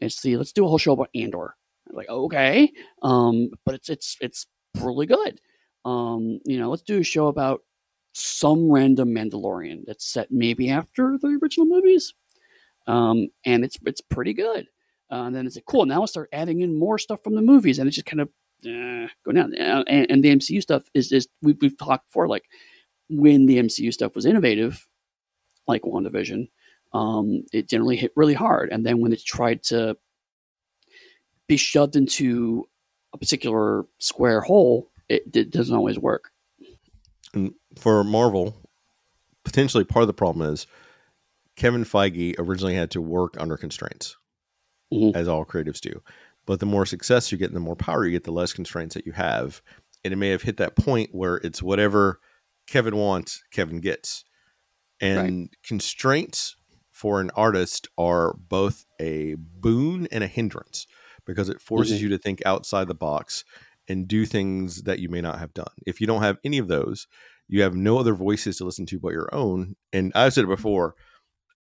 It's 0.00 0.20
the 0.22 0.36
let's 0.36 0.52
do 0.52 0.64
a 0.64 0.68
whole 0.68 0.78
show 0.78 0.92
about 0.92 1.10
Andor. 1.14 1.56
Like 1.90 2.08
okay, 2.08 2.72
um, 3.02 3.50
but 3.64 3.74
it's 3.74 3.88
it's 3.88 4.16
it's 4.20 4.46
really 4.80 5.06
good. 5.06 5.40
Um, 5.84 6.40
you 6.44 6.58
know, 6.58 6.70
let's 6.70 6.82
do 6.82 7.00
a 7.00 7.04
show 7.04 7.28
about 7.28 7.62
some 8.12 8.70
random 8.70 9.10
Mandalorian 9.10 9.84
that's 9.86 10.10
set 10.10 10.30
maybe 10.30 10.70
after 10.70 11.16
the 11.20 11.38
original 11.42 11.66
movies, 11.66 12.14
um, 12.86 13.28
and 13.44 13.64
it's 13.64 13.78
it's 13.84 14.00
pretty 14.00 14.34
good. 14.34 14.66
Uh, 15.10 15.24
and 15.26 15.36
then 15.36 15.46
it's 15.46 15.56
like, 15.56 15.66
cool. 15.66 15.86
Now 15.86 16.00
I'll 16.00 16.06
start 16.08 16.28
adding 16.32 16.60
in 16.62 16.76
more 16.76 16.98
stuff 16.98 17.22
from 17.22 17.36
the 17.36 17.42
movies, 17.42 17.78
and 17.78 17.86
it's 17.86 17.94
just 17.94 18.06
kind 18.06 18.20
of 18.20 18.28
uh, 18.64 19.08
going 19.24 19.36
down. 19.36 19.54
And, 19.54 20.10
and, 20.10 20.24
the 20.24 20.34
MCU 20.34 20.60
stuff 20.60 20.82
is 20.94 21.12
is 21.12 21.28
we've, 21.42 21.56
we've 21.60 21.78
talked 21.78 22.08
before, 22.08 22.26
like 22.26 22.44
when 23.08 23.46
the 23.46 23.58
MCU 23.58 23.92
stuff 23.92 24.14
was 24.14 24.26
innovative, 24.26 24.86
like 25.66 25.82
WandaVision, 25.82 26.48
um, 26.92 27.44
it 27.52 27.68
generally 27.68 27.96
hit 27.96 28.12
really 28.16 28.34
hard. 28.34 28.70
And 28.70 28.84
then 28.84 29.00
when 29.00 29.12
it 29.12 29.24
tried 29.24 29.62
to 29.64 29.96
be 31.46 31.56
shoved 31.56 31.96
into 31.96 32.68
a 33.12 33.18
particular 33.18 33.84
square 33.98 34.40
hole, 34.40 34.90
it, 35.08 35.24
it 35.34 35.50
doesn't 35.50 35.76
always 35.76 35.98
work. 35.98 36.30
And 37.34 37.54
for 37.78 38.02
Marvel, 38.02 38.54
potentially 39.44 39.84
part 39.84 40.02
of 40.02 40.08
the 40.08 40.14
problem 40.14 40.52
is 40.52 40.66
Kevin 41.56 41.84
Feige 41.84 42.34
originally 42.38 42.74
had 42.74 42.90
to 42.92 43.00
work 43.00 43.34
under 43.38 43.56
constraints 43.56 44.16
mm-hmm. 44.92 45.16
as 45.16 45.28
all 45.28 45.44
creatives 45.44 45.80
do. 45.80 46.02
But 46.46 46.60
the 46.60 46.66
more 46.66 46.86
success 46.86 47.32
you 47.32 47.38
get 47.38 47.48
and 47.48 47.56
the 47.56 47.60
more 47.60 47.76
power 47.76 48.04
you 48.04 48.12
get, 48.12 48.24
the 48.24 48.30
less 48.30 48.52
constraints 48.52 48.94
that 48.94 49.06
you 49.06 49.12
have. 49.12 49.62
And 50.04 50.12
it 50.12 50.16
may 50.16 50.28
have 50.30 50.42
hit 50.42 50.58
that 50.58 50.76
point 50.76 51.10
where 51.12 51.36
it's 51.36 51.62
whatever 51.62 52.20
Kevin 52.66 52.96
wants, 52.96 53.42
Kevin 53.50 53.80
gets. 53.80 54.24
And 55.00 55.40
right. 55.40 55.50
constraints 55.62 56.56
for 56.90 57.20
an 57.20 57.30
artist 57.36 57.88
are 57.98 58.34
both 58.34 58.86
a 58.98 59.34
boon 59.34 60.08
and 60.10 60.24
a 60.24 60.26
hindrance 60.26 60.86
because 61.26 61.48
it 61.48 61.60
forces 61.60 61.96
mm-hmm. 61.96 62.04
you 62.04 62.08
to 62.10 62.18
think 62.18 62.40
outside 62.46 62.88
the 62.88 62.94
box 62.94 63.44
and 63.88 64.08
do 64.08 64.24
things 64.24 64.82
that 64.82 64.98
you 64.98 65.08
may 65.08 65.20
not 65.20 65.38
have 65.38 65.52
done. 65.52 65.66
If 65.86 66.00
you 66.00 66.06
don't 66.06 66.22
have 66.22 66.38
any 66.44 66.58
of 66.58 66.68
those, 66.68 67.06
you 67.48 67.62
have 67.62 67.74
no 67.74 67.98
other 67.98 68.14
voices 68.14 68.56
to 68.58 68.64
listen 68.64 68.86
to 68.86 68.98
but 68.98 69.12
your 69.12 69.28
own. 69.32 69.76
And 69.92 70.10
I've 70.14 70.32
said 70.32 70.44
it 70.44 70.48
before, 70.48 70.94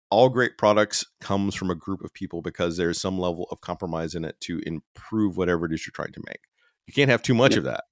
all 0.10 0.30
great 0.30 0.58
products 0.58 1.06
comes 1.20 1.56
from 1.56 1.70
a 1.70 1.76
group 1.76 2.02
of 2.04 2.13
people 2.13 2.41
because 2.41 2.78
there's 2.78 3.02
some 3.02 3.20
level 3.20 3.48
of 3.52 3.62
compromise 3.62 4.15
in 4.15 4.24
it 4.24 4.39
to 4.41 4.62
improve 4.65 5.36
whatever 5.36 5.65
it 5.65 5.74
is 5.74 5.86
you're 5.86 5.91
trying 5.91 6.13
to 6.13 6.24
make. 6.26 6.41
You 6.88 6.94
can't 6.94 7.10
have 7.10 7.22
too 7.22 7.34
much 7.34 7.54
yeah. 7.54 7.60
of 7.60 7.63
that 7.65 7.84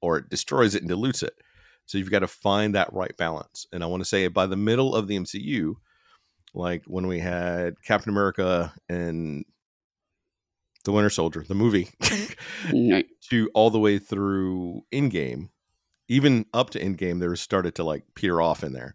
or 0.00 0.18
it 0.18 0.28
destroys 0.28 0.74
it 0.74 0.82
and 0.82 0.88
dilutes 0.88 1.22
it. 1.22 1.34
So 1.86 1.98
you've 1.98 2.10
got 2.10 2.20
to 2.20 2.28
find 2.28 2.74
that 2.74 2.92
right 2.92 3.16
balance. 3.16 3.66
And 3.72 3.82
I 3.82 3.86
want 3.86 4.02
to 4.02 4.08
say 4.08 4.26
by 4.28 4.46
the 4.46 4.56
middle 4.56 4.94
of 4.94 5.08
the 5.08 5.18
MCU, 5.18 5.74
like 6.54 6.84
when 6.86 7.06
we 7.06 7.18
had 7.18 7.74
Captain 7.82 8.10
America 8.10 8.72
and 8.88 9.44
the 10.84 10.92
Winter 10.92 11.10
Soldier, 11.10 11.44
the 11.46 11.54
movie, 11.54 11.90
mm-hmm. 12.02 13.00
to 13.30 13.50
all 13.54 13.70
the 13.70 13.78
way 13.78 13.98
through 13.98 14.82
Endgame, 14.92 15.48
even 16.08 16.46
up 16.52 16.70
to 16.70 16.80
Endgame, 16.80 17.20
there 17.20 17.34
started 17.36 17.74
to 17.76 17.84
like 17.84 18.04
peter 18.14 18.40
off 18.40 18.64
in 18.64 18.72
there 18.72 18.94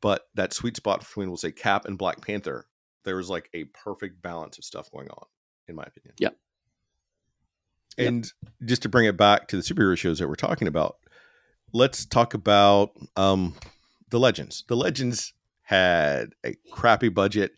but 0.00 0.28
that 0.34 0.52
sweet 0.52 0.76
spot 0.76 1.00
between 1.00 1.28
we'll 1.28 1.36
say 1.36 1.52
Cap 1.52 1.84
and 1.86 1.98
Black 1.98 2.20
Panther, 2.20 2.66
there 3.04 3.16
was 3.16 3.30
like 3.30 3.48
a 3.54 3.64
perfect 3.64 4.22
balance 4.22 4.58
of 4.58 4.64
stuff 4.64 4.90
going 4.90 5.08
on, 5.10 5.26
in 5.66 5.74
my 5.74 5.84
opinion. 5.84 6.14
Yep. 6.18 6.36
And 7.96 8.32
yep. 8.42 8.52
just 8.64 8.82
to 8.82 8.88
bring 8.88 9.06
it 9.06 9.16
back 9.16 9.48
to 9.48 9.56
the 9.56 9.62
superhero 9.62 9.96
shows 9.96 10.18
that 10.20 10.28
we're 10.28 10.36
talking 10.36 10.68
about, 10.68 10.98
let's 11.72 12.04
talk 12.04 12.34
about 12.34 12.92
um, 13.16 13.54
the 14.10 14.18
Legends. 14.18 14.64
The 14.68 14.76
Legends 14.76 15.32
had 15.62 16.34
a 16.44 16.54
crappy 16.70 17.08
budget, 17.08 17.52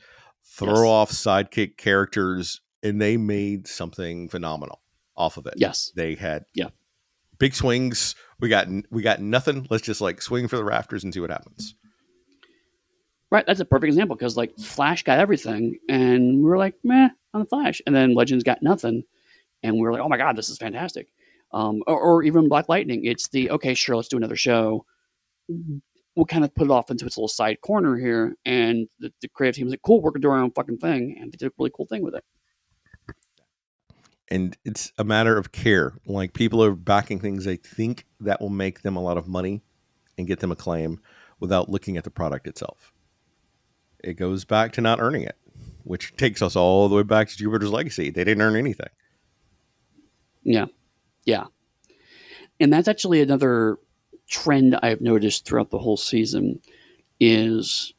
throw 0.44 0.68
yes. 0.68 0.78
off 0.78 1.10
sidekick 1.10 1.76
characters, 1.76 2.60
and 2.82 3.00
they 3.00 3.16
made 3.16 3.66
something 3.66 4.28
phenomenal 4.28 4.80
off 5.16 5.36
of 5.36 5.46
it. 5.46 5.54
Yes, 5.56 5.92
they 5.94 6.14
had 6.14 6.44
yeah 6.54 6.68
big 7.40 7.54
swings. 7.54 8.14
We 8.38 8.48
got 8.48 8.68
we 8.90 9.02
got 9.02 9.20
nothing. 9.20 9.66
Let's 9.70 9.82
just 9.82 10.00
like 10.00 10.22
swing 10.22 10.46
for 10.46 10.56
the 10.56 10.64
rafters 10.64 11.02
and 11.02 11.12
see 11.12 11.18
what 11.18 11.30
happens. 11.30 11.74
Right, 13.32 13.46
that's 13.46 13.60
a 13.60 13.64
perfect 13.64 13.88
example 13.88 14.16
because 14.16 14.36
like 14.36 14.56
Flash 14.58 15.02
got 15.02 15.18
everything, 15.18 15.78
and 15.88 16.38
we 16.38 16.44
were 16.44 16.58
like, 16.58 16.74
meh, 16.84 17.10
on 17.32 17.40
the 17.40 17.46
Flash, 17.46 17.80
and 17.86 17.94
then 17.94 18.14
Legends 18.14 18.44
got 18.44 18.62
nothing, 18.62 19.04
and 19.62 19.74
we 19.74 19.82
were 19.82 19.92
like, 19.92 20.02
oh 20.02 20.08
my 20.08 20.16
god, 20.16 20.36
this 20.36 20.48
is 20.48 20.58
fantastic. 20.58 21.08
Um, 21.52 21.82
or, 21.86 21.98
or, 21.98 22.22
even 22.22 22.48
Black 22.48 22.68
Lightning, 22.68 23.04
it's 23.04 23.28
the 23.28 23.50
okay, 23.50 23.74
sure, 23.74 23.96
let's 23.96 24.08
do 24.08 24.16
another 24.16 24.36
show. 24.36 24.84
We'll 26.14 26.26
kind 26.26 26.44
of 26.44 26.54
put 26.54 26.66
it 26.66 26.70
off 26.70 26.90
into 26.90 27.06
its 27.06 27.16
little 27.16 27.28
side 27.28 27.60
corner 27.60 27.96
here, 27.96 28.36
and 28.44 28.86
the, 29.00 29.12
the 29.20 29.28
creative 29.28 29.56
team 29.56 29.66
was 29.66 29.72
like, 29.72 29.82
cool, 29.82 30.00
we're 30.00 30.12
gonna 30.12 30.22
do 30.22 30.30
our 30.30 30.38
own 30.38 30.52
fucking 30.52 30.78
thing, 30.78 31.16
and 31.20 31.32
they 31.32 31.36
did 31.36 31.48
a 31.48 31.52
really 31.58 31.72
cool 31.74 31.86
thing 31.86 32.02
with 32.02 32.14
it. 32.14 32.24
And 34.28 34.56
it's 34.64 34.92
a 34.96 35.02
matter 35.02 35.36
of 35.36 35.50
care. 35.50 35.94
Like 36.06 36.34
people 36.34 36.62
are 36.62 36.76
backing 36.76 37.18
things 37.18 37.44
they 37.44 37.56
think 37.56 38.06
that 38.20 38.40
will 38.40 38.48
make 38.48 38.82
them 38.82 38.94
a 38.94 39.02
lot 39.02 39.16
of 39.16 39.26
money 39.26 39.62
and 40.16 40.28
get 40.28 40.38
them 40.38 40.52
acclaim 40.52 41.00
without 41.40 41.68
looking 41.68 41.96
at 41.96 42.04
the 42.04 42.10
product 42.10 42.46
itself 42.46 42.92
it 44.02 44.14
goes 44.14 44.44
back 44.44 44.72
to 44.72 44.80
not 44.80 45.00
earning 45.00 45.22
it, 45.22 45.36
which 45.84 46.16
takes 46.16 46.42
us 46.42 46.56
all 46.56 46.88
the 46.88 46.96
way 46.96 47.02
back 47.02 47.28
to 47.28 47.36
Jupiter's 47.36 47.70
Legacy. 47.70 48.10
They 48.10 48.24
didn't 48.24 48.42
earn 48.42 48.56
anything. 48.56 48.88
Yeah. 50.42 50.66
Yeah. 51.30 51.46
And 52.58 52.72
that's 52.72 52.88
actually 52.88 53.22
another 53.22 53.78
trend 54.28 54.76
I've 54.82 55.00
noticed 55.00 55.46
throughout 55.46 55.70
the 55.70 55.78
whole 55.78 55.96
season 55.96 56.60
is 57.18 57.94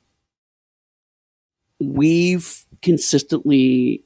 we've 1.79 2.65
consistently 2.82 4.03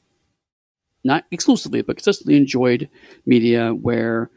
not 1.03 1.26
exclusively 1.32 1.82
but 1.82 1.97
consistently 1.97 2.36
enjoyed 2.36 2.89
media 3.26 3.73
where 3.73 4.32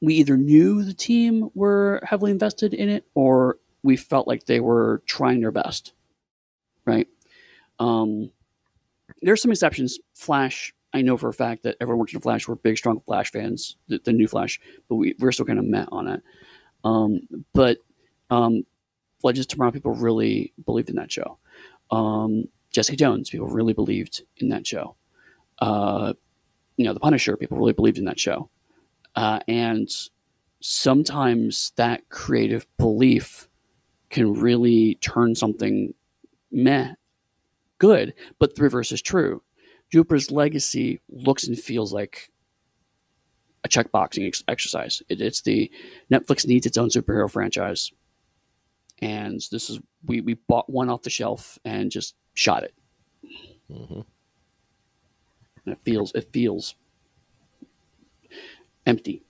we 0.00 0.14
either 0.14 0.36
knew 0.36 0.82
the 0.82 0.94
team 0.94 1.50
were 1.54 2.00
heavily 2.04 2.30
invested 2.30 2.74
in 2.74 2.88
it 2.88 3.04
or 3.14 3.58
we 3.82 3.96
felt 3.96 4.26
like 4.26 4.46
they 4.46 4.60
were 4.60 5.02
trying 5.06 5.40
their 5.40 5.52
best 5.52 5.92
right? 6.84 7.08
Um, 7.78 8.30
there's 9.20 9.42
some 9.42 9.50
exceptions. 9.50 9.98
Flash, 10.14 10.74
I 10.94 11.02
know 11.02 11.16
for 11.16 11.28
a 11.28 11.34
fact 11.34 11.62
that 11.62 11.76
everyone 11.80 12.00
working 12.00 12.18
on 12.18 12.22
Flash 12.22 12.46
were 12.46 12.56
big, 12.56 12.76
strong 12.76 13.00
Flash 13.00 13.32
fans, 13.32 13.76
the, 13.88 14.00
the 14.04 14.12
new 14.12 14.28
Flash, 14.28 14.60
but 14.88 14.96
we, 14.96 15.14
we're 15.18 15.32
still 15.32 15.46
kind 15.46 15.58
of 15.58 15.64
met 15.64 15.88
on 15.90 16.08
it. 16.08 16.22
Um, 16.84 17.20
but 17.54 17.78
um, 18.30 18.64
Legends 19.22 19.46
Tomorrow, 19.46 19.70
people 19.70 19.94
really 19.94 20.52
believed 20.64 20.90
in 20.90 20.96
that 20.96 21.10
show. 21.10 21.38
Um, 21.90 22.44
Jessica 22.70 22.96
Jones, 22.96 23.30
people 23.30 23.46
really 23.46 23.72
believed 23.72 24.22
in 24.38 24.48
that 24.50 24.66
show. 24.66 24.96
Uh, 25.58 26.14
you 26.76 26.84
know, 26.84 26.94
The 26.94 27.00
Punisher, 27.00 27.36
people 27.36 27.58
really 27.58 27.72
believed 27.72 27.98
in 27.98 28.06
that 28.06 28.18
show. 28.18 28.48
Uh, 29.14 29.40
and 29.46 29.88
sometimes 30.60 31.72
that 31.76 32.08
creative 32.08 32.66
belief 32.78 33.48
can 34.10 34.32
really 34.34 34.96
turn 34.96 35.34
something 35.34 35.94
meh 36.50 36.92
good, 37.82 38.14
but 38.38 38.54
the 38.54 38.62
reverse 38.62 38.92
is 38.92 39.02
true. 39.02 39.42
Jupiter's 39.92 40.30
legacy 40.30 41.00
looks 41.10 41.44
and 41.44 41.58
feels 41.58 41.92
like 41.92 42.30
a 43.62 43.68
checkboxing 43.68 44.26
ex- 44.26 44.42
exercise. 44.48 45.02
It, 45.08 45.20
it's 45.20 45.42
the 45.42 45.70
Netflix 46.10 46.46
needs 46.46 46.66
its 46.66 46.78
own 46.78 46.88
superhero 46.88 47.30
franchise, 47.30 47.92
and 49.00 49.40
this 49.50 49.68
is 49.68 49.80
we 50.04 50.22
we 50.22 50.34
bought 50.34 50.70
one 50.70 50.88
off 50.88 51.02
the 51.02 51.10
shelf 51.10 51.58
and 51.64 51.90
just 51.90 52.14
shot 52.32 52.64
it. 52.64 52.74
Mm-hmm. 53.70 54.00
And 55.64 55.74
it 55.74 55.78
feels 55.84 56.12
it 56.14 56.32
feels 56.32 56.74
empty. 58.86 59.22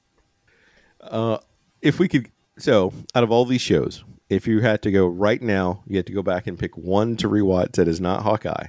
Uh, 1.01 1.39
if 1.83 1.99
we 1.99 2.07
could, 2.07 2.31
so 2.57 2.93
out 3.17 3.25
of 3.25 3.33
all 3.33 3.45
these 3.45 3.61
shows, 3.61 4.05
if 4.29 4.47
you 4.47 4.61
had 4.61 4.81
to 4.83 4.93
go 4.93 5.09
right 5.09 5.43
now, 5.43 5.83
you 5.89 5.97
had 5.97 6.07
to 6.07 6.13
go 6.13 6.23
back 6.23 6.47
and 6.47 6.57
pick 6.57 6.77
one 6.77 7.17
to 7.17 7.29
rewatch 7.29 7.73
that 7.73 7.89
is 7.89 8.01
not 8.01 8.23
Hawkeye 8.23 8.69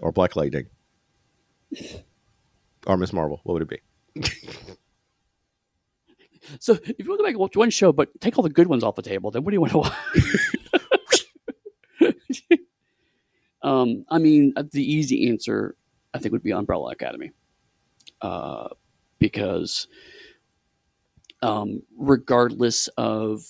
or 0.00 0.12
Black 0.12 0.36
Lightning 0.36 0.68
or 2.86 2.96
Miss 2.96 3.12
Marvel, 3.12 3.40
what 3.44 3.54
would 3.54 3.62
it 3.62 3.82
be? 4.14 4.24
So 6.60 6.72
if 6.72 6.98
you 6.98 7.08
want 7.08 7.20
to 7.20 7.24
make 7.24 7.56
one 7.56 7.70
show, 7.70 7.92
but 7.92 8.20
take 8.20 8.38
all 8.38 8.42
the 8.42 8.50
good 8.50 8.68
ones 8.68 8.82
off 8.82 8.94
the 8.96 9.02
table, 9.02 9.30
then 9.30 9.44
what 9.44 9.50
do 9.50 9.54
you 9.54 9.60
want 9.60 9.72
to 9.72 9.78
watch? 12.00 12.52
um, 13.62 14.04
I 14.08 14.18
mean, 14.18 14.52
uh, 14.56 14.64
the 14.70 14.82
easy 14.82 15.28
answer 15.28 15.76
I 16.14 16.18
think 16.18 16.32
would 16.32 16.42
be 16.42 16.52
Umbrella 16.52 16.92
Academy, 16.92 17.32
uh, 18.22 18.68
because 19.18 19.88
um, 21.42 21.82
regardless 21.96 22.88
of 22.96 23.44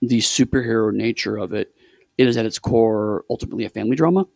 the 0.00 0.18
superhero 0.18 0.92
nature 0.92 1.36
of 1.36 1.52
it, 1.52 1.74
it 2.16 2.28
is 2.28 2.36
at 2.36 2.46
its 2.46 2.58
core 2.58 3.24
ultimately 3.28 3.64
a 3.64 3.68
family 3.68 3.96
drama, 3.96 4.26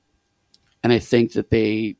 and 0.83 0.93
I 0.93 0.99
think 0.99 1.33
that 1.33 1.51
they 1.51 1.97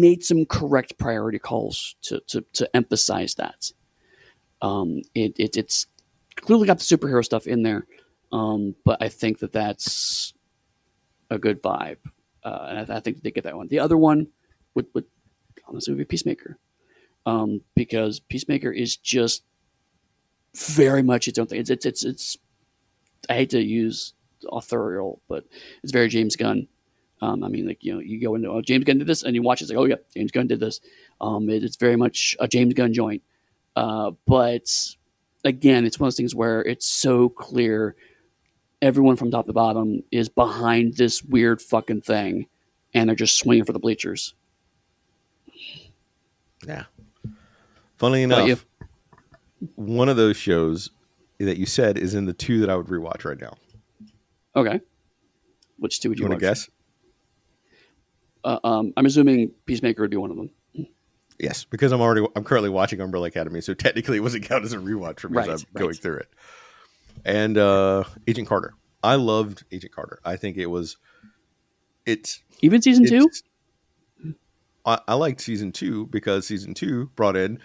made 0.00 0.24
some 0.24 0.46
correct 0.46 0.98
priority 0.98 1.38
calls 1.38 1.96
to 2.02 2.20
to, 2.28 2.44
to 2.54 2.76
emphasize 2.76 3.34
that. 3.34 3.72
Um, 4.60 5.02
it, 5.14 5.38
it, 5.38 5.56
it's 5.56 5.86
clearly 6.36 6.66
got 6.66 6.78
the 6.78 6.84
superhero 6.84 7.24
stuff 7.24 7.46
in 7.46 7.62
there, 7.62 7.86
um, 8.32 8.74
but 8.84 9.00
I 9.00 9.08
think 9.08 9.38
that 9.38 9.52
that's 9.52 10.34
a 11.30 11.38
good 11.38 11.62
vibe, 11.62 11.98
uh, 12.42 12.66
and 12.68 12.92
I, 12.92 12.96
I, 12.96 13.00
think 13.00 13.22
they 13.22 13.30
get 13.30 13.44
that 13.44 13.56
one. 13.56 13.68
The 13.68 13.78
other 13.78 13.96
one 13.96 14.26
would, 14.74 14.86
would 14.94 15.04
honestly 15.66 15.92
would 15.92 15.98
be 15.98 16.04
Peacemaker, 16.04 16.58
um, 17.24 17.60
because 17.76 18.18
Peacemaker 18.18 18.72
is 18.72 18.96
just 18.96 19.44
very 20.56 21.02
much 21.02 21.28
its 21.28 21.38
own 21.38 21.46
thing. 21.46 21.60
It's 21.60 21.70
it's 21.70 21.86
it's, 21.86 22.04
it's 22.04 22.36
I 23.28 23.34
hate 23.34 23.50
to 23.50 23.62
use 23.62 24.14
authorial, 24.50 25.20
but 25.28 25.44
it's 25.82 25.92
very 25.92 26.08
James 26.08 26.36
Gunn. 26.36 26.68
Um, 27.20 27.42
I 27.42 27.48
mean, 27.48 27.66
like 27.66 27.82
you 27.82 27.94
know, 27.94 28.00
you 28.00 28.20
go 28.20 28.34
into 28.34 28.48
oh, 28.48 28.60
James 28.60 28.84
Gunn 28.84 28.98
did 28.98 29.06
this, 29.06 29.24
and 29.24 29.34
you 29.34 29.42
watch 29.42 29.60
it's 29.60 29.70
like, 29.70 29.78
oh 29.78 29.84
yeah, 29.84 29.96
James 30.14 30.30
Gunn 30.30 30.46
did 30.46 30.60
this. 30.60 30.80
Um, 31.20 31.50
it, 31.50 31.64
it's 31.64 31.76
very 31.76 31.96
much 31.96 32.36
a 32.38 32.46
James 32.46 32.74
Gunn 32.74 32.92
joint. 32.92 33.22
Uh, 33.74 34.12
but 34.26 34.68
again, 35.44 35.84
it's 35.84 35.98
one 35.98 36.06
of 36.06 36.12
those 36.12 36.16
things 36.16 36.34
where 36.34 36.62
it's 36.62 36.86
so 36.86 37.28
clear 37.28 37.96
everyone 38.80 39.16
from 39.16 39.30
top 39.30 39.46
to 39.46 39.52
bottom 39.52 40.02
is 40.10 40.28
behind 40.28 40.96
this 40.96 41.22
weird 41.22 41.60
fucking 41.60 42.00
thing 42.00 42.46
and 42.94 43.08
they're 43.08 43.16
just 43.16 43.36
swinging 43.36 43.64
for 43.64 43.72
the 43.72 43.78
bleachers. 43.78 44.34
Yeah. 46.66 46.84
Funnily 47.96 48.22
enough, 48.22 48.64
one 49.74 50.08
of 50.08 50.16
those 50.16 50.36
shows 50.36 50.90
that 51.38 51.58
you 51.58 51.66
said 51.66 51.98
is 51.98 52.14
in 52.14 52.26
the 52.26 52.32
two 52.32 52.60
that 52.60 52.70
I 52.70 52.76
would 52.76 52.86
rewatch 52.86 53.24
right 53.24 53.40
now. 53.40 53.54
Okay. 54.54 54.80
Which 55.78 56.00
two 56.00 56.08
would 56.08 56.18
you, 56.18 56.24
you 56.24 56.28
want 56.28 56.40
to 56.40 56.46
guess? 56.46 56.68
Uh, 58.48 58.58
um, 58.64 58.94
I'm 58.96 59.04
assuming 59.04 59.50
Peacemaker 59.66 60.00
would 60.02 60.10
be 60.10 60.16
one 60.16 60.30
of 60.30 60.36
them. 60.38 60.50
Yes, 61.38 61.64
because 61.64 61.92
I'm 61.92 62.00
already 62.00 62.26
I'm 62.34 62.44
currently 62.44 62.70
watching 62.70 62.98
Umbrella 63.00 63.26
Academy, 63.28 63.60
so 63.60 63.74
technically 63.74 64.16
it 64.16 64.20
wasn't 64.20 64.44
count 64.44 64.64
as 64.64 64.72
a 64.72 64.78
rewatch 64.78 65.20
for 65.20 65.28
me 65.28 65.36
right, 65.36 65.48
as 65.50 65.62
I'm 65.62 65.68
right. 65.74 65.82
going 65.82 65.94
through 65.94 66.16
it. 66.16 66.28
And 67.24 67.58
uh 67.58 68.04
Agent 68.26 68.48
Carter. 68.48 68.72
I 69.04 69.16
loved 69.16 69.64
Agent 69.70 69.92
Carter. 69.92 70.18
I 70.24 70.36
think 70.36 70.56
it 70.56 70.66
was 70.66 70.96
it's 72.06 72.42
even 72.62 72.80
season 72.80 73.04
it's, 73.04 73.42
two. 74.22 74.34
I, 74.86 74.98
I 75.06 75.14
liked 75.14 75.42
season 75.42 75.70
two 75.70 76.06
because 76.06 76.46
season 76.46 76.72
two 76.72 77.10
brought 77.14 77.36
in. 77.36 77.60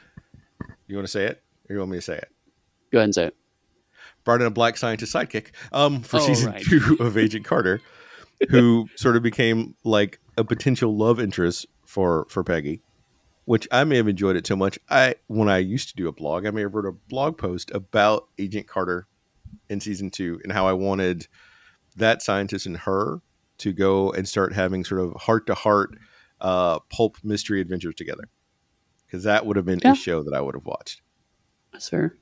You 0.88 0.98
want 0.98 1.08
to 1.08 1.12
say 1.12 1.26
it, 1.26 1.42
or 1.70 1.74
you 1.74 1.80
want 1.80 1.92
me 1.92 1.98
to 1.98 2.02
say 2.02 2.18
it? 2.18 2.30
Go 2.92 3.00
ahead 3.00 3.06
and 3.06 3.16
say 3.16 3.26
it. 3.28 3.36
Brought 4.26 4.42
in 4.42 4.48
a 4.48 4.52
black 4.52 4.76
scientist 4.76 5.14
sidekick 5.14 5.48
um, 5.72 6.02
for 6.02 6.18
Oh, 6.18 6.28
season 6.28 6.52
right. 6.52 6.62
two 6.62 6.98
of 7.00 7.18
Agent 7.18 7.46
Carter, 7.46 7.82
who 8.50 8.88
sort 8.98 9.16
of 9.16 9.24
became 9.24 9.76
like 9.86 10.20
a 10.38 10.44
potential 10.44 10.96
love 10.96 11.20
interest 11.20 11.66
for 11.86 12.26
for 12.30 12.44
Peggy 12.44 12.82
which 13.46 13.68
I 13.72 13.84
may 13.84 13.98
have 13.98 14.08
enjoyed 14.08 14.36
it 14.38 14.48
so 14.48 14.56
much. 14.56 14.80
I 14.90 15.16
when 15.28 15.50
I 15.50 15.58
used 15.58 15.90
to 15.90 15.96
do 15.96 16.08
a 16.08 16.12
blog, 16.14 16.46
I 16.46 16.52
may 16.52 16.62
have 16.62 16.74
wrote 16.74 16.86
a 16.86 16.92
blog 16.94 17.38
post 17.38 17.72
about 17.72 18.28
Agent 18.40 18.68
Carter 18.68 19.06
in 19.70 19.80
season 19.82 20.10
two 20.10 20.40
and 20.44 20.52
how 20.54 20.66
I 20.68 20.74
wanted 20.74 21.28
that 21.98 22.22
scientist 22.22 22.66
and 22.66 22.78
her 22.78 23.20
to 23.60 23.74
go 23.74 24.12
and 24.12 24.28
start 24.28 24.54
having 24.54 24.84
sort 24.84 25.02
of 25.02 25.14
heart 25.14 25.46
to 25.48 25.54
heart 25.56 25.98
pulp 26.40 27.18
mystery 27.24 27.62
adventures 27.62 27.96
together. 27.96 28.30
Because 29.06 29.24
that 29.26 29.46
would 29.46 29.58
have 29.58 29.66
been 29.66 29.80
Yeah. 29.84 29.92
a 29.92 29.96
show 29.96 30.24
that 30.24 30.34
I 30.34 30.42
would 30.42 30.56
have 30.56 30.66
watched. 30.66 31.02
That's 31.72 31.90
fair. 31.90 32.16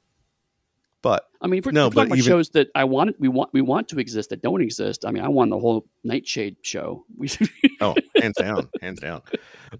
But 1.04 1.28
I 1.41 1.47
mean, 1.47 1.60
if 1.60 1.66
we're, 1.66 1.72
No, 1.72 1.88
we're 1.88 1.93
talking 1.93 2.10
but 2.10 2.18
even- 2.20 2.30
shows 2.30 2.49
that 2.52 2.70
I 2.76 2.84
want, 2.84 3.20
we 3.20 3.28
want, 3.28 3.49
we 3.54 3.62
want 3.62 3.88
to 3.89 3.99
exist 3.99 4.30
that 4.30 4.43
don't 4.43 4.62
exist. 4.62 5.04
I 5.04 5.10
mean, 5.12 5.24
I 5.24 5.30
want 5.30 5.49
the 5.49 5.58
whole 5.60 5.88
Nightshade 6.04 6.58
show. 6.62 7.06
Oh, 7.84 7.95
hands 8.22 8.36
down, 8.38 8.70
hands 8.80 8.99
down. 8.99 9.24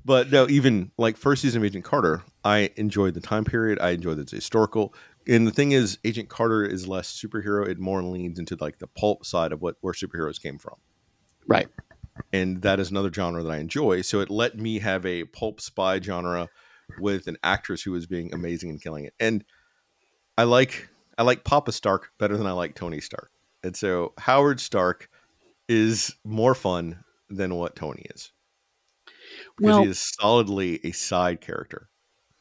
But 0.03 0.32
no, 0.32 0.49
even 0.49 0.89
like 0.97 1.17
first 1.17 1.43
season 1.43 1.61
of 1.61 1.65
Agent 1.65 1.84
Carter, 1.86 2.24
I 2.43 2.72
enjoyed 2.76 3.13
the 3.13 3.22
time 3.22 3.45
period. 3.45 3.78
I 3.80 3.91
enjoyed 3.91 4.17
the 4.17 4.36
historical. 4.36 4.95
And 5.28 5.45
the 5.45 5.51
thing 5.51 5.72
is, 5.72 5.99
Agent 6.03 6.28
Carter 6.28 6.65
is 6.65 6.88
less 6.88 7.11
superhero. 7.15 7.67
It 7.67 7.78
more 7.78 8.01
leans 8.01 8.39
into 8.39 8.57
like 8.59 8.80
the 8.80 8.88
pulp 8.88 9.24
side 9.24 9.51
of 9.51 9.61
what 9.61 9.76
where 9.82 9.93
superheroes 9.93 10.41
came 10.41 10.57
from. 10.57 10.78
right. 11.47 11.67
and 12.34 12.63
that 12.63 12.80
is 12.80 12.89
another 12.89 13.13
genre 13.13 13.43
that 13.43 13.51
I 13.51 13.57
enjoy. 13.57 14.01
So 14.01 14.19
it 14.19 14.32
let 14.32 14.57
me 14.57 14.80
have 14.80 15.05
a 15.05 15.26
pulp 15.26 15.61
spy 15.61 15.99
genre 15.99 16.49
with 16.99 17.28
an 17.28 17.38
actress 17.43 17.84
who 17.84 17.91
was 17.91 18.07
being 18.07 18.34
amazing 18.34 18.72
and 18.72 18.82
killing 18.82 19.05
it. 19.05 19.13
And 19.19 19.43
I 20.39 20.43
like 20.45 20.89
I 21.22 21.24
like 21.24 21.43
Papa 21.43 21.72
Stark 21.72 22.13
better 22.17 22.36
than 22.36 22.47
I 22.47 22.51
like 22.51 22.74
Tony 22.74 22.99
Stark. 22.99 23.30
And 23.61 23.76
so 23.76 24.13
Howard 24.17 24.59
Stark 24.59 25.07
is 25.69 26.15
more 26.26 26.55
fun 26.55 27.03
than 27.30 27.53
what 27.53 27.76
Tony 27.76 28.07
is. 28.09 28.32
Because 29.55 29.76
Well, 29.76 29.84
he 29.84 29.89
is 29.91 29.99
solidly 29.99 30.80
a 30.84 30.91
side 30.93 31.39
character. 31.39 31.89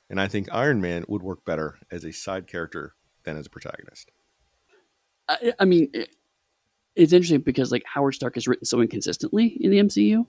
And 0.08 0.18
I 0.18 0.28
think 0.28 0.48
Iron 0.50 0.80
Man 0.80 1.04
would 1.08 1.22
work 1.22 1.44
better 1.44 1.78
as 1.90 2.06
a 2.06 2.10
side 2.10 2.46
character 2.46 2.94
than 3.24 3.36
as 3.36 3.48
a 3.48 3.50
protagonist. 3.50 4.12
I, 5.28 5.52
I 5.58 5.66
mean, 5.66 5.90
it, 5.92 6.16
it's 6.96 7.12
interesting 7.12 7.42
because 7.42 7.70
like 7.70 7.84
Howard 7.84 8.14
Stark 8.14 8.38
is 8.38 8.48
written 8.48 8.64
so 8.64 8.80
inconsistently 8.80 9.58
in 9.60 9.70
the 9.70 9.80
MCU. 9.80 10.24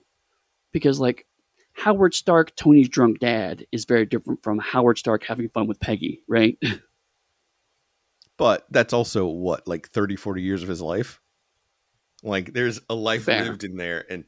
Because 0.72 1.00
like 1.00 1.26
Howard 1.72 2.12
Stark, 2.12 2.54
Tony's 2.54 2.90
drunk 2.90 3.18
dad, 3.18 3.64
is 3.72 3.86
very 3.86 4.04
different 4.04 4.42
from 4.42 4.58
Howard 4.58 4.98
Stark 4.98 5.24
having 5.24 5.48
fun 5.48 5.66
with 5.66 5.80
Peggy, 5.80 6.22
right? 6.28 6.58
But 8.38 8.66
that's 8.70 8.92
also 8.92 9.26
what, 9.26 9.66
like 9.68 9.88
30, 9.90 10.16
40 10.16 10.42
years 10.42 10.62
of 10.62 10.68
his 10.68 10.80
life? 10.80 11.20
Like 12.22 12.52
there's 12.52 12.80
a 12.88 12.94
life 12.94 13.24
Fair. 13.24 13.44
lived 13.44 13.64
in 13.64 13.76
there. 13.76 14.04
And 14.10 14.24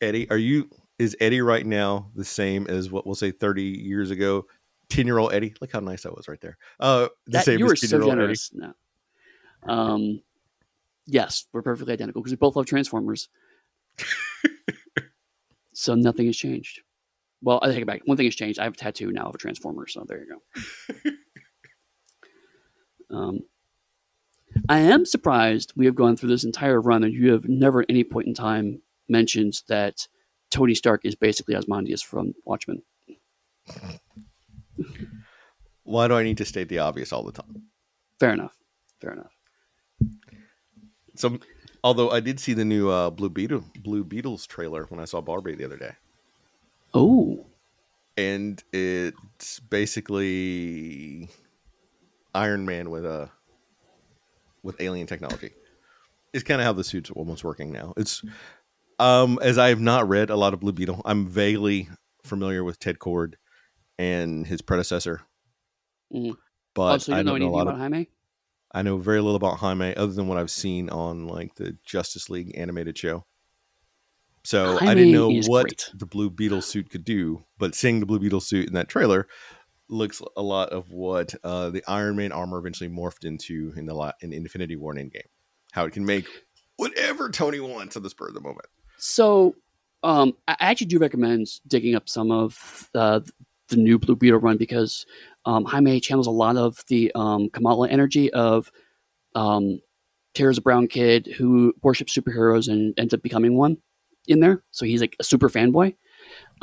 Eddie, 0.00 0.30
are 0.30 0.36
you, 0.36 0.68
is 0.98 1.16
Eddie 1.20 1.40
right 1.40 1.64
now 1.64 2.10
the 2.14 2.24
same 2.24 2.66
as 2.66 2.90
what 2.90 3.06
we'll 3.06 3.14
say 3.14 3.30
30 3.30 3.62
years 3.62 4.10
ago? 4.10 4.46
10 4.90 5.06
year 5.06 5.18
old 5.18 5.32
Eddie? 5.32 5.54
Look 5.60 5.72
how 5.72 5.80
nice 5.80 6.04
I 6.04 6.10
was 6.10 6.28
right 6.28 6.40
there. 6.40 6.58
Uh, 6.78 7.08
the 7.26 7.32
That, 7.32 7.44
same 7.44 7.58
you 7.58 7.66
were 7.66 7.76
so 7.76 7.86
10-year-old 7.86 8.12
Eddie? 8.12 8.20
generous. 8.20 8.50
No. 8.52 8.72
Um, 9.62 10.22
yes, 11.06 11.46
we're 11.52 11.62
perfectly 11.62 11.92
identical 11.92 12.20
because 12.20 12.32
we 12.32 12.36
both 12.36 12.56
love 12.56 12.66
Transformers. 12.66 13.28
so 15.72 15.94
nothing 15.94 16.26
has 16.26 16.36
changed. 16.36 16.80
Well, 17.42 17.60
I 17.62 17.68
take 17.68 17.82
it 17.82 17.86
back. 17.86 18.02
One 18.04 18.16
thing 18.16 18.26
has 18.26 18.34
changed. 18.34 18.58
I 18.58 18.64
have 18.64 18.74
a 18.74 18.76
tattoo 18.76 19.12
now 19.12 19.26
of 19.26 19.34
a 19.34 19.38
Transformer, 19.38 19.86
so 19.86 20.04
there 20.06 20.20
you 20.24 20.40
go. 21.04 21.10
um, 23.10 23.40
I 24.68 24.80
am 24.80 25.04
surprised 25.04 25.72
we 25.76 25.86
have 25.86 25.94
gone 25.94 26.16
through 26.16 26.30
this 26.30 26.44
entire 26.44 26.80
run 26.80 27.04
and 27.04 27.14
you 27.14 27.32
have 27.32 27.48
never 27.48 27.82
at 27.82 27.90
any 27.90 28.04
point 28.04 28.26
in 28.26 28.34
time 28.34 28.82
mentioned 29.08 29.62
that 29.68 30.06
Tony 30.50 30.74
Stark 30.74 31.04
is 31.04 31.14
basically 31.14 31.54
Ozymandias 31.54 32.02
from 32.02 32.34
Watchmen. 32.44 32.82
Why 35.84 36.08
do 36.08 36.14
I 36.14 36.22
need 36.22 36.38
to 36.38 36.44
state 36.44 36.68
the 36.68 36.78
obvious 36.78 37.12
all 37.12 37.22
the 37.22 37.32
time? 37.32 37.62
Fair 38.18 38.32
enough. 38.32 38.56
Fair 39.00 39.12
enough. 39.12 39.32
So, 41.14 41.38
Although 41.82 42.10
I 42.10 42.20
did 42.20 42.38
see 42.38 42.52
the 42.52 42.64
new 42.64 42.90
uh, 42.90 43.10
Blue 43.10 43.30
Beetle 43.30 43.64
Blue 43.78 44.04
Beetles 44.04 44.46
trailer 44.46 44.84
when 44.90 45.00
I 45.00 45.04
saw 45.06 45.20
Barbie 45.20 45.54
the 45.54 45.64
other 45.64 45.78
day, 45.78 45.92
Oh, 46.92 47.46
and 48.16 48.62
it's 48.72 49.60
basically 49.60 51.28
Iron 52.34 52.64
Man 52.66 52.90
with 52.90 53.04
a 53.04 53.30
with 54.62 54.80
alien 54.80 55.06
technology. 55.06 55.50
It's 56.32 56.44
kind 56.44 56.60
of 56.60 56.64
how 56.64 56.72
the 56.72 56.84
suit's 56.84 57.10
almost 57.10 57.44
working 57.44 57.72
now. 57.72 57.92
It's 57.96 58.22
um 58.98 59.38
as 59.42 59.58
I 59.58 59.68
have 59.70 59.80
not 59.80 60.08
read 60.08 60.30
a 60.30 60.36
lot 60.36 60.54
of 60.54 60.60
Blue 60.60 60.72
Beetle, 60.72 61.00
I'm 61.04 61.26
vaguely 61.26 61.88
familiar 62.24 62.62
with 62.62 62.78
Ted 62.78 62.98
Kord 62.98 63.34
and 63.98 64.46
his 64.46 64.62
predecessor, 64.62 65.22
Mhm. 66.12 66.36
but 66.74 66.94
oh, 66.94 66.98
so 66.98 67.12
you 67.12 67.18
I 67.18 67.22
don't 67.22 67.26
know 67.26 67.30
know 67.32 67.36
anything 67.46 67.60
about 67.62 67.74
of. 67.74 67.80
Jaime? 67.80 68.10
I 68.72 68.82
know 68.82 68.98
very 68.98 69.20
little 69.20 69.36
about 69.36 69.58
Jaime 69.58 69.94
other 69.96 70.12
than 70.12 70.28
what 70.28 70.38
I've 70.38 70.50
seen 70.50 70.88
on 70.90 71.26
like 71.26 71.56
the 71.56 71.76
Justice 71.84 72.30
League 72.30 72.56
animated 72.56 72.96
show. 72.96 73.24
So 74.44 74.78
I 74.80 74.94
didn't 74.94 75.12
know 75.12 75.28
what 75.48 75.64
great. 75.66 75.90
the 75.94 76.06
Blue 76.06 76.30
Beetle 76.30 76.62
suit 76.62 76.88
could 76.90 77.04
do, 77.04 77.44
but 77.58 77.74
seeing 77.74 78.00
the 78.00 78.06
Blue 78.06 78.18
Beetle 78.20 78.40
suit 78.40 78.68
in 78.68 78.74
that 78.74 78.88
trailer 78.88 79.26
looks 79.90 80.22
a 80.36 80.42
lot 80.42 80.70
of 80.70 80.90
what 80.90 81.34
uh, 81.44 81.70
the 81.70 81.82
Iron 81.88 82.16
Man 82.16 82.32
armor 82.32 82.58
eventually 82.58 82.88
morphed 82.88 83.24
into 83.24 83.72
in 83.76 83.86
the 83.86 83.94
la- 83.94 84.12
in 84.20 84.32
Infinity 84.32 84.76
War 84.76 84.92
and 84.96 85.10
Endgame. 85.10 85.26
How 85.72 85.84
it 85.84 85.92
can 85.92 86.04
make 86.04 86.26
whatever 86.76 87.28
Tony 87.30 87.60
wants 87.60 87.96
at 87.96 88.02
the 88.02 88.10
spur 88.10 88.28
of 88.28 88.34
the 88.34 88.40
moment. 88.40 88.66
So, 88.96 89.54
um, 90.02 90.34
I 90.48 90.56
I 90.60 90.70
actually 90.70 90.88
do 90.88 90.98
recommend 90.98 91.48
digging 91.66 91.94
up 91.94 92.08
some 92.08 92.30
of 92.30 92.90
uh, 92.94 93.20
the 93.68 93.76
new 93.76 93.98
Blue 93.98 94.16
Beetle 94.16 94.40
run 94.40 94.56
because 94.56 95.06
um, 95.44 95.64
Jaime 95.64 96.00
channels 96.00 96.26
a 96.26 96.32
lot 96.32 96.56
of 96.56 96.84
the 96.88 97.10
um, 97.14 97.50
Kamala 97.50 97.88
energy 97.88 98.32
of 98.32 98.70
um, 99.34 99.80
Tara's 100.34 100.58
a 100.58 100.62
brown 100.62 100.86
kid 100.86 101.26
who 101.26 101.74
worships 101.82 102.16
superheroes 102.16 102.68
and 102.68 102.98
ends 102.98 103.14
up 103.14 103.22
becoming 103.22 103.56
one 103.56 103.78
in 104.28 104.40
there. 104.40 104.62
So 104.70 104.84
he's 104.84 105.00
like 105.00 105.16
a 105.18 105.24
super 105.24 105.48
fanboy. 105.48 105.94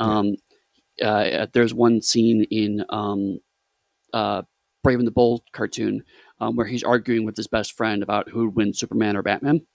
Um, 0.00 0.36
uh, 1.02 1.46
there's 1.52 1.74
one 1.74 2.02
scene 2.02 2.44
in 2.50 2.84
um, 2.90 3.40
uh, 4.12 4.42
Brave 4.82 4.98
and 4.98 5.06
the 5.06 5.12
Bold 5.12 5.42
cartoon 5.52 6.04
um, 6.40 6.56
where 6.56 6.66
he's 6.66 6.84
arguing 6.84 7.24
with 7.24 7.36
his 7.36 7.46
best 7.46 7.72
friend 7.72 8.02
about 8.02 8.28
who 8.28 8.46
would 8.46 8.56
win 8.56 8.72
Superman 8.74 9.16
or 9.16 9.22
Batman 9.22 9.66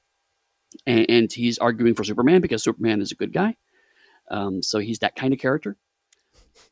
and, 0.86 1.05
and 1.09 1.32
he's 1.32 1.57
arguing 1.57 1.95
for 1.95 2.03
Superman 2.03 2.41
because 2.41 2.63
Superman 2.63 3.01
is 3.01 3.11
a 3.11 3.15
good 3.15 3.34
guy. 3.34 3.55
Um, 4.30 4.61
so 4.63 4.80
he's 4.80 4.99
that 4.99 5.15
kind 5.15 5.34
of 5.34 5.39
character. 5.39 5.78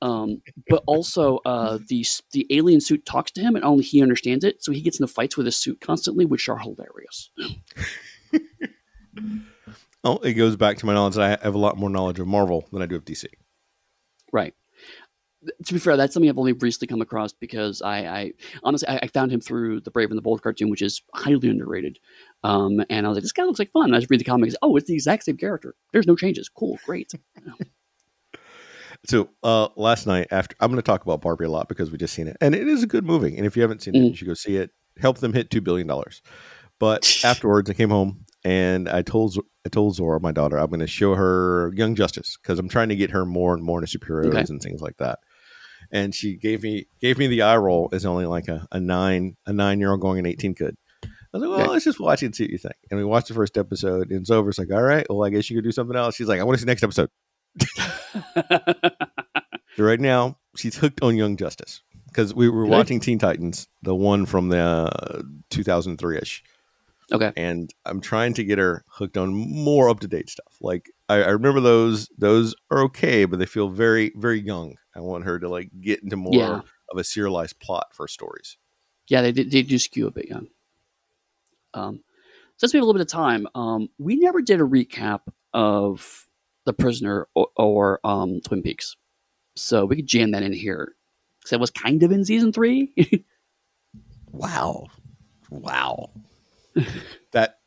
Um, 0.02 0.41
but 0.70 0.84
also, 0.88 1.39
uh, 1.45 1.80
the 1.88 2.06
the 2.32 2.47
alien 2.49 2.82
suit 2.82 3.06
talks 3.06 3.32
to 3.32 3.41
him, 3.41 3.56
and 3.56 3.66
only 3.66 3.84
he 3.84 4.02
understands 4.02 4.43
it. 4.43 4.64
So 4.64 4.72
he 4.72 4.82
gets 4.82 4.99
into 4.99 5.12
fights 5.12 5.38
with 5.38 5.45
his 5.45 5.58
suit 5.58 5.82
constantly, 5.82 6.26
which 6.26 6.49
are 6.49 6.58
hilarious. 6.58 7.30
Oh, 10.04 10.18
it 10.18 10.34
goes 10.34 10.56
back 10.56 10.78
to 10.78 10.88
my 10.88 10.95
knowledge. 10.95 11.20
I 11.20 11.38
have 11.43 11.54
a 11.54 11.60
lot 11.60 11.78
more 11.78 11.89
knowledge 11.89 12.20
of 12.20 12.26
Marvel 12.26 12.68
than 12.72 12.82
I 12.82 12.88
do 12.88 12.95
of 12.95 13.06
DC. 13.06 13.26
Right. 14.32 14.54
To 15.66 15.74
be 15.74 15.80
fair, 15.80 15.98
that's 15.98 16.14
something 16.14 16.30
I've 16.30 16.38
only 16.38 16.54
recently 16.54 16.88
come 16.88 17.02
across 17.02 17.34
because 17.34 17.82
I, 17.82 17.98
I 18.06 18.34
honestly 18.64 18.88
I, 18.88 19.00
I 19.02 19.08
found 19.08 19.32
him 19.32 19.42
through 19.42 19.82
the 19.82 19.90
Brave 19.90 20.10
and 20.12 20.18
the 20.18 20.22
Bold 20.22 20.44
cartoon, 20.44 20.70
which 20.70 20.84
is 20.84 21.02
highly 21.16 21.50
underrated. 21.50 21.98
Um, 22.44 22.84
and 22.92 23.06
I 23.08 23.10
was 23.10 23.16
like, 23.16 23.24
this 23.24 23.32
guy 23.32 23.44
looks 23.44 23.58
like 23.58 23.72
fun. 23.72 23.86
And 23.86 23.96
I 23.96 24.00
just 24.00 24.12
read 24.12 24.20
the 24.20 24.24
comics. 24.26 24.54
Oh, 24.62 24.76
it's 24.76 24.88
the 24.88 24.94
exact 24.94 25.24
same 25.24 25.38
character. 25.38 25.74
There's 25.94 26.06
no 26.06 26.16
changes. 26.16 26.48
Cool, 26.48 26.78
great. 26.86 27.12
So 29.08 29.30
uh, 29.42 29.70
last 29.76 30.06
night, 30.06 30.28
after 30.30 30.56
I'm 30.60 30.70
going 30.70 30.78
to 30.78 30.84
talk 30.84 31.02
about 31.04 31.22
Barbie 31.22 31.46
a 31.46 31.50
lot 31.50 31.68
because 31.68 31.90
we 31.90 31.98
just 31.98 32.14
seen 32.14 32.28
it, 32.28 32.38
and 32.40 32.54
it 32.54 32.68
is 32.68 32.84
a 32.84 32.88
good 32.88 33.04
movie. 33.04 33.36
And 33.36 33.48
if 33.48 33.56
you 33.56 33.64
haven't 33.64 33.82
seen 33.82 33.96
it, 33.96 34.00
Mm. 34.00 34.10
you 34.10 34.16
should 34.16 34.28
go 34.28 34.36
see 34.36 34.58
it. 34.58 34.70
Help 35.00 35.18
them 35.18 35.34
hit 35.34 35.50
two 35.50 35.60
billion 35.62 35.88
dollars. 35.88 36.22
But 36.78 37.20
afterwards, 37.26 37.68
I 37.70 37.74
came 37.74 37.90
home 37.90 38.26
and 38.44 38.88
I 38.89 39.02
told 39.02 39.36
I 39.66 39.70
told 39.70 39.96
Zora, 39.96 40.20
my 40.20 40.32
daughter, 40.32 40.58
I'm 40.58 40.68
going 40.70 40.80
to 40.80 40.88
show 40.88 41.16
her 41.16 41.72
Young 41.76 41.96
Justice 41.96 42.38
because 42.42 42.58
I'm 42.60 42.70
trying 42.70 42.89
to 42.89 42.96
get 42.96 43.12
her 43.12 43.26
more 43.26 43.54
and 43.54 43.64
more 43.64 43.82
into 43.84 43.98
superheroes 44.00 44.28
Okay. 44.36 44.46
and 44.50 44.62
things 44.62 44.82
like 44.82 44.98
that. 44.98 45.20
And 45.92 46.16
she 46.16 46.36
gave 46.38 46.64
me 46.64 46.86
gave 47.00 47.18
me 47.18 47.28
the 47.28 47.42
eye 47.44 47.58
roll 47.58 47.89
as 47.92 48.06
only 48.06 48.26
like 48.26 48.48
a, 48.48 48.68
a 48.72 48.80
nine 48.80 49.36
a 49.46 49.54
nine 49.54 49.80
year 49.80 49.92
old 49.92 50.02
going 50.02 50.20
an 50.20 50.26
eighteen 50.26 50.56
could. 50.56 50.76
I 51.04 51.08
was 51.38 51.42
like, 51.42 51.50
well, 51.50 51.62
Okay. 51.62 51.70
let's 51.72 51.86
just 51.86 52.00
watch 52.00 52.24
it 52.24 52.28
and 52.28 52.36
see 52.36 52.44
what 52.44 52.52
you 52.52 52.58
think. 52.58 52.76
And 52.89 52.98
we 53.00 53.06
watched 53.06 53.28
the 53.30 53.34
first 53.34 53.58
episode, 53.58 54.12
and 54.12 54.26
Zora's 54.26 54.58
like, 54.60 54.72
all 54.72 54.82
right, 54.82 55.06
well, 55.10 55.24
I 55.26 55.30
guess 55.30 55.50
you 55.50 55.56
could 55.58 55.64
do 55.64 55.72
something 55.72 55.96
else. 55.96 56.16
She's 56.16 56.28
like, 56.28 56.39
I 56.39 56.44
want 56.44 56.58
to 56.58 56.60
see 56.62 56.66
the 56.66 56.72
next 56.72 56.84
episode. 56.84 57.10
So 59.78 59.86
right 59.86 60.02
now, 60.02 60.38
she's 60.58 60.76
hooked 60.76 61.02
on 61.02 61.16
Young 61.16 61.38
Justice 61.38 61.82
because 62.08 62.34
we 62.36 62.50
were 62.50 62.66
watching 62.66 63.00
Teen 63.00 63.18
Titans, 63.20 63.70
the 63.82 63.96
one 63.96 64.26
from 64.26 64.50
the 64.50 64.60
uh, 64.60 65.22
2003 65.50 66.18
ish, 66.18 66.44
okay. 67.12 67.32
and 67.36 67.74
I'm 67.86 68.01
trying 68.01 68.34
to 68.36 68.43
get 68.43 68.57
her 68.57 68.84
hooked 68.88 69.18
on 69.18 69.34
more 69.34 69.89
up 69.89 69.99
to 70.01 70.07
date 70.07 70.30
stuff. 70.30 70.55
Like 70.62 70.91
I, 71.09 71.16
I 71.24 71.30
remember 71.30 71.59
those; 71.59 72.09
those 72.18 72.55
are 72.70 72.82
okay, 72.84 73.26
but 73.26 73.39
they 73.39 73.45
feel 73.45 73.70
very, 73.70 74.12
very 74.16 74.39
young. 74.39 74.76
I 74.95 74.99
want 75.01 75.26
her 75.26 75.39
to 75.39 75.49
like 75.49 75.70
get 75.82 76.03
into 76.03 76.16
more 76.18 76.34
Yeah. 76.34 76.62
of 76.89 76.97
a 76.97 77.03
serialized 77.03 77.59
plot 77.59 77.88
for 77.93 78.07
stories. 78.07 78.57
Yeah, 79.07 79.22
they, 79.22 79.32
they 79.32 79.62
do 79.64 79.78
skew 79.80 80.07
a 80.07 80.12
bit 80.12 80.28
young. 80.30 80.47
Um, 81.74 82.01
since 82.57 82.74
we 82.74 82.78
have 82.78 82.84
a 82.84 82.86
little 82.86 82.99
bit 82.99 83.07
of 83.07 83.12
time, 83.12 83.47
um, 83.55 83.89
we 83.97 84.16
never 84.18 84.41
did 84.41 84.59
a 84.62 84.64
recap 84.64 85.22
of 85.53 86.28
The 86.66 86.74
Prisoner 86.74 87.28
or, 87.34 87.47
or 87.57 87.99
um, 88.03 88.39
Twin 88.41 88.62
Peaks. 88.62 88.95
So 89.55 89.86
we 89.86 89.95
could 89.97 90.07
jam 90.07 90.32
that 90.32 90.43
in 90.43 90.53
here. 90.53 90.93
Because 91.39 91.53
it 91.53 91.59
was 91.59 91.72
kind 91.72 92.03
of 92.03 92.12
in 92.12 92.24
season 92.26 92.53
three. 92.53 92.93
Wow, 94.34 94.88
wow, 95.49 96.09
that 97.32 97.57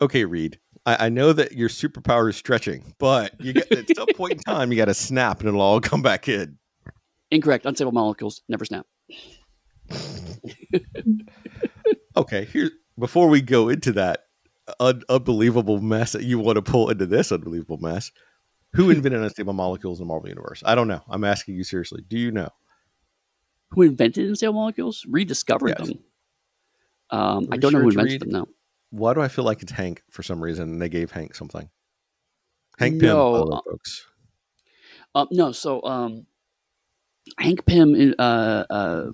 okay, 0.00 0.24
Reed. 0.24 0.58
I, 0.86 1.06
I 1.06 1.08
know 1.08 1.32
that 1.32 1.52
your 1.52 1.68
superpower 1.68 2.30
is 2.30 2.36
stretching, 2.36 2.94
but 2.98 3.32
you 3.40 3.52
get, 3.52 3.70
at 3.72 3.94
some 3.96 4.06
point 4.14 4.32
in 4.34 4.38
time, 4.38 4.70
you 4.70 4.76
got 4.78 4.86
to 4.86 4.94
snap 4.94 5.40
and 5.40 5.48
it'll 5.48 5.60
all 5.60 5.80
come 5.80 6.02
back 6.02 6.28
in. 6.28 6.58
Incorrect. 7.30 7.66
Unstable 7.66 7.92
molecules 7.92 8.42
never 8.48 8.64
snap. 8.64 8.86
Okay, 12.16 12.46
here 12.46 12.70
before 12.98 13.28
we 13.28 13.40
go 13.40 13.68
into 13.68 13.92
that 13.92 14.24
un- 14.80 15.02
unbelievable 15.08 15.80
mess 15.80 16.12
that 16.12 16.24
you 16.24 16.38
want 16.38 16.56
to 16.56 16.62
pull 16.62 16.90
into 16.90 17.06
this 17.06 17.30
unbelievable 17.30 17.78
mess, 17.78 18.10
who 18.72 18.90
invented 18.90 19.22
unstable 19.22 19.52
molecules 19.52 20.00
in 20.00 20.06
the 20.06 20.08
Marvel 20.08 20.28
universe? 20.28 20.62
I 20.66 20.74
don't 20.74 20.88
know. 20.88 21.02
I'm 21.08 21.24
asking 21.24 21.54
you 21.54 21.64
seriously. 21.64 22.02
Do 22.08 22.18
you 22.18 22.30
know? 22.32 22.48
Who 23.70 23.82
invented 23.82 24.26
unstable 24.28 24.54
molecules? 24.54 25.04
Rediscovered 25.08 25.74
Yes. 25.78 25.88
them. 25.88 25.98
Um, 27.10 27.48
I 27.50 27.56
don't 27.56 27.72
know 27.72 27.80
who 27.80 27.88
invented 27.88 28.12
Reed? 28.12 28.20
them, 28.20 28.30
though. 28.30 28.48
Why 28.90 29.14
do 29.14 29.20
I 29.20 29.28
feel 29.28 29.44
like 29.44 29.62
it's 29.62 29.72
Hank 29.72 30.02
for 30.10 30.22
some 30.22 30.42
reason? 30.42 30.70
And 30.70 30.82
they 30.82 30.88
gave 30.88 31.10
Hank 31.10 31.34
something. 31.34 31.68
Hank 32.78 33.00
Pym, 33.00 33.08
No, 33.08 33.32
way, 33.32 33.56
uh, 33.56 33.60
folks. 33.64 34.06
Um, 35.14 35.28
no, 35.30 35.52
so 35.52 35.82
um, 35.82 36.26
Hank 37.38 37.66
Pym 37.66 38.14
uh, 38.18 38.64
uh, 38.70 39.06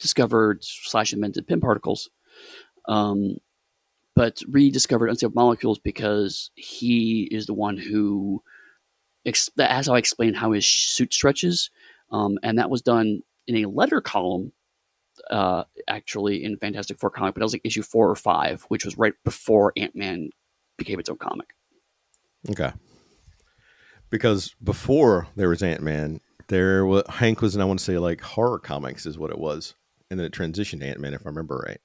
discovered 0.00 0.64
slash 0.64 1.12
invented 1.12 1.46
Pym 1.46 1.60
particles, 1.60 2.08
um, 2.86 3.36
but 4.16 4.42
rediscovered 4.48 5.10
unstable 5.10 5.34
molecules 5.34 5.78
because 5.78 6.50
he 6.54 7.28
is 7.30 7.46
the 7.46 7.54
one 7.54 7.76
who. 7.76 8.42
Ex- 9.26 9.50
that's 9.56 9.88
how 9.88 9.94
I 9.94 9.98
explained 9.98 10.36
how 10.36 10.52
his 10.52 10.66
suit 10.66 11.12
stretches, 11.12 11.70
um, 12.10 12.38
and 12.42 12.58
that 12.58 12.70
was 12.70 12.80
done 12.80 13.22
in 13.46 13.56
a 13.56 13.68
letter 13.68 14.00
column, 14.00 14.52
uh, 15.30 15.64
actually 15.86 16.44
in 16.44 16.56
Fantastic 16.56 16.98
Four 16.98 17.10
comic, 17.10 17.34
but 17.34 17.40
that 17.40 17.46
was 17.46 17.52
like 17.52 17.62
issue 17.64 17.82
four 17.82 18.10
or 18.10 18.16
five, 18.16 18.64
which 18.68 18.84
was 18.84 18.98
right 18.98 19.14
before 19.24 19.72
Ant 19.76 19.94
Man 19.94 20.30
became 20.76 20.98
its 20.98 21.08
own 21.08 21.18
comic. 21.18 21.48
Okay. 22.50 22.72
Because 24.10 24.54
before 24.62 25.28
there 25.36 25.48
was 25.48 25.62
Ant 25.62 25.82
Man, 25.82 26.20
there 26.48 26.86
was 26.86 27.04
Hank 27.08 27.42
was, 27.42 27.54
and 27.54 27.62
I 27.62 27.66
want 27.66 27.78
to 27.78 27.84
say 27.84 27.98
like 27.98 28.20
horror 28.20 28.58
comics 28.58 29.06
is 29.06 29.18
what 29.18 29.30
it 29.30 29.38
was, 29.38 29.74
and 30.10 30.18
then 30.18 30.26
it 30.26 30.32
transitioned 30.32 30.80
to 30.80 30.86
Ant 30.86 31.00
Man, 31.00 31.14
if 31.14 31.26
I 31.26 31.28
remember 31.28 31.62
right. 31.66 31.80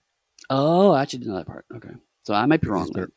Oh, 0.49 0.91
I 0.91 1.01
actually 1.01 1.19
didn't 1.19 1.33
know 1.33 1.39
that 1.39 1.47
part. 1.47 1.65
Okay, 1.75 1.93
so 2.23 2.33
I 2.33 2.45
might 2.45 2.61
be 2.61 2.69
wrong. 2.69 2.89
Been- 2.93 3.11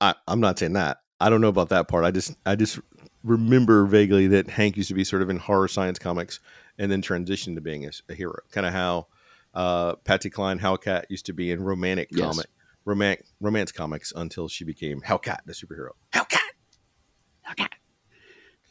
I, 0.00 0.14
I'm 0.26 0.40
not 0.40 0.58
saying 0.58 0.74
that. 0.74 0.98
I 1.20 1.30
don't 1.30 1.40
know 1.40 1.48
about 1.48 1.70
that 1.70 1.88
part. 1.88 2.04
I 2.04 2.10
just 2.10 2.36
I 2.44 2.56
just 2.56 2.78
remember 3.22 3.86
vaguely 3.86 4.26
that 4.28 4.48
Hank 4.48 4.76
used 4.76 4.88
to 4.88 4.94
be 4.94 5.04
sort 5.04 5.22
of 5.22 5.30
in 5.30 5.38
horror 5.38 5.68
science 5.68 5.98
comics 5.98 6.40
and 6.78 6.92
then 6.92 7.00
transitioned 7.00 7.54
to 7.54 7.60
being 7.62 7.86
a, 7.86 7.90
a 8.10 8.14
hero. 8.14 8.40
Kind 8.50 8.66
of 8.66 8.74
how 8.74 9.06
uh, 9.54 9.94
Patsy 9.96 10.30
Cline 10.30 10.58
Hellcat 10.58 11.04
used 11.08 11.26
to 11.26 11.32
be 11.32 11.50
in 11.50 11.62
romantic 11.62 12.08
Yes. 12.10 12.20
comic 12.34 12.46
romantic 12.84 13.24
romance 13.40 13.72
comics 13.72 14.12
until 14.14 14.46
she 14.48 14.64
became 14.64 15.00
Hellcat, 15.00 15.38
the 15.46 15.52
superhero. 15.54 15.90
Hellcat. 16.12 16.38
Okay. 17.52 17.66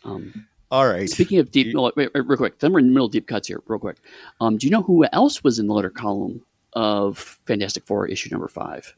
Um, 0.04 0.48
All 0.70 0.88
right. 0.88 1.10
speaking 1.10 1.40
of 1.40 1.50
deep, 1.52 1.68
You- 1.68 1.74
no, 1.74 1.92
wait, 1.96 2.12
wait, 2.14 2.28
real 2.28 2.38
quick. 2.38 2.60
Then 2.60 2.74
we're 2.74 2.80
in 2.80 2.86
the 2.88 2.92
middle 2.92 3.08
of 3.08 3.12
deep 3.12 3.28
cuts 3.28 3.48
here, 3.48 3.62
real 3.68 3.80
quick. 3.80 3.98
Um, 4.42 4.58
do 4.58 4.68
you 4.68 4.72
know 4.72 4.82
who 4.84 5.06
else 5.14 5.44
was 5.44 5.58
in 5.60 5.68
the 5.68 5.74
letter 5.74 5.90
column 5.90 6.42
of 6.74 7.40
Fantastic 7.46 7.86
Four 7.86 8.08
issue 8.08 8.30
number 8.32 8.48
five? 8.48 8.96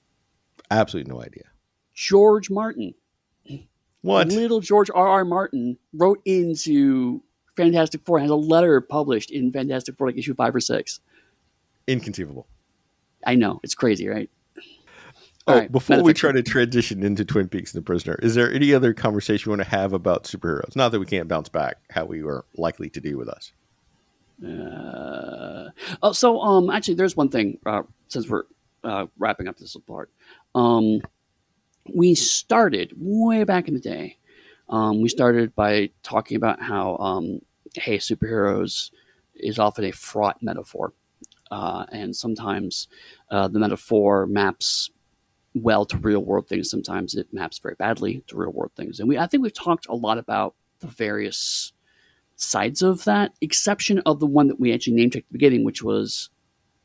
Absolutely 0.72 1.12
no 1.14 1.22
idea. 1.22 1.44
George 1.94 2.50
Martin. 2.50 2.94
What? 4.02 4.28
Little 4.28 4.60
George 4.60 4.90
R. 4.94 5.08
R. 5.08 5.26
Martin 5.26 5.78
wrote 5.94 6.22
into 6.26 7.24
Fantastic 7.58 8.02
Four. 8.06 8.20
Has 8.20 8.30
a 8.30 8.36
letter 8.36 8.80
published 8.82 9.32
in 9.32 9.52
Fantastic 9.52 9.98
Four, 9.98 10.08
like 10.08 10.18
issue 10.18 10.36
five 10.36 10.54
or 10.56 10.60
six. 10.60 11.00
Inconceivable. 11.88 12.48
I 13.26 13.36
know 13.36 13.60
it's 13.64 13.76
crazy, 13.76 14.08
right? 14.08 14.30
Oh, 15.48 15.60
right, 15.60 15.72
before 15.72 16.02
we 16.02 16.14
try 16.14 16.32
to 16.32 16.42
transition 16.42 17.04
into 17.04 17.24
Twin 17.24 17.48
Peaks 17.48 17.74
and 17.74 17.84
the 17.84 17.86
Prisoner, 17.86 18.18
is 18.24 18.34
there 18.34 18.52
any 18.52 18.74
other 18.74 18.96
conversation 18.96 19.50
you 19.50 19.58
want 19.58 19.62
to 19.62 19.76
have 19.76 19.94
about 19.94 20.24
superheroes? 20.24 20.76
Not 20.76 20.92
that 20.92 21.00
we 21.00 21.06
can't 21.06 21.28
bounce 21.28 21.50
back 21.50 21.78
how 21.92 22.06
we 22.06 22.24
were 22.24 22.46
likely 22.58 22.90
to 22.90 23.00
do 23.00 23.16
with 23.16 23.30
us. 23.30 23.52
Uh, 24.44 25.70
oh, 26.02 26.12
so 26.14 26.42
um, 26.42 26.72
actually, 26.72 26.96
there's 26.96 27.16
one 27.16 27.30
thing 27.30 27.60
uh, 27.66 27.84
since 28.08 28.28
we're 28.28 28.44
uh, 28.84 29.06
wrapping 29.20 29.48
up 29.48 29.58
this 29.58 29.78
part. 29.88 30.10
Um, 30.56 31.02
we 31.94 32.16
started 32.16 32.94
way 32.98 33.44
back 33.44 33.68
in 33.68 33.76
the 33.76 33.80
day. 33.80 34.18
Um, 34.70 35.02
we 35.02 35.10
started 35.10 35.54
by 35.56 35.92
talking 36.02 36.38
about 36.38 36.60
how 36.60 36.98
um, 36.98 37.40
hey, 37.76 37.98
superheroes 37.98 38.90
is 39.36 39.60
often 39.60 39.86
a 39.86 39.92
fraught 39.92 40.42
metaphor, 40.42 40.94
uh, 41.52 41.86
and 41.92 42.16
sometimes 42.16 42.88
uh, 43.32 43.48
the 43.48 43.60
metaphor 43.60 44.26
maps 44.28 44.90
well 45.54 45.86
to 45.86 45.98
real 45.98 46.24
world 46.24 46.48
things. 46.48 46.70
Sometimes 46.70 47.16
it 47.16 47.28
maps 47.34 47.60
very 47.60 47.76
badly 47.76 48.24
to 48.28 48.38
real 48.38 48.52
world 48.52 48.72
things, 48.76 49.00
and 49.00 49.10
we 49.10 49.18
I 49.18 49.28
think 49.28 49.44
we've 49.44 49.54
talked 49.54 49.88
a 49.88 49.96
lot 49.96 50.18
about 50.18 50.56
the 50.80 50.88
various 50.88 51.74
sides 52.36 52.82
of 52.82 53.04
that, 53.06 53.34
exception 53.42 54.00
of 54.00 54.20
the 54.20 54.26
one 54.26 54.48
that 54.48 54.60
we 54.60 54.74
actually 54.74 54.94
named 54.94 55.16
at 55.16 55.24
the 55.24 55.32
beginning, 55.32 55.64
which 55.64 55.82
was 55.82 56.30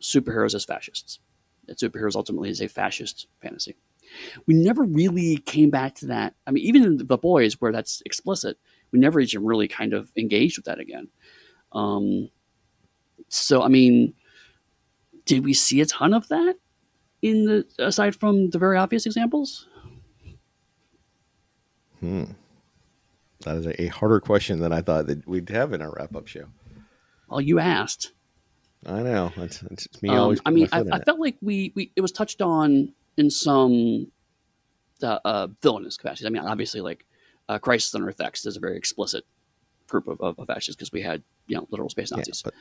superheroes 0.01 0.55
as 0.55 0.65
fascists. 0.65 1.19
That 1.67 1.79
superheroes 1.79 2.17
ultimately 2.17 2.51
is 2.51 2.61
a 2.61 2.69
fascist 2.69 3.27
fantasy. 3.43 3.77
We 4.47 4.55
never 4.55 4.85
really 4.85 5.37
came 5.37 5.71
back 5.71 5.95
to 5.97 6.07
that. 6.07 6.35
I 6.47 6.51
mean, 6.51 6.65
even 6.65 6.83
in 6.85 6.97
the 6.97 7.19
boys, 7.19 7.61
where 7.61 7.73
that's 7.73 8.03
explicit, 8.05 8.59
we 8.91 8.99
never 8.99 9.21
even 9.21 9.45
really 9.45 9.69
kind 9.69 9.93
of 9.93 10.11
engaged 10.17 10.59
with 10.59 10.65
that 10.65 10.81
again. 10.81 11.09
Um, 11.73 12.29
so, 13.29 13.63
I 13.63 13.69
mean, 13.69 14.15
did 15.31 15.45
we 15.45 15.55
see 15.55 15.81
a 15.81 15.87
ton 15.87 16.13
of 16.13 16.27
that 16.27 16.57
in 17.23 17.45
the 17.45 17.65
aside 17.79 18.17
from 18.17 18.51
the 18.51 18.59
very 18.59 18.77
obvious 18.77 19.07
examples? 19.07 19.69
Hmm. 22.01 22.25
That 23.43 23.57
is 23.59 23.67
a, 23.79 23.87
harder 23.87 24.19
question 24.19 24.59
than 24.59 24.73
I 24.73 24.83
thought 24.83 25.07
that 25.07 25.27
we'd 25.29 25.49
have 25.51 25.73
in 25.73 25.81
our 25.83 25.93
wrap 25.97 26.17
up 26.17 26.27
show. 26.27 26.47
Well, 27.29 27.41
you 27.41 27.61
asked. 27.61 28.13
I 28.85 29.03
know. 29.03 29.33
That's 29.37 29.63
it's 29.71 30.03
me 30.03 30.09
Um, 30.09 30.19
always. 30.19 30.41
I 30.45 30.51
mean, 30.51 30.69
I, 30.73 30.83
I 30.91 30.99
felt 30.99 31.21
like 31.21 31.37
we, 31.41 31.73
we 31.77 31.93
it 31.95 32.01
was 32.01 32.11
touched 32.11 32.43
on 32.43 32.93
in 33.17 33.31
some 33.31 34.11
uh, 35.01 35.21
uh, 35.25 35.47
villainous 35.63 35.97
capacities. 35.97 36.27
I 36.27 36.31
mean, 36.31 36.43
obviously, 36.43 36.81
like 36.81 37.07
uh, 37.49 37.59
Crisis 37.61 37.95
on 37.95 38.03
Earth 38.03 38.21
X 38.21 38.45
is 38.47 38.57
a 38.57 38.61
very 38.61 38.77
explicit 38.77 39.25
group 39.87 40.09
of, 40.09 40.21
of, 40.21 40.39
of 40.41 40.47
fascists 40.49 40.75
because 40.75 40.91
we 40.91 41.03
had 41.03 41.23
you 41.47 41.57
know 41.57 41.69
literal 41.71 41.89
space 41.89 42.11
Yeah, 42.11 42.17
Nazis, 42.17 42.43
but 42.43 42.55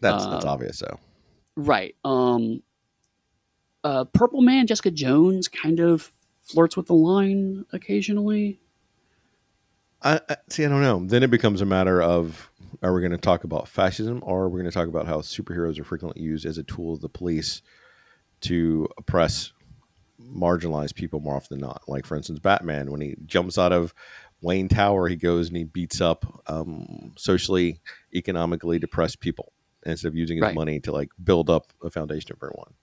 that's 0.00 0.26
that's 0.26 0.44
Uh, 0.44 0.50
obvious. 0.50 0.80
though. 0.80 0.98
Right? 1.58 1.96
Um, 2.04 2.62
uh, 3.84 4.04
Purple 4.04 4.40
Man, 4.40 4.66
Jessica 4.66 4.90
Jones, 4.90 5.48
kind 5.48 5.80
of 5.80 6.12
flirts 6.42 6.76
with 6.76 6.86
the 6.86 6.94
line 6.94 7.66
occasionally. 7.72 8.60
I, 10.00 10.20
I 10.28 10.36
see. 10.48 10.64
I 10.64 10.68
don't 10.68 10.80
know. 10.80 11.04
Then 11.04 11.22
it 11.22 11.30
becomes 11.30 11.60
a 11.60 11.66
matter 11.66 12.00
of: 12.00 12.50
Are 12.82 12.94
we 12.94 13.00
going 13.00 13.12
to 13.12 13.18
talk 13.18 13.44
about 13.44 13.68
fascism, 13.68 14.22
or 14.24 14.44
are 14.44 14.48
we 14.48 14.60
going 14.60 14.70
to 14.70 14.74
talk 14.74 14.88
about 14.88 15.06
how 15.06 15.20
superheroes 15.20 15.78
are 15.78 15.84
frequently 15.84 16.22
used 16.22 16.46
as 16.46 16.58
a 16.58 16.62
tool 16.62 16.94
of 16.94 17.00
the 17.00 17.08
police 17.08 17.62
to 18.42 18.88
oppress 18.96 19.52
marginalized 20.20 20.94
people 20.94 21.18
more 21.18 21.34
often 21.34 21.58
than 21.58 21.68
not? 21.68 21.82
Like, 21.88 22.06
for 22.06 22.16
instance, 22.16 22.38
Batman 22.38 22.92
when 22.92 23.00
he 23.00 23.16
jumps 23.26 23.58
out 23.58 23.72
of 23.72 23.92
Wayne 24.40 24.68
Tower, 24.68 25.08
he 25.08 25.16
goes 25.16 25.48
and 25.48 25.56
he 25.56 25.64
beats 25.64 26.00
up 26.00 26.44
um, 26.46 27.14
socially, 27.16 27.80
economically 28.14 28.78
depressed 28.78 29.18
people 29.18 29.52
instead 29.86 30.08
of 30.08 30.16
using 30.16 30.38
his 30.38 30.42
Right. 30.42 30.54
money 30.54 30.80
to 30.80 30.92
like 30.92 31.10
build 31.22 31.50
up 31.50 31.72
a 31.82 31.90
foundation 31.90 32.32
of 32.32 32.38
everyone. 32.38 32.74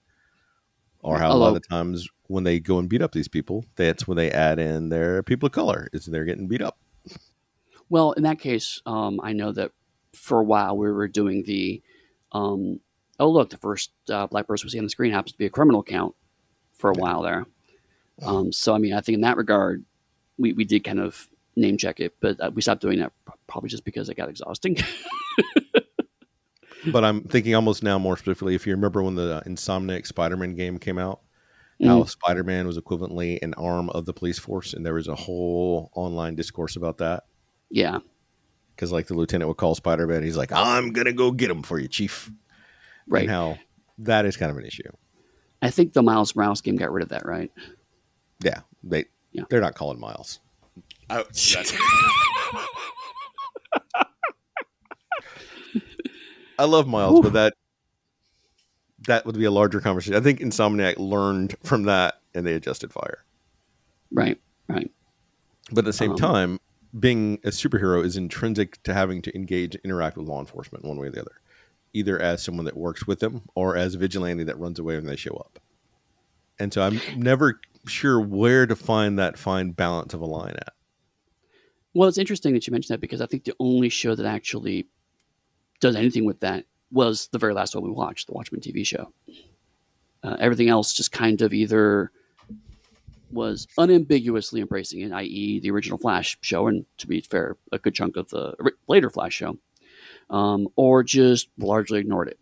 Or 1.00 1.18
how 1.18 1.32
a 1.32 1.34
lot 1.36 1.56
of 1.56 1.68
times 1.68 2.08
when 2.26 2.42
they 2.42 2.58
go 2.58 2.78
and 2.78 2.88
beat 2.88 3.02
up 3.02 3.12
these 3.12 3.28
people, 3.28 3.64
that's 3.76 4.08
when 4.08 4.16
they 4.16 4.30
add 4.30 4.58
in 4.58 4.88
their 4.88 5.22
people 5.22 5.46
of 5.46 5.52
color. 5.52 5.88
Is 5.92 6.06
they're 6.06 6.24
getting 6.24 6.48
beat 6.48 6.62
up. 6.62 6.78
Well, 7.88 8.12
in 8.12 8.24
that 8.24 8.40
case, 8.40 8.82
um, 8.86 9.20
I 9.22 9.32
know 9.32 9.52
that 9.52 9.70
for 10.14 10.40
a 10.40 10.44
while 10.44 10.76
we 10.76 10.90
were 10.90 11.06
doing 11.06 11.44
the, 11.44 11.80
um, 12.32 12.80
oh 13.20 13.30
look, 13.30 13.50
the 13.50 13.58
first 13.58 13.92
uh, 14.10 14.26
black 14.26 14.48
person 14.48 14.66
we 14.66 14.70
see 14.70 14.78
on 14.78 14.84
the 14.84 14.90
screen 14.90 15.12
happens 15.12 15.32
to 15.32 15.38
be 15.38 15.46
a 15.46 15.50
criminal 15.50 15.84
count 15.84 16.14
for 16.72 16.90
a 16.90 16.94
while 16.94 17.22
there. 17.22 17.46
Um, 18.22 18.50
so 18.50 18.74
I 18.74 18.78
mean, 18.78 18.94
I 18.94 19.00
think 19.00 19.14
in 19.14 19.20
that 19.20 19.36
regard, 19.36 19.84
we, 20.38 20.54
we 20.54 20.64
did 20.64 20.82
kind 20.82 20.98
of 20.98 21.28
name 21.54 21.76
check 21.76 22.00
it, 22.00 22.14
but 22.20 22.40
uh, 22.40 22.50
we 22.52 22.62
stopped 22.62 22.82
doing 22.82 22.98
that 22.98 23.12
probably 23.46 23.68
just 23.68 23.84
because 23.84 24.08
it 24.08 24.16
got 24.16 24.28
exhausting. 24.28 24.76
But 26.92 27.04
I'm 27.04 27.22
thinking 27.22 27.54
almost 27.54 27.82
now 27.82 27.98
more 27.98 28.16
specifically, 28.16 28.54
if 28.54 28.66
you 28.66 28.72
remember 28.74 29.02
when 29.02 29.14
the 29.14 29.42
Insomniac 29.46 30.06
Spider-Man 30.06 30.54
game 30.54 30.78
came 30.78 30.98
out, 30.98 31.20
how 31.82 32.02
Mhm. 32.02 32.08
Spider-Man 32.08 32.66
was 32.66 32.78
equivalently 32.78 33.38
an 33.42 33.54
arm 33.54 33.90
of 33.90 34.06
the 34.06 34.12
police 34.12 34.38
force, 34.38 34.72
and 34.72 34.84
there 34.86 34.94
was 34.94 35.08
a 35.08 35.14
whole 35.14 35.90
online 35.94 36.34
discourse 36.34 36.76
about 36.76 36.98
that. 36.98 37.24
yeah, 37.70 37.98
Because 38.74 38.92
like 38.92 39.06
the 39.08 39.14
lieutenant 39.14 39.48
would 39.48 39.56
call 39.56 39.74
Spider-Man, 39.74 40.22
he's 40.22 40.36
like, 40.36 40.52
"I'm 40.52 40.92
gonna 40.92 41.12
go 41.12 41.30
get 41.32 41.50
him 41.50 41.62
for 41.62 41.78
you, 41.78 41.88
Chief." 41.88 42.30
right. 43.08 43.22
And 43.22 43.30
how 43.30 43.58
that 43.98 44.24
is 44.26 44.36
kind 44.36 44.50
of 44.50 44.56
an 44.58 44.64
issue. 44.66 44.90
I 45.62 45.70
think 45.70 45.92
the 45.94 46.02
Miles 46.02 46.34
Morales 46.36 46.60
game 46.60 46.76
got 46.76 46.92
rid 46.92 47.02
of 47.02 47.08
that, 47.10 47.24
right? 47.26 47.50
Yeah, 48.44 48.60
they 48.82 49.06
Yeah. 49.32 49.44
they're 49.48 49.60
not 49.60 49.74
calling 49.74 49.98
Miles. 49.98 50.40
I, 51.08 51.24
I 56.58 56.64
love 56.64 56.86
Miles, 56.86 57.20
but 57.20 57.32
that 57.34 57.54
that 59.06 59.26
would 59.26 59.38
be 59.38 59.44
a 59.44 59.50
larger 59.50 59.80
conversation. 59.80 60.14
I 60.16 60.20
think 60.20 60.40
Insomniac 60.40 60.98
learned 60.98 61.56
from 61.62 61.84
that 61.84 62.20
and 62.34 62.46
they 62.46 62.54
adjusted 62.54 62.92
fire. 62.92 63.24
Right, 64.10 64.40
right. 64.68 64.90
But 65.70 65.78
at 65.78 65.84
the 65.84 65.92
same 65.92 66.12
Um, 66.12 66.16
time, 66.16 66.60
being 66.98 67.34
a 67.44 67.48
superhero 67.48 68.04
is 68.04 68.16
intrinsic 68.16 68.82
to 68.84 68.94
having 68.94 69.20
to 69.22 69.36
engage, 69.36 69.74
interact 69.76 70.16
with 70.16 70.26
law 70.26 70.40
enforcement 70.40 70.84
one 70.84 70.96
way 70.96 71.08
or 71.08 71.10
the 71.10 71.20
other, 71.20 71.40
either 71.92 72.18
as 72.18 72.42
someone 72.42 72.64
that 72.64 72.76
works 72.76 73.06
with 73.06 73.20
them 73.20 73.42
or 73.54 73.76
as 73.76 73.94
a 73.94 73.98
vigilante 73.98 74.44
that 74.44 74.58
runs 74.58 74.78
away 74.78 74.96
when 74.96 75.06
they 75.06 75.16
show 75.16 75.34
up. 75.34 75.58
And 76.58 76.72
so 76.72 76.82
I'm 76.82 77.00
never 77.16 77.60
sure 77.86 78.18
where 78.18 78.66
to 78.66 78.74
find 78.74 79.18
that 79.18 79.38
fine 79.38 79.72
balance 79.72 80.14
of 80.14 80.20
a 80.22 80.26
line 80.26 80.54
at. 80.56 80.72
Well, 81.92 82.08
it's 82.08 82.18
interesting 82.18 82.54
that 82.54 82.66
you 82.66 82.72
mentioned 82.72 82.94
that 82.94 83.00
because 83.00 83.20
I 83.20 83.26
think 83.26 83.44
the 83.44 83.54
only 83.60 83.88
show 83.88 84.14
that 84.14 84.26
actually 84.26 84.86
does 85.80 85.96
anything 85.96 86.24
with 86.24 86.40
that 86.40 86.64
was 86.90 87.28
the 87.28 87.38
very 87.38 87.54
last 87.54 87.74
one 87.74 87.84
we 87.84 87.90
watched, 87.90 88.26
the 88.26 88.32
Watchmen 88.32 88.60
TV 88.60 88.86
show. 88.86 89.12
Uh, 90.22 90.36
everything 90.40 90.68
else 90.68 90.92
just 90.92 91.12
kind 91.12 91.42
of 91.42 91.52
either 91.52 92.10
was 93.30 93.66
unambiguously 93.76 94.60
embracing 94.60 95.00
it, 95.00 95.12
i.e., 95.12 95.60
the 95.60 95.70
original 95.70 95.98
Flash 95.98 96.38
show, 96.40 96.68
and 96.68 96.84
to 96.98 97.06
be 97.06 97.20
fair, 97.20 97.56
a 97.72 97.78
good 97.78 97.94
chunk 97.94 98.16
of 98.16 98.28
the 98.30 98.54
later 98.88 99.10
Flash 99.10 99.34
show, 99.34 99.58
um, 100.30 100.68
or 100.76 101.02
just 101.02 101.48
largely 101.58 101.98
ignored 101.98 102.28
it. 102.28 102.38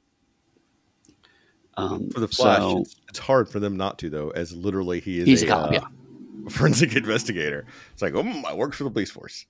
Um, 1.76 2.10
For 2.10 2.20
the 2.20 2.28
Flash, 2.28 2.58
so- 2.58 2.80
it's, 2.80 2.96
it's 3.08 3.18
hard 3.18 3.48
for 3.48 3.58
them 3.58 3.76
not 3.76 3.98
to, 4.00 4.10
though, 4.10 4.30
as 4.30 4.52
literally 4.54 5.00
he 5.00 5.20
is 5.20 5.42
a, 5.42 5.46
a 5.46 5.48
cop, 5.48 5.70
uh, 5.70 5.72
yeah. 5.72 5.86
forensic 6.50 6.94
investigator. 6.94 7.66
It's 7.92 8.02
like, 8.02 8.14
oh, 8.14 8.42
I 8.46 8.54
work 8.54 8.74
for 8.74 8.84
the 8.84 8.90
police 8.90 9.10
force. 9.10 9.46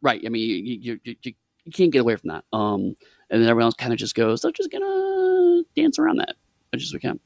Right. 0.00 0.22
I 0.24 0.28
mean, 0.30 0.48
you, 0.48 1.00
you, 1.04 1.16
you, 1.22 1.34
you, 1.64 1.72
can't 1.72 1.92
get 1.92 2.00
away 2.00 2.16
from 2.16 2.28
that. 2.28 2.44
Um, 2.52 2.96
and 3.30 3.42
then 3.42 3.48
everyone 3.48 3.64
else 3.64 3.74
kind 3.74 3.92
of 3.92 3.98
just 3.98 4.14
goes, 4.14 4.40
they're 4.40 4.52
just 4.52 4.70
going 4.70 4.82
to 4.82 5.64
dance 5.74 5.98
around 5.98 6.18
that 6.18 6.30
as 6.30 6.36
much 6.72 6.82
as 6.82 6.92
we 6.92 7.00
can. 7.00 7.18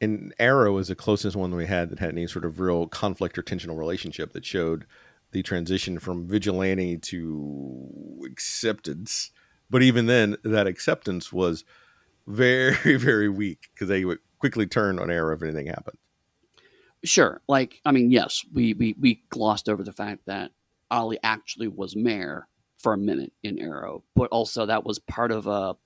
And 0.00 0.34
Arrow 0.38 0.78
is 0.78 0.88
the 0.88 0.96
closest 0.96 1.36
one 1.36 1.54
we 1.54 1.66
had 1.66 1.90
that 1.90 2.00
had 2.00 2.10
any 2.10 2.26
sort 2.26 2.44
of 2.44 2.58
real 2.58 2.88
conflict 2.88 3.38
or 3.38 3.42
tensional 3.42 3.78
relationship 3.78 4.32
that 4.32 4.44
showed 4.44 4.84
the 5.30 5.42
transition 5.42 5.98
from 5.98 6.26
vigilante 6.26 6.98
to 6.98 8.22
acceptance. 8.26 9.30
But 9.70 9.82
even 9.82 10.06
then, 10.06 10.36
that 10.42 10.66
acceptance 10.66 11.32
was 11.32 11.64
very, 12.26 12.74
very 12.96 13.28
weak 13.28 13.70
because 13.72 13.88
they 13.88 14.04
would 14.04 14.18
quickly 14.38 14.66
turn 14.66 14.98
on 14.98 15.10
Arrow 15.10 15.34
if 15.34 15.42
anything 15.42 15.66
happened. 15.66 15.98
Sure. 17.04 17.40
Like, 17.48 17.80
I 17.84 17.92
mean, 17.92 18.10
yes, 18.10 18.44
we, 18.52 18.74
we, 18.74 18.94
we 19.00 19.22
glossed 19.30 19.68
over 19.68 19.82
the 19.82 19.92
fact 19.92 20.26
that 20.26 20.50
Ollie 20.90 21.18
actually 21.22 21.68
was 21.68 21.96
mayor 21.96 22.46
for 22.82 22.92
a 22.92 22.98
minute 22.98 23.32
in 23.42 23.58
Arrow, 23.58 24.02
but 24.14 24.28
also 24.30 24.66
that 24.66 24.84
was 24.84 24.98
part 24.98 25.30
of 25.30 25.46
a 25.46 25.76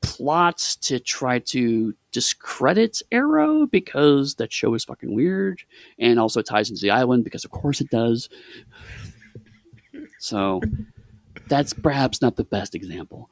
plot 0.00 0.76
to 0.82 0.98
try 0.98 1.38
to 1.38 1.94
discredit 2.12 3.00
Arrow 3.10 3.66
because 3.66 4.34
that 4.34 4.52
show 4.52 4.74
is 4.74 4.84
fucking 4.84 5.14
weird 5.14 5.62
and 5.98 6.18
also 6.18 6.42
ties 6.42 6.68
into 6.70 6.82
the 6.82 6.90
island 6.90 7.24
because 7.24 7.44
of 7.44 7.50
course 7.50 7.80
it 7.80 7.90
does. 7.90 8.28
So 10.18 10.60
that's 11.48 11.72
perhaps 11.72 12.20
not 12.20 12.36
the 12.36 12.44
best 12.44 12.74
example. 12.74 13.30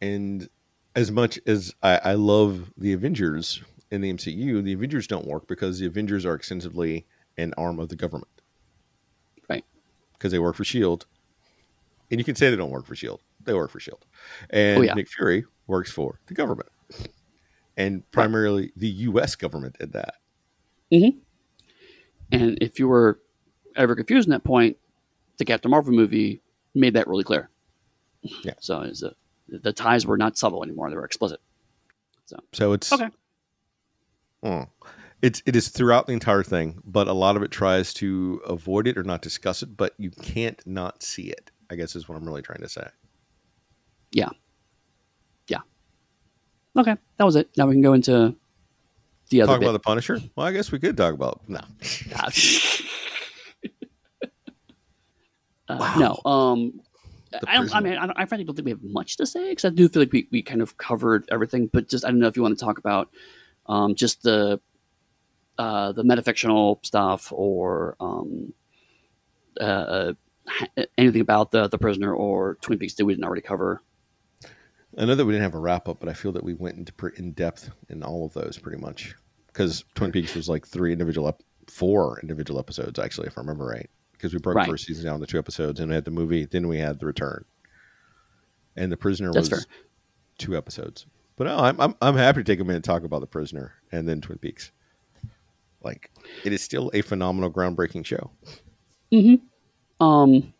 And 0.00 0.48
as 0.94 1.10
much 1.10 1.38
as 1.46 1.74
I, 1.82 2.00
I 2.02 2.14
love 2.14 2.72
the 2.76 2.92
Avengers 2.92 3.62
in 3.90 4.00
the 4.00 4.12
MCU, 4.12 4.62
the 4.62 4.72
Avengers 4.72 5.06
don't 5.06 5.26
work 5.26 5.46
because 5.46 5.78
the 5.78 5.86
Avengers 5.86 6.26
are 6.26 6.34
extensively 6.34 7.06
an 7.38 7.54
arm 7.56 7.78
of 7.78 7.88
the 7.88 7.96
government. 7.96 8.42
Right. 9.48 9.64
Because 10.14 10.32
they 10.32 10.38
work 10.38 10.56
for 10.56 10.62
S.H.I.E.L.D. 10.62 11.06
And 12.10 12.20
you 12.20 12.24
can 12.24 12.34
say 12.34 12.50
they 12.50 12.56
don't 12.56 12.70
work 12.70 12.86
for 12.86 12.94
S.H.I.E.L.D., 12.94 13.22
they 13.44 13.54
work 13.54 13.70
for 13.70 13.78
S.H.I.E.L.D. 13.78 14.06
And 14.50 14.78
Oh, 14.78 14.82
yeah. 14.82 14.94
Nick 14.94 15.08
Fury 15.08 15.44
works 15.66 15.90
for 15.90 16.20
the 16.26 16.34
government. 16.34 16.68
And 17.76 18.08
primarily 18.10 18.72
the 18.76 18.88
U.S. 18.88 19.34
government 19.34 19.76
at 19.80 19.92
that. 19.92 20.14
Mm-hmm. 20.92 21.18
And 22.32 22.58
if 22.60 22.78
you 22.78 22.88
were 22.88 23.20
ever 23.76 23.94
confused 23.94 24.26
in 24.26 24.32
that 24.32 24.44
point, 24.44 24.76
the 25.38 25.44
Captain 25.44 25.70
Marvel 25.70 25.92
movie 25.92 26.42
made 26.74 26.94
that 26.94 27.06
really 27.06 27.24
clear. 27.24 27.50
Yeah. 28.42 28.54
So 28.60 28.80
it's 28.82 29.02
a, 29.02 29.14
the 29.48 29.72
ties 29.72 30.06
were 30.06 30.16
not 30.16 30.36
subtle 30.36 30.64
anymore; 30.64 30.90
they 30.90 30.96
were 30.96 31.04
explicit. 31.04 31.40
So, 32.24 32.36
so 32.52 32.72
it's 32.72 32.92
okay. 32.92 33.08
Oh, 34.42 34.66
it's 35.22 35.42
it 35.46 35.54
is 35.54 35.68
throughout 35.68 36.06
the 36.06 36.12
entire 36.12 36.42
thing, 36.42 36.80
but 36.84 37.06
a 37.06 37.12
lot 37.12 37.36
of 37.36 37.42
it 37.42 37.50
tries 37.50 37.94
to 37.94 38.40
avoid 38.46 38.86
it 38.86 38.96
or 38.96 39.04
not 39.04 39.22
discuss 39.22 39.62
it. 39.62 39.76
But 39.76 39.94
you 39.98 40.10
can't 40.10 40.60
not 40.66 41.02
see 41.02 41.28
it. 41.28 41.50
I 41.70 41.76
guess 41.76 41.96
is 41.96 42.08
what 42.08 42.16
I'm 42.16 42.24
really 42.24 42.42
trying 42.42 42.60
to 42.60 42.68
say. 42.68 42.86
Yeah. 44.12 44.30
Yeah. 45.48 45.60
Okay, 46.76 46.96
that 47.16 47.24
was 47.24 47.36
it. 47.36 47.50
Now 47.56 47.66
we 47.66 47.74
can 47.74 47.82
go 47.82 47.92
into 47.92 48.34
the 49.30 49.42
other. 49.42 49.52
Talk 49.52 49.60
bit. 49.60 49.66
about 49.68 49.72
the 49.72 49.80
Punisher. 49.80 50.20
Well, 50.36 50.46
I 50.46 50.52
guess 50.52 50.70
we 50.70 50.78
could 50.78 50.96
talk 50.96 51.14
about 51.14 51.40
no. 51.48 51.60
uh, 52.14 52.30
Wow. 55.68 55.94
No. 55.98 56.30
Um, 56.30 56.80
I 57.46 57.54
don't. 57.56 57.74
I 57.74 57.80
mean, 57.80 57.94
I, 57.94 58.06
don't, 58.06 58.18
I 58.18 58.24
frankly 58.24 58.44
don't 58.44 58.54
think 58.54 58.66
we 58.66 58.70
have 58.70 58.82
much 58.82 59.16
to 59.16 59.26
say 59.26 59.50
because 59.50 59.64
I 59.64 59.70
do 59.70 59.88
feel 59.88 60.02
like 60.02 60.12
we, 60.12 60.28
we 60.30 60.42
kind 60.42 60.62
of 60.62 60.76
covered 60.78 61.28
everything. 61.30 61.68
But 61.72 61.88
just 61.88 62.04
I 62.04 62.08
don't 62.08 62.18
know 62.20 62.28
if 62.28 62.36
you 62.36 62.42
want 62.42 62.58
to 62.58 62.64
talk 62.64 62.78
about 62.78 63.10
um, 63.66 63.94
just 63.94 64.22
the 64.22 64.60
uh, 65.58 65.92
the 65.92 66.02
metafictional 66.02 66.84
stuff 66.84 67.32
or 67.32 67.96
um, 68.00 68.52
uh, 69.60 70.12
anything 70.98 71.20
about 71.20 71.50
the 71.50 71.68
the 71.68 71.78
prisoner 71.78 72.14
or 72.14 72.56
Twin 72.60 72.78
Peaks 72.78 72.94
that 72.94 73.04
we 73.04 73.12
didn't 73.14 73.24
already 73.24 73.42
cover. 73.42 73.82
I 74.98 75.04
know 75.04 75.14
that 75.14 75.24
we 75.26 75.32
didn't 75.32 75.42
have 75.44 75.54
a 75.54 75.58
wrap 75.58 75.88
up, 75.88 76.00
but 76.00 76.08
I 76.08 76.14
feel 76.14 76.32
that 76.32 76.44
we 76.44 76.54
went 76.54 76.78
into 76.78 76.92
pre- 76.92 77.12
in 77.16 77.32
depth 77.32 77.70
in 77.90 78.02
all 78.02 78.24
of 78.24 78.32
those 78.32 78.56
pretty 78.58 78.80
much 78.80 79.14
because 79.48 79.84
Twin 79.94 80.12
Peaks 80.12 80.34
was 80.34 80.48
like 80.48 80.66
three 80.66 80.92
individual, 80.92 81.28
ep- 81.28 81.42
four 81.68 82.18
individual 82.20 82.58
episodes 82.60 82.98
actually, 82.98 83.26
if 83.26 83.36
I 83.36 83.40
remember 83.42 83.66
right. 83.66 83.90
Because 84.12 84.32
we 84.32 84.38
broke 84.38 84.56
Right. 84.56 84.68
first 84.68 84.86
season 84.86 85.04
down 85.04 85.20
to 85.20 85.26
two 85.26 85.38
episodes, 85.38 85.78
and 85.80 85.90
we 85.90 85.94
had 85.94 86.06
the 86.06 86.10
movie, 86.10 86.46
then 86.46 86.68
we 86.68 86.78
had 86.78 86.98
the 86.98 87.04
return, 87.06 87.44
and 88.76 88.90
the 88.90 88.96
prisoner 88.96 89.30
That's 89.32 89.50
was 89.50 89.64
fair. 89.66 89.74
two 90.38 90.56
episodes. 90.56 91.04
But 91.36 91.44
no, 91.48 91.58
I'm, 91.58 91.78
I'm 91.78 91.94
I'm 92.00 92.16
happy 92.16 92.40
to 92.42 92.44
take 92.44 92.60
a 92.60 92.64
minute 92.64 92.82
to 92.84 92.86
talk 92.88 93.04
about 93.04 93.20
the 93.20 93.26
prisoner 93.26 93.74
and 93.92 94.08
then 94.08 94.22
Twin 94.22 94.38
Peaks. 94.38 94.72
Like 95.82 96.10
it 96.44 96.54
is 96.54 96.62
still 96.62 96.90
a 96.94 97.02
phenomenal, 97.02 97.52
groundbreaking 97.52 98.06
show. 98.06 98.30
Mm-hmm. 99.12 99.44
Um, 100.00 100.52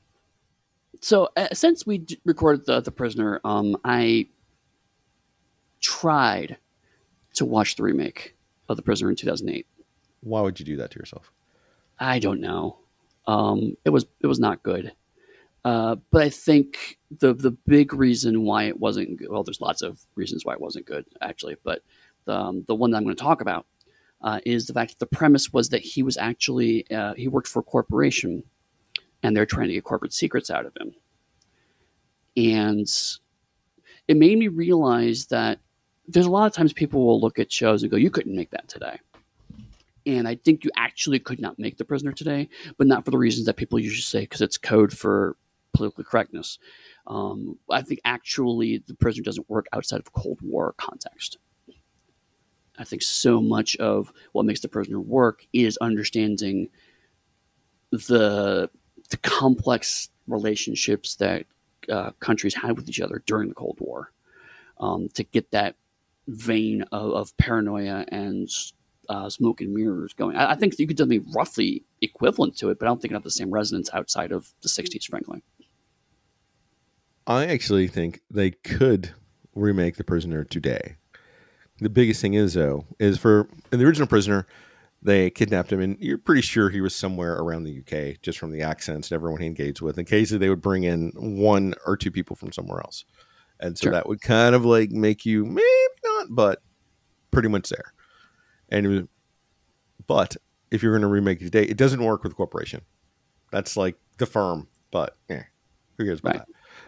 so 1.01 1.29
uh, 1.37 1.49
since 1.53 1.87
we 1.87 1.99
d- 1.99 2.21
recorded 2.25 2.67
the 2.67 2.81
the 2.81 2.91
prisoner, 2.91 3.41
um, 3.45 3.77
I 3.85 4.29
tried 5.81 6.57
to 7.35 7.45
watch 7.45 7.77
the 7.77 7.83
remake 7.83 8.35
of 8.69 8.77
the 8.77 8.83
prisoner 8.83 9.11
in 9.11 9.17
two 9.17 9.27
thousand 9.27 9.51
eight. 9.51 9.67
Why 10.21 10.41
would 10.41 10.59
you 10.59 10.67
do 10.67 10.77
that 10.77 10.91
to 10.93 10.99
yourself? 10.99 11.33
I 11.99 12.19
don't 12.19 12.41
know. 12.41 12.79
Um, 13.27 13.77
it 13.85 13.91
was 13.91 14.07
it 14.21 14.27
was 14.27 14.41
not 14.41 14.63
good. 14.63 14.93
Uh, 15.65 15.97
but 16.13 16.23
I 16.23 16.29
think 16.31 16.99
the 17.11 17.35
the 17.35 17.51
big 17.51 17.93
reason 17.93 18.43
why 18.43 18.65
it 18.65 18.79
wasn't 18.79 19.19
good, 19.19 19.29
well, 19.29 19.43
there's 19.43 19.61
lots 19.61 19.83
of 19.83 20.01
reasons 20.15 20.45
why 20.45 20.53
it 20.53 20.61
wasn't 20.61 20.87
good 20.87 21.05
actually, 21.21 21.57
but 21.65 21.83
the 22.25 22.37
um, 22.37 22.65
the 22.69 22.75
one 22.75 22.91
that 22.91 22.99
I'm 22.99 23.05
going 23.05 23.17
to 23.17 23.23
talk 23.23 23.41
about 23.41 23.67
uh, 24.23 24.41
is 24.47 24.67
the 24.67 24.73
fact 24.73 24.93
that 24.93 24.99
the 25.01 25.17
premise 25.17 25.53
was 25.53 25.71
that 25.71 25.83
he 25.83 26.05
was 26.05 26.17
actually 26.17 26.89
uh, 26.91 27.15
he 27.15 27.27
worked 27.27 27.49
for 27.49 27.61
a 27.61 27.65
corporation, 27.65 28.45
and 29.27 29.37
they're 29.37 29.45
trying 29.45 29.67
to 29.69 29.75
get 29.75 29.85
corporate 29.85 30.13
secrets 30.13 30.51
out 30.51 30.67
of 30.67 30.77
him, 30.77 30.95
and 32.37 32.89
it 34.07 34.17
made 34.17 34.39
me 34.39 34.49
realize 34.49 35.27
that 35.27 35.59
there's 36.07 36.27
a 36.27 36.31
lot 36.31 36.47
of 36.47 36.53
times 36.53 36.73
people 36.73 37.05
will 37.05 37.21
look 37.21 37.39
at 37.41 37.51
shows 37.51 37.83
and 37.83 37.91
go, 37.91 37.97
"You 37.97 38.11
couldn't 38.11 38.37
make 38.37 38.51
that 38.51 38.69
today." 38.69 39.01
And 40.07 40.29
I 40.29 40.37
think 40.37 40.65
you 40.65 40.71
actually 40.77 41.19
could 41.19 41.41
not 41.41 41.59
make 41.59 41.77
The 41.77 41.85
Prisoner 41.85 42.13
today, 42.13 42.49
but 42.79 42.87
not 42.87 43.05
for 43.05 43.11
the 43.11 43.19
reasons 43.19 43.47
that 43.47 43.57
people 43.57 43.81
usually 43.81 44.03
say 44.03 44.21
because 44.21 44.41
it's 44.41 44.57
code 44.57 44.97
for 44.97 45.37
political 45.73 46.05
correctness. 46.05 46.61
Um, 47.09 47.59
I 47.69 47.83
think 47.83 48.01
actually 48.05 48.79
The 48.87 48.95
Prisoner 48.95 49.25
doesn't 49.25 49.51
work 49.51 49.67
outside 49.73 49.99
of 49.99 50.13
Cold 50.13 50.39
War 50.43 50.75
context. 50.79 51.39
I 52.79 52.85
think 52.85 53.03
so 53.03 53.41
much 53.41 53.75
of 53.77 54.13
what 54.31 54.47
makes 54.47 54.61
The 54.61 54.69
Prisoner 54.69 55.01
work 55.01 55.45
is 55.53 55.77
understanding 55.79 56.69
the 57.91 58.71
the 59.07 59.17
complex 59.19 60.11
relationships 60.27 61.17
that 61.17 61.47
uh, 61.91 62.11
countries 62.21 62.55
had 62.55 62.77
with 62.77 62.89
each 62.89 63.01
other 63.01 63.23
during 63.27 63.49
the 63.49 63.55
Cold 63.55 63.79
War. 63.81 64.13
Um, 64.79 65.09
to 65.15 65.25
get 65.25 65.53
that 65.53 65.77
vein 66.29 66.83
of, 66.93 67.13
of 67.13 67.37
paranoia 67.39 68.05
and 68.09 68.47
uh, 69.09 69.31
smoke 69.31 69.61
and 69.61 69.73
mirrors 69.73 70.13
going. 70.13 70.37
I, 70.37 70.53
I 70.53 70.55
think 70.55 70.79
you 70.79 70.87
could 70.87 71.09
be 71.09 71.21
roughly 71.35 71.85
equivalent 72.01 72.57
to 72.59 72.71
it, 72.71 72.79
but 72.79 72.87
I 72.87 72.89
don't 72.89 73.01
think 73.01 73.13
it 73.13 73.15
have 73.15 73.23
the 73.23 73.31
same 73.31 73.51
resonance 73.51 73.91
outside 73.93 74.33
of 74.33 74.53
the 74.63 74.69
'60s, 74.69 75.05
frankly. 75.05 75.43
I 77.27 77.47
actually 77.47 77.89
think 77.89 78.21
they 78.31 78.53
could 78.53 79.15
remake 79.55 79.97
The 79.97 80.05
Prisoner 80.05 80.45
today. 80.45 80.97
The 81.79 81.91
biggest 81.91 82.21
thing 82.21 82.35
is 82.35 82.55
though 82.55 82.85
is 82.99 83.19
for 83.19 83.49
in 83.73 83.79
the 83.79 83.85
original 83.85 84.07
Prisoner, 84.07 84.47
they 85.07 85.31
kidnapped 85.31 85.73
him, 85.73 85.81
and 85.81 85.97
you're 86.01 86.19
pretty 86.19 86.43
sure 86.43 86.69
he 86.69 86.81
was 86.81 86.95
somewhere 86.95 87.35
around 87.37 87.63
the 87.63 87.79
UK, 87.79 88.21
just 88.23 88.39
from 88.39 88.51
the 88.51 88.61
accents 88.63 89.11
and 89.11 89.15
everyone 89.15 89.41
he 89.41 89.47
engaged 89.47 89.81
with. 89.81 89.99
Occasionally, 89.99 90.41
they 90.41 90.49
would 90.51 90.61
bring 90.61 90.83
in 90.83 91.13
one 91.17 91.75
or 91.87 91.97
two 91.97 92.11
people 92.11 92.35
from 92.35 92.53
somewhere 92.53 92.81
else, 92.81 93.05
and 93.61 93.79
so 93.79 93.85
Sure. 93.85 93.93
that 93.93 94.09
would 94.09 94.21
kind 94.21 94.55
of 94.55 94.65
like 94.65 94.91
make 94.91 95.25
you 95.25 95.45
maybe 95.45 95.65
not, 96.05 96.27
but 96.31 96.63
pretty 97.31 97.49
much 97.49 97.69
there. 97.69 97.93
And 98.69 98.87
was, 98.89 99.03
but 100.09 100.37
if 100.73 100.83
you're 100.83 100.93
going 100.93 101.03
to 101.03 101.09
remake 101.09 101.41
it 101.41 101.45
today, 101.45 101.63
it 101.63 101.77
doesn't 101.77 102.03
work 102.03 102.25
with 102.25 102.35
corporation. 102.35 102.83
That's 103.53 103.77
like 103.77 103.97
the 104.19 104.27
firm, 104.27 104.67
but 104.91 105.17
eh, 105.31 105.43
who 105.97 106.05
cares 106.05 106.19
about 106.19 106.35
Right. 106.35 106.43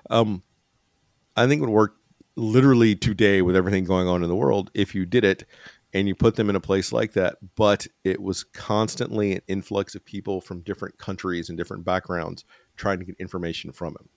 that? 0.09 0.15
Um, 0.17 0.43
I 1.37 1.47
think 1.47 1.61
it 1.61 1.65
would 1.65 1.71
work 1.71 1.95
literally 2.35 2.97
today 2.97 3.43
with 3.43 3.55
everything 3.57 3.85
going 3.85 4.09
on 4.09 4.23
in 4.23 4.29
the 4.29 4.35
world 4.35 4.71
if 4.75 4.95
you 4.95 5.07
did 5.07 5.25
it 5.25 5.45
and 5.99 6.07
you 6.07 6.15
put 6.15 6.37
them 6.37 6.49
in 6.49 6.55
a 6.55 6.61
place 6.61 6.93
like 6.93 7.13
that, 7.15 7.39
but 7.57 7.87
it 8.05 8.23
was 8.23 8.45
constantly 8.45 9.33
an 9.35 9.43
influx 9.49 9.97
of 9.97 10.05
people 10.05 10.41
from 10.41 10.61
different 10.61 10.97
countries 10.97 11.49
and 11.49 11.59
different 11.59 11.85
backgrounds 11.85 12.45
trying 12.77 13.01
to 13.01 13.05
get 13.05 13.17
information 13.19 13.73
from 13.73 13.95
him. 13.95 14.09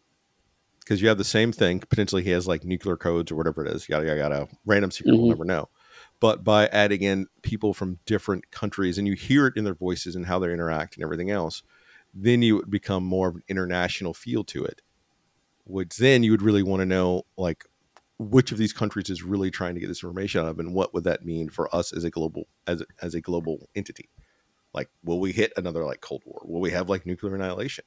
Because 0.80 1.02
you 1.02 1.08
have 1.08 1.18
the 1.18 1.24
same 1.24 1.52
thing. 1.52 1.80
Potentially, 1.80 2.24
he 2.24 2.30
has 2.30 2.48
like 2.48 2.64
nuclear 2.64 2.98
codes 2.98 3.32
or 3.32 3.36
whatever 3.36 3.66
it 3.66 3.76
is. 3.76 3.90
Yada 3.90 4.06
yada 4.06 4.20
yada. 4.20 4.48
Random 4.66 4.92
secret. 4.92 5.14
We'll 5.14 5.26
Mhm. 5.26 5.30
never 5.30 5.46
know. 5.46 5.70
But 6.20 6.44
by 6.44 6.68
adding 6.68 7.02
in 7.02 7.28
people 7.42 7.74
from 7.74 7.98
different 8.06 8.52
countries, 8.52 8.98
and 9.00 9.08
you 9.08 9.14
hear 9.14 9.48
it 9.48 9.58
in 9.58 9.64
their 9.64 9.74
voices 9.74 10.16
and 10.16 10.28
how 10.28 10.38
they 10.38 10.52
interact 10.54 10.96
and 10.96 11.04
everything 11.04 11.32
else, 11.32 11.64
then 12.14 12.44
you 12.44 12.58
would 12.58 12.70
become 12.70 13.04
more 13.04 13.30
of 13.30 13.36
an 13.38 13.44
international 13.48 14.14
feel 14.14 14.44
to 14.44 14.64
it. 14.66 14.82
Which 15.66 15.98
then 15.98 16.24
you 16.24 16.32
would 16.32 16.42
really 16.42 16.64
want 16.64 16.82
to 16.82 16.86
know, 16.86 17.24
like, 17.38 17.66
which 18.30 18.52
of 18.52 18.58
these 18.58 18.74
countries 18.74 19.10
is 19.10 19.24
really 19.24 19.50
trying 19.52 19.74
to 19.74 19.80
get 19.80 19.88
this 19.88 20.04
information 20.04 20.42
out 20.42 20.48
of, 20.48 20.60
and 20.60 20.74
what 20.74 20.94
would 20.94 21.04
that 21.06 21.26
mean 21.26 21.50
for 21.50 21.74
us 21.76 21.92
as 21.92 22.04
a 22.04 22.10
global 22.10 22.48
as 22.68 22.82
a, 22.82 22.86
as 23.02 23.16
a 23.16 23.22
global 23.22 23.68
entity? 23.76 24.10
Like, 24.74 24.90
will 25.04 25.20
we 25.20 25.32
hit 25.32 25.52
another 25.58 25.84
like 25.84 26.02
Cold 26.02 26.24
War? 26.26 26.42
Will 26.46 26.62
we 26.62 26.72
have 26.72 26.90
like 26.90 27.06
nuclear 27.06 27.36
annihilation? 27.36 27.84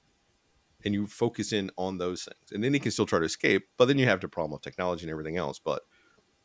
And 0.84 0.92
you 0.92 1.06
focus 1.06 1.52
in 1.52 1.70
on 1.76 1.98
those 1.98 2.24
things, 2.24 2.52
and 2.52 2.62
then 2.62 2.74
he 2.74 2.80
can 2.80 2.90
still 2.90 3.06
try 3.06 3.18
to 3.18 3.24
escape. 3.24 3.68
But 3.78 3.86
then 3.86 3.98
you 3.98 4.06
have 4.06 4.20
the 4.20 4.28
problem 4.28 4.54
of 4.54 4.60
technology 4.60 5.04
and 5.04 5.10
everything 5.10 5.36
else. 5.36 5.58
But 5.58 5.82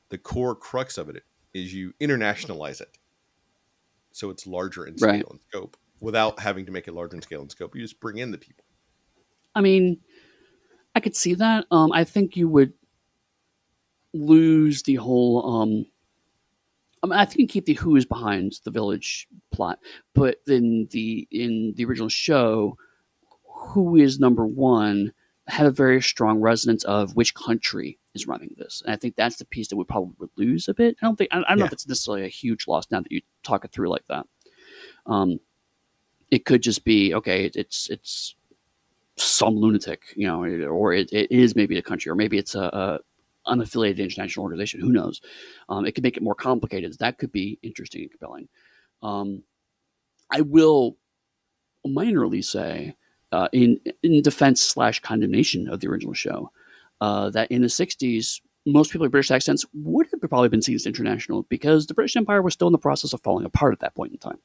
the 0.09 0.17
core 0.17 0.55
crux 0.55 0.97
of 0.97 1.09
it 1.09 1.23
is 1.53 1.73
you 1.73 1.93
internationalize 1.99 2.79
it, 2.79 2.97
so 4.11 4.29
it's 4.29 4.47
larger 4.47 4.85
in 4.85 4.97
scale 4.97 5.11
Right. 5.11 5.25
and 5.29 5.39
scope, 5.49 5.75
without 5.99 6.39
having 6.39 6.65
to 6.67 6.71
make 6.71 6.87
it 6.87 6.93
larger 6.93 7.15
in 7.15 7.21
scale 7.21 7.41
and 7.41 7.51
scope. 7.51 7.75
You 7.75 7.81
just 7.81 7.99
bring 7.99 8.17
in 8.17 8.31
the 8.31 8.37
people. 8.37 8.63
I 9.55 9.61
mean, 9.61 9.99
I 10.95 10.99
could 11.01 11.15
see 11.15 11.33
that. 11.33 11.65
Um, 11.71 11.91
I 11.91 12.03
think 12.03 12.37
you 12.37 12.47
would 12.47 12.73
lose 14.14 14.84
the 14.84 14.95
whole. 14.95 15.62
Um, 15.62 15.86
I, 17.03 17.07
mean, 17.07 17.20
I 17.20 17.26
think 17.26 17.39
you 17.39 17.47
keep 17.47 17.66
the 17.66 17.74
who 17.74 17.95
is 17.95 18.05
behind 18.05 18.53
the 18.64 18.72
village 18.72 19.28
plot, 19.51 19.80
but 20.14 20.38
then 20.45 20.88
the 20.91 21.28
in 21.32 21.74
the 21.78 21.86
original 21.86 22.10
show, 22.10 22.78
who 23.47 23.95
is 23.95 24.20
number 24.20 24.45
one 24.45 25.14
had 25.47 25.66
a 25.66 25.72
very 25.72 26.01
strong 26.01 26.39
resonance 26.39 26.84
of 26.84 27.16
which 27.16 27.34
country 27.34 27.97
is 28.14 28.28
running 28.28 28.53
this. 28.57 28.84
And 28.86 28.93
I 28.93 28.97
think 28.97 29.16
that's 29.16 29.38
the 29.38 29.45
piece 29.45 29.68
that 29.70 29.78
we 29.78 29.84
probably 29.84 30.14
would 30.20 30.30
lose 30.38 30.68
a 30.68 30.74
bit. 30.74 30.95
I 31.01 31.05
don't 31.07 31.16
think 31.16 31.30
I, 31.34 31.39
I 31.39 31.41
don't 31.49 31.60
know 31.60 31.66
if 31.66 31.74
it's 31.74 31.88
necessarily 31.88 32.26
a 32.26 32.30
huge 32.30 32.68
loss 32.68 32.86
now 32.91 33.01
that 33.01 33.12
you 33.12 33.22
talk 33.43 33.66
it 33.66 33.72
through 33.72 33.89
like 33.89 34.05
that. 34.10 34.28
Um, 35.07 35.39
it 36.30 36.45
could 36.45 36.62
just 36.62 36.84
be 36.86 37.14
okay. 37.16 37.45
it- 37.45 37.55
It's 37.55 37.89
it's 37.89 38.36
some 39.16 39.55
lunatic, 39.55 40.01
you 40.16 40.28
know, 40.28 40.43
or 40.43 40.93
it, 40.93 41.12
it 41.12 41.32
is 41.32 41.55
maybe 41.55 41.78
a 41.78 41.82
country, 41.82 42.10
or 42.12 42.16
maybe 42.16 42.38
it's 42.38 42.55
a, 42.55 42.62
a 42.62 42.99
unaffiliated 43.49 43.97
international 43.97 44.43
organization. 44.43 44.79
Who 44.79 44.91
knows? 44.91 45.21
Um, 45.67 45.85
it 45.85 45.93
could 45.93 46.03
make 46.03 46.17
it 46.17 46.23
more 46.23 46.35
complicated. 46.35 46.95
That 46.99 47.17
could 47.17 47.31
be 47.31 47.59
interesting 47.61 48.01
and 48.03 48.11
compelling. 48.11 48.47
Um, 49.01 49.43
I 50.31 50.41
will 50.41 50.97
minorly 51.85 52.43
say, 52.43 52.95
uh, 53.31 53.47
in 53.53 53.79
in 54.03 54.21
defense 54.21 54.61
slash 54.61 54.99
condemnation 54.99 55.67
of 55.67 55.79
the 55.79 55.87
original 55.87 56.13
show, 56.13 56.51
uh, 57.01 57.29
that 57.31 57.51
in 57.51 57.61
the 57.61 57.67
'60s, 57.67 58.41
most 58.65 58.91
people 58.91 59.05
with 59.05 59.11
British 59.11 59.31
accents 59.31 59.65
would 59.73 60.07
have 60.11 60.29
probably 60.29 60.49
been 60.49 60.61
seen 60.61 60.75
as 60.75 60.85
international 60.85 61.43
because 61.49 61.87
the 61.87 61.93
British 61.93 62.15
Empire 62.15 62.41
was 62.41 62.53
still 62.53 62.67
in 62.67 62.71
the 62.71 62.77
process 62.77 63.13
of 63.13 63.21
falling 63.21 63.45
apart 63.45 63.73
at 63.73 63.79
that 63.79 63.95
point 63.95 64.11
in 64.11 64.17
time. 64.17 64.39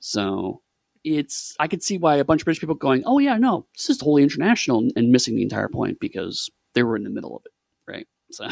So 0.00 0.62
it's 1.04 1.54
I 1.60 1.68
could 1.68 1.82
see 1.82 1.98
why 1.98 2.16
a 2.16 2.24
bunch 2.24 2.42
of 2.42 2.46
British 2.46 2.60
people 2.60 2.74
going, 2.74 3.02
oh 3.06 3.18
yeah, 3.18 3.38
no, 3.38 3.66
this 3.76 3.90
is 3.90 3.98
totally 3.98 4.22
international, 4.22 4.88
and 4.96 5.10
missing 5.10 5.36
the 5.36 5.42
entire 5.42 5.68
point 5.68 6.00
because 6.00 6.50
they 6.74 6.82
were 6.82 6.96
in 6.96 7.04
the 7.04 7.10
middle 7.10 7.36
of 7.36 7.42
it, 7.44 7.52
right? 7.90 8.06
So 8.30 8.48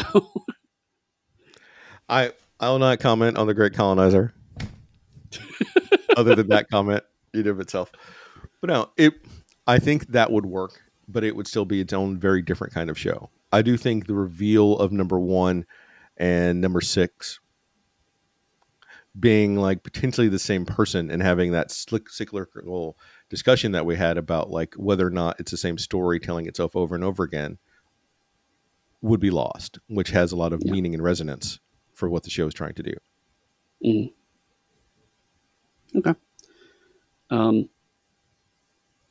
I 2.08 2.32
I 2.60 2.68
will 2.70 2.78
not 2.78 3.00
comment 3.00 3.36
on 3.36 3.46
the 3.46 3.54
Great 3.54 3.74
Colonizer. 3.74 4.32
Other 6.16 6.36
than 6.36 6.48
that 6.48 6.70
comment, 6.70 7.02
in 7.32 7.46
of 7.48 7.60
itself, 7.60 7.90
but 8.60 8.70
no, 8.70 8.90
it. 8.96 9.14
I 9.66 9.78
think 9.78 10.08
that 10.08 10.30
would 10.30 10.46
work, 10.46 10.80
but 11.08 11.24
it 11.24 11.34
would 11.34 11.48
still 11.48 11.64
be 11.64 11.80
its 11.80 11.92
own 11.92 12.18
very 12.18 12.42
different 12.42 12.72
kind 12.72 12.90
of 12.90 12.98
show. 12.98 13.30
I 13.50 13.62
do 13.62 13.76
think 13.76 14.06
the 14.06 14.14
reveal 14.14 14.78
of 14.78 14.92
number 14.92 15.18
one 15.18 15.64
and 16.16 16.60
number 16.60 16.80
six 16.80 17.40
being 19.18 19.56
like 19.56 19.82
potentially 19.82 20.28
the 20.28 20.38
same 20.38 20.66
person 20.66 21.10
and 21.10 21.22
having 21.22 21.52
that 21.52 21.70
slick 21.70 22.08
cyclical 22.10 22.98
discussion 23.30 23.72
that 23.72 23.86
we 23.86 23.96
had 23.96 24.18
about 24.18 24.50
like 24.50 24.74
whether 24.74 25.06
or 25.06 25.10
not 25.10 25.38
it's 25.38 25.52
the 25.52 25.56
same 25.56 25.78
story 25.78 26.18
telling 26.18 26.46
itself 26.46 26.74
over 26.74 26.94
and 26.94 27.04
over 27.04 27.22
again 27.22 27.58
would 29.04 29.20
be 29.20 29.30
lost, 29.30 29.78
which 29.88 30.10
has 30.10 30.32
a 30.32 30.36
lot 30.36 30.54
of 30.54 30.62
yeah. 30.64 30.72
meaning 30.72 30.94
and 30.94 31.02
resonance 31.04 31.60
for 31.92 32.08
what 32.08 32.22
the 32.22 32.30
show 32.30 32.46
is 32.46 32.54
trying 32.54 32.72
to 32.74 32.82
do. 32.82 32.94
Mm. 33.84 34.12
Okay. 35.96 36.14
Um, 37.28 37.68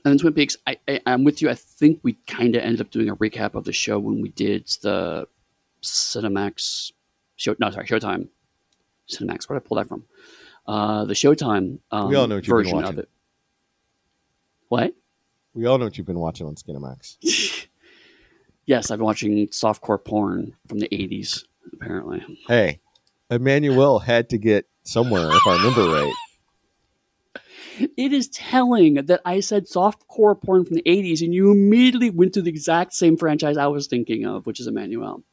and 0.04 0.20
Twin 0.20 0.34
Peaks, 0.34 0.58
I, 0.66 0.78
I, 0.88 1.00
am 1.06 1.24
with 1.24 1.44
you. 1.44 1.50
I 1.50 1.54
think 1.54 2.00
we 2.02 2.14
kind 2.26 2.56
of 2.56 2.64
ended 2.64 2.82
up 2.82 2.90
doing 2.90 3.08
a 3.08 3.16
recap 3.16 3.54
of 3.54 3.66
the 3.66 3.72
show 3.72 4.00
when 4.00 4.20
we 4.20 4.30
did 4.30 4.68
the 4.82 5.28
Cinemax 5.84 6.92
show. 7.36 7.56
No, 7.60 7.70
sorry, 7.70 7.86
Showtime. 7.86 8.30
Cinemax. 9.08 9.48
Where 9.48 9.60
did 9.60 9.66
I 9.66 9.68
pull 9.68 9.78
that 9.78 9.88
from? 9.88 10.06
Uh, 10.66 11.06
the 11.06 11.14
Showtime 11.14 11.80
um, 11.92 12.10
we 12.10 12.16
all 12.16 12.28
know 12.28 12.36
what 12.36 12.46
version 12.48 12.84
of 12.84 12.98
it. 12.98 13.10
What? 14.70 14.96
We 15.54 15.68
all 15.68 15.78
know 15.78 15.86
what 15.86 16.00
you've 16.00 16.08
been 16.08 16.20
watching 16.20 16.48
on 16.48 16.56
Skinemax. 16.56 17.18
yes, 18.66 18.92
I've 18.92 19.00
been 19.00 19.06
watching 19.06 19.48
softcore 19.50 20.04
porn 20.04 20.56
from 20.68 20.80
the 20.80 20.88
80s, 20.90 21.44
apparently. 21.74 22.24
Hey, 22.48 22.80
Emmanuelle 23.30 24.04
had 24.04 24.30
to 24.30 24.38
get 24.38 24.68
somewhere, 24.84 25.30
if 25.30 25.48
I 25.48 25.58
remember 25.58 25.92
right. 25.92 26.14
It 27.98 28.14
is 28.14 28.28
telling 28.28 28.96
that 28.96 29.22
I 29.26 29.40
said 29.40 29.66
softcore 29.66 30.40
porn 30.40 30.66
from 30.66 30.76
the 30.76 30.84
80s, 30.84 31.22
and 31.22 31.34
you 31.34 31.52
immediately 31.52 32.12
went 32.12 32.34
to 32.34 32.42
the 32.42 32.50
exact 32.50 32.94
same 32.94 33.18
franchise 33.18 33.58
I 33.58 33.68
was 33.68 33.88
thinking 33.88 34.26
of, 34.26 34.46
which 34.46 34.60
is 34.60 34.68
Emmanuelle. 34.68 35.24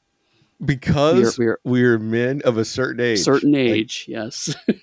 Because 0.64 1.38
we're, 1.38 1.58
we're, 1.64 1.96
we're 1.96 1.98
men 1.98 2.42
of 2.44 2.58
a 2.58 2.64
certain 2.64 3.00
age. 3.00 3.20
Certain 3.20 3.54
age, 3.54 4.06
like, 4.08 4.08
yes. 4.08 4.54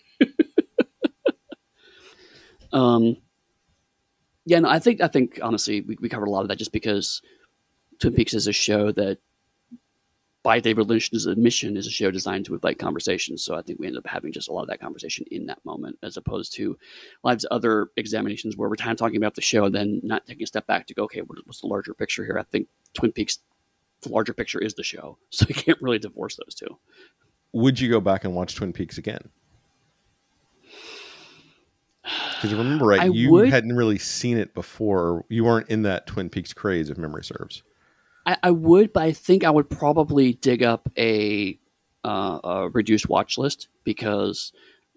um, 2.73 3.17
yeah, 4.45 4.59
no, 4.59 4.69
I 4.69 4.79
think 4.79 5.01
I 5.01 5.07
think 5.07 5.39
honestly 5.41 5.81
we, 5.81 5.97
we 5.99 6.09
covered 6.09 6.27
a 6.27 6.31
lot 6.31 6.41
of 6.41 6.47
that 6.47 6.57
just 6.57 6.71
because 6.71 7.21
Twin 7.99 8.13
Peaks 8.13 8.33
is 8.33 8.47
a 8.47 8.53
show 8.53 8.91
that 8.93 9.19
by 10.47 10.61
David 10.61 10.87
Lynch's 10.87 11.25
admission, 11.25 11.75
is 11.75 11.87
a 11.87 11.91
show 11.91 12.09
designed 12.09 12.45
to 12.45 12.53
invite 12.53 12.79
conversation. 12.79 13.37
So 13.37 13.55
I 13.55 13.61
think 13.61 13.79
we 13.79 13.87
ended 13.87 14.05
up 14.05 14.09
having 14.09 14.31
just 14.31 14.47
a 14.47 14.53
lot 14.53 14.61
of 14.61 14.69
that 14.69 14.79
conversation 14.79 15.25
in 15.29 15.45
that 15.47 15.59
moment, 15.65 15.97
as 16.03 16.15
opposed 16.15 16.53
to 16.53 16.77
Live's 17.21 17.45
other 17.51 17.89
examinations 17.97 18.55
where 18.55 18.69
we're 18.69 18.77
kind 18.77 18.91
of 18.91 18.97
talking 18.97 19.17
about 19.17 19.35
the 19.35 19.41
show, 19.41 19.65
and 19.65 19.75
then 19.75 19.99
not 20.03 20.25
taking 20.25 20.43
a 20.43 20.47
step 20.47 20.65
back 20.65 20.87
to 20.87 20.93
go, 20.93 21.03
okay, 21.03 21.19
what's 21.19 21.59
the 21.59 21.67
larger 21.67 21.93
picture 21.93 22.23
here? 22.23 22.37
I 22.39 22.43
think 22.43 22.69
Twin 22.93 23.11
Peaks, 23.11 23.39
the 24.03 24.09
larger 24.09 24.33
picture 24.33 24.59
is 24.59 24.73
the 24.73 24.83
show, 24.83 25.17
so 25.31 25.45
you 25.49 25.55
can't 25.55 25.81
really 25.81 25.99
divorce 25.99 26.37
those 26.37 26.55
two. 26.55 26.77
Would 27.51 27.77
you 27.77 27.89
go 27.89 27.99
back 27.99 28.23
and 28.23 28.33
watch 28.33 28.55
Twin 28.55 28.71
Peaks 28.71 28.97
again? 28.97 29.29
Because 32.03 32.53
remember, 32.53 32.85
right, 32.85 33.01
I 33.01 33.05
you 33.07 33.31
would, 33.31 33.49
hadn't 33.49 33.75
really 33.75 33.97
seen 33.97 34.37
it 34.37 34.53
before. 34.53 35.25
You 35.27 35.43
weren't 35.43 35.67
in 35.67 35.81
that 35.81 36.07
Twin 36.07 36.29
Peaks 36.29 36.53
craze, 36.53 36.89
if 36.89 36.97
memory 36.97 37.25
serves. 37.25 37.63
I, 38.28 38.38
I 38.43 38.51
would, 38.51 38.91
but 38.91 39.03
I 39.03 39.13
think 39.13 39.43
I 39.43 39.49
would 39.49 39.69
probably 39.69 40.34
dig 40.34 40.61
up 40.61 40.91
a, 40.97 41.57
uh, 42.03 42.39
a 42.43 42.69
reduced 42.69 43.07
watch 43.07 43.38
list 43.38 43.69
because 43.86 44.51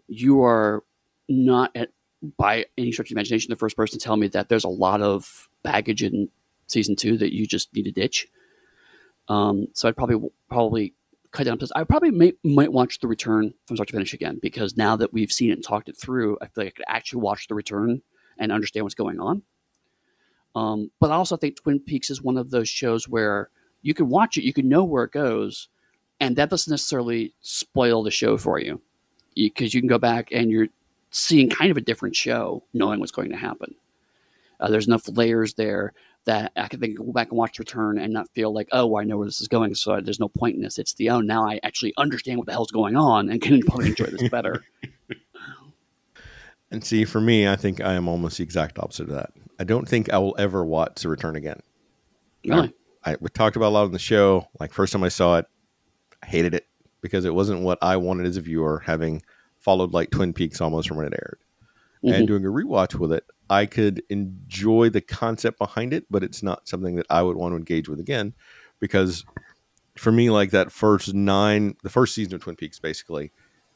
you 0.08 0.42
are 0.42 0.82
not 1.28 1.70
at 1.74 1.90
by 2.36 2.66
any 2.76 2.92
stretch 2.92 3.10
of 3.10 3.12
imagination 3.12 3.48
the 3.48 3.56
first 3.56 3.76
person 3.76 3.98
to 3.98 4.04
tell 4.04 4.16
me 4.16 4.28
that 4.28 4.50
there's 4.50 4.64
a 4.64 4.68
lot 4.68 5.00
of 5.00 5.48
baggage 5.62 6.02
in 6.02 6.28
season 6.66 6.94
two 6.94 7.16
that 7.16 7.34
you 7.34 7.46
just 7.46 7.74
need 7.74 7.84
to 7.84 7.92
ditch. 7.92 8.26
Um, 9.28 9.68
so 9.74 9.88
I'd 9.88 9.96
probably 9.96 10.28
probably 10.48 10.94
cut 11.30 11.44
down. 11.44 11.58
I 11.74 11.84
probably 11.84 12.10
may, 12.10 12.32
might 12.44 12.72
watch 12.72 12.98
the 12.98 13.08
return 13.08 13.54
from 13.66 13.76
start 13.76 13.88
to 13.88 13.92
finish 13.92 14.12
again 14.12 14.38
because 14.42 14.76
now 14.76 14.96
that 14.96 15.12
we've 15.12 15.32
seen 15.32 15.50
it 15.50 15.54
and 15.54 15.64
talked 15.64 15.88
it 15.88 15.96
through, 15.96 16.36
I 16.42 16.46
feel 16.46 16.64
like 16.64 16.74
I 16.74 16.76
could 16.76 16.84
actually 16.88 17.22
watch 17.22 17.48
the 17.48 17.54
return 17.54 18.02
and 18.38 18.52
understand 18.52 18.84
what's 18.84 18.94
going 18.94 19.20
on. 19.20 19.42
Um, 20.54 20.90
but 21.00 21.10
I 21.10 21.14
also 21.14 21.36
think 21.36 21.56
Twin 21.56 21.80
Peaks 21.80 22.10
is 22.10 22.22
one 22.22 22.36
of 22.36 22.50
those 22.50 22.68
shows 22.68 23.08
where 23.08 23.50
you 23.82 23.94
can 23.94 24.08
watch 24.08 24.36
it, 24.36 24.44
you 24.44 24.52
can 24.52 24.68
know 24.68 24.84
where 24.84 25.04
it 25.04 25.12
goes, 25.12 25.68
and 26.18 26.36
that 26.36 26.50
doesn't 26.50 26.70
necessarily 26.70 27.34
spoil 27.40 28.02
the 28.02 28.10
show 28.10 28.36
for 28.36 28.58
you 28.58 28.80
because 29.34 29.72
you, 29.72 29.80
can 29.80 29.88
go 29.88 29.98
back 29.98 30.30
and 30.32 30.50
you're 30.50 30.68
seeing 31.10 31.48
kind 31.48 31.70
of 31.70 31.76
a 31.76 31.80
different 31.80 32.14
show, 32.14 32.62
knowing 32.74 33.00
what's 33.00 33.12
going 33.12 33.30
to 33.30 33.36
happen. 33.36 33.74
Uh, 34.58 34.68
there's 34.68 34.86
enough 34.86 35.08
layers 35.08 35.54
there 35.54 35.94
that 36.26 36.52
I 36.54 36.68
can 36.68 36.94
go 36.94 37.12
back 37.12 37.30
and 37.30 37.38
watch 37.38 37.58
Return 37.58 37.98
and 37.98 38.12
not 38.12 38.28
feel 38.34 38.52
like, 38.52 38.68
oh, 38.72 38.98
I 38.98 39.04
know 39.04 39.16
where 39.16 39.26
this 39.26 39.40
is 39.40 39.48
going, 39.48 39.74
so 39.74 39.98
there's 40.00 40.20
no 40.20 40.28
point 40.28 40.56
in 40.56 40.62
this. 40.62 40.78
It's 40.78 40.92
the 40.94 41.10
oh, 41.10 41.20
now 41.20 41.48
I 41.48 41.60
actually 41.62 41.94
understand 41.96 42.38
what 42.38 42.46
the 42.46 42.52
hell's 42.52 42.70
going 42.70 42.96
on 42.96 43.30
and 43.30 43.40
can 43.40 43.62
probably 43.62 43.88
enjoy 43.90 44.06
this 44.06 44.28
better. 44.28 44.62
and 46.70 46.84
see, 46.84 47.04
for 47.04 47.20
me, 47.20 47.48
I 47.48 47.56
think 47.56 47.80
I 47.80 47.94
am 47.94 48.08
almost 48.08 48.38
the 48.38 48.44
exact 48.44 48.78
opposite 48.78 49.08
of 49.08 49.14
that. 49.14 49.32
I 49.58 49.64
don't 49.64 49.88
think 49.88 50.12
I 50.12 50.18
will 50.18 50.36
ever 50.38 50.64
watch 50.64 51.02
The 51.02 51.08
Return 51.08 51.36
again. 51.36 51.60
Really? 52.44 52.72
I, 53.04 53.12
I 53.12 53.16
we 53.20 53.28
talked 53.28 53.56
about 53.56 53.68
a 53.68 53.74
lot 53.74 53.84
on 53.84 53.92
the 53.92 53.98
show. 53.98 54.48
Like 54.58 54.72
first 54.72 54.92
time 54.92 55.02
I 55.02 55.08
saw 55.08 55.38
it, 55.38 55.46
I 56.22 56.26
hated 56.26 56.54
it 56.54 56.66
because 57.00 57.24
it 57.24 57.34
wasn't 57.34 57.62
what 57.62 57.78
I 57.82 57.96
wanted 57.96 58.26
as 58.26 58.36
a 58.36 58.40
viewer, 58.40 58.82
having 58.84 59.22
followed 59.58 59.92
like 59.92 60.10
Twin 60.10 60.32
Peaks 60.32 60.60
almost 60.60 60.88
from 60.88 60.96
when 60.96 61.06
it 61.06 61.14
aired. 61.14 61.38
Mm-hmm. 62.04 62.14
And 62.14 62.26
doing 62.26 62.46
a 62.46 62.48
rewatch 62.48 62.94
with 62.94 63.12
it, 63.12 63.24
I 63.50 63.66
could 63.66 64.02
enjoy 64.08 64.88
the 64.88 65.02
concept 65.02 65.58
behind 65.58 65.92
it, 65.92 66.06
but 66.08 66.22
it's 66.22 66.42
not 66.42 66.66
something 66.66 66.96
that 66.96 67.06
I 67.10 67.20
would 67.22 67.36
want 67.36 67.52
to 67.52 67.56
engage 67.56 67.88
with 67.90 68.00
again 68.00 68.32
because 68.78 69.26
for 69.98 70.10
me, 70.10 70.30
like 70.30 70.50
that 70.52 70.72
first 70.72 71.12
nine, 71.12 71.76
the 71.82 71.90
first 71.90 72.14
season 72.14 72.34
of 72.34 72.40
Twin 72.42 72.56
Peaks 72.56 72.78
basically 72.78 73.32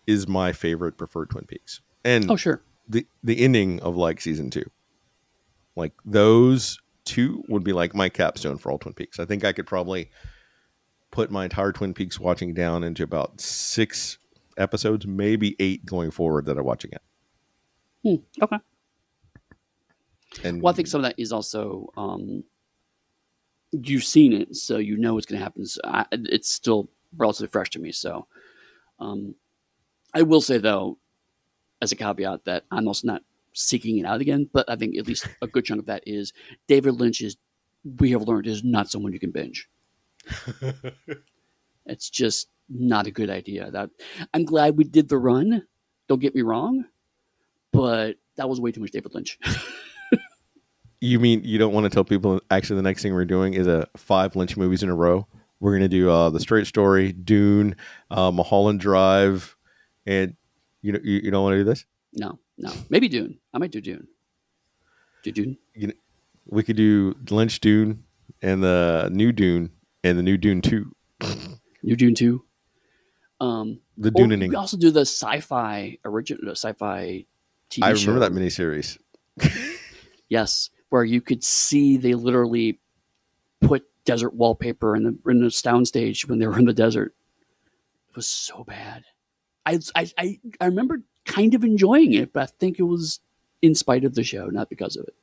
is 0.06 0.26
my 0.26 0.52
favorite 0.52 0.96
preferred 0.96 1.28
Twin 1.30 1.44
Peaks. 1.44 1.82
And 2.02 2.30
oh, 2.30 2.36
sure. 2.36 2.62
The, 2.88 3.06
the 3.22 3.40
ending 3.40 3.80
of 3.80 3.96
like 3.96 4.20
season 4.20 4.50
two 4.50 4.70
like 5.76 5.92
those 6.04 6.78
two 7.04 7.42
would 7.48 7.64
be 7.64 7.72
like 7.72 7.94
my 7.94 8.08
capstone 8.08 8.58
for 8.58 8.70
all 8.70 8.78
Twin 8.78 8.94
Peaks. 8.94 9.18
I 9.18 9.24
think 9.24 9.44
I 9.44 9.52
could 9.52 9.66
probably 9.66 10.10
put 11.10 11.30
my 11.30 11.44
entire 11.44 11.72
Twin 11.72 11.94
Peaks 11.94 12.18
watching 12.18 12.54
down 12.54 12.84
into 12.84 13.02
about 13.02 13.40
six 13.40 14.18
episodes, 14.56 15.06
maybe 15.06 15.56
eight 15.58 15.84
going 15.84 16.10
forward 16.10 16.46
that 16.46 16.58
I 16.58 16.60
watch 16.60 16.84
again. 16.84 17.00
Hmm, 18.02 18.14
okay. 18.42 18.58
And 20.42 20.62
well, 20.62 20.72
I 20.72 20.76
think 20.76 20.88
some 20.88 21.00
of 21.00 21.04
that 21.04 21.18
is 21.18 21.32
also 21.32 21.92
um, 21.96 22.44
you've 23.72 24.04
seen 24.04 24.32
it, 24.32 24.56
so 24.56 24.78
you 24.78 24.96
know 24.96 25.14
what's 25.14 25.26
going 25.26 25.38
to 25.38 25.44
happen. 25.44 25.66
So 25.66 25.80
I, 25.84 26.06
it's 26.12 26.50
still 26.50 26.90
relatively 27.16 27.48
fresh 27.48 27.70
to 27.70 27.78
me. 27.78 27.92
So 27.92 28.26
um, 28.98 29.34
I 30.12 30.22
will 30.22 30.40
say 30.40 30.58
though, 30.58 30.98
as 31.84 31.92
a 31.92 31.96
caveat, 31.96 32.44
that 32.46 32.64
I'm 32.70 32.88
also 32.88 33.06
not 33.06 33.22
seeking 33.52 33.98
it 33.98 34.06
out 34.06 34.20
again. 34.20 34.48
But 34.52 34.68
I 34.68 34.74
think 34.74 34.96
at 34.96 35.06
least 35.06 35.28
a 35.40 35.46
good 35.46 35.64
chunk 35.64 35.80
of 35.80 35.86
that 35.86 36.02
is 36.06 36.32
David 36.66 36.94
Lynch 36.94 37.20
is 37.20 37.36
we 38.00 38.10
have 38.10 38.22
learned 38.22 38.46
is 38.46 38.64
not 38.64 38.90
someone 38.90 39.12
you 39.12 39.20
can 39.20 39.30
binge. 39.30 39.68
it's 41.86 42.10
just 42.10 42.48
not 42.68 43.06
a 43.06 43.10
good 43.10 43.30
idea. 43.30 43.70
That 43.70 43.90
I'm 44.32 44.44
glad 44.44 44.76
we 44.76 44.84
did 44.84 45.08
the 45.08 45.18
run. 45.18 45.66
Don't 46.08 46.20
get 46.20 46.34
me 46.34 46.42
wrong, 46.42 46.84
but 47.72 48.16
that 48.36 48.48
was 48.48 48.60
way 48.60 48.72
too 48.72 48.80
much 48.80 48.90
David 48.90 49.14
Lynch. 49.14 49.38
you 51.00 51.20
mean 51.20 51.42
you 51.44 51.58
don't 51.58 51.72
want 51.72 51.84
to 51.84 51.90
tell 51.90 52.04
people 52.04 52.40
actually 52.50 52.76
the 52.76 52.82
next 52.82 53.02
thing 53.02 53.14
we're 53.14 53.24
doing 53.24 53.54
is 53.54 53.66
a 53.66 53.86
five 53.96 54.34
Lynch 54.36 54.56
movies 54.56 54.82
in 54.82 54.88
a 54.88 54.94
row? 54.94 55.26
We're 55.60 55.72
going 55.72 55.82
to 55.82 55.88
do 55.88 56.10
uh, 56.10 56.30
the 56.30 56.40
Straight 56.40 56.66
Story, 56.66 57.12
Dune, 57.12 57.76
uh, 58.10 58.30
Mulholland 58.30 58.80
Drive, 58.80 59.56
and 60.04 60.36
you 60.84 60.92
know 60.92 61.00
you, 61.02 61.20
you 61.24 61.30
don't 61.30 61.42
want 61.42 61.54
to 61.54 61.58
do 61.58 61.64
this? 61.64 61.84
No. 62.12 62.38
No, 62.56 62.72
maybe 62.88 63.08
Dune. 63.08 63.38
I 63.52 63.58
might 63.58 63.72
do 63.72 63.80
Dune. 63.80 64.06
Do 65.22 65.32
Dune. 65.32 65.58
You 65.74 65.88
know, 65.88 65.94
we 66.46 66.62
could 66.62 66.76
do 66.76 67.16
Lynch 67.30 67.58
Dune 67.60 68.04
and 68.42 68.62
the 68.62 69.08
new 69.12 69.32
Dune 69.32 69.70
and 70.04 70.18
the 70.18 70.22
new 70.22 70.36
Dune 70.36 70.60
Two. 70.60 70.94
new 71.82 71.96
Dune 71.96 72.14
Two. 72.14 72.44
Um, 73.40 73.80
the 73.96 74.10
Dune. 74.10 74.38
We 74.38 74.54
also 74.54 74.76
do 74.76 74.90
the 74.90 75.00
sci-fi 75.00 75.98
original, 76.04 76.52
sci-fi 76.52 77.26
TV 77.70 77.82
I 77.82 77.90
remember 77.90 77.96
show. 77.96 78.18
that 78.20 78.32
miniseries. 78.32 78.98
yes, 80.28 80.70
where 80.90 81.04
you 81.04 81.20
could 81.20 81.42
see 81.42 81.96
they 81.96 82.14
literally 82.14 82.78
put 83.60 83.84
desert 84.04 84.34
wallpaper 84.34 84.94
in 84.94 85.02
the 85.02 85.30
in 85.30 85.40
the 85.40 85.48
soundstage 85.48 86.28
when 86.28 86.38
they 86.38 86.46
were 86.46 86.58
in 86.58 86.66
the 86.66 86.74
desert. 86.74 87.14
It 88.10 88.16
was 88.16 88.28
so 88.28 88.62
bad. 88.62 89.04
I 89.66 89.80
I 89.94 90.10
I, 90.18 90.40
I 90.60 90.66
remember 90.66 91.02
kind 91.24 91.54
of 91.54 91.64
enjoying 91.64 92.12
it, 92.12 92.32
but 92.32 92.42
I 92.42 92.46
think 92.46 92.78
it 92.78 92.84
was 92.84 93.20
in 93.62 93.74
spite 93.74 94.04
of 94.04 94.14
the 94.14 94.22
show, 94.22 94.46
not 94.46 94.68
because 94.68 94.96
of 94.96 95.06
it. 95.06 95.14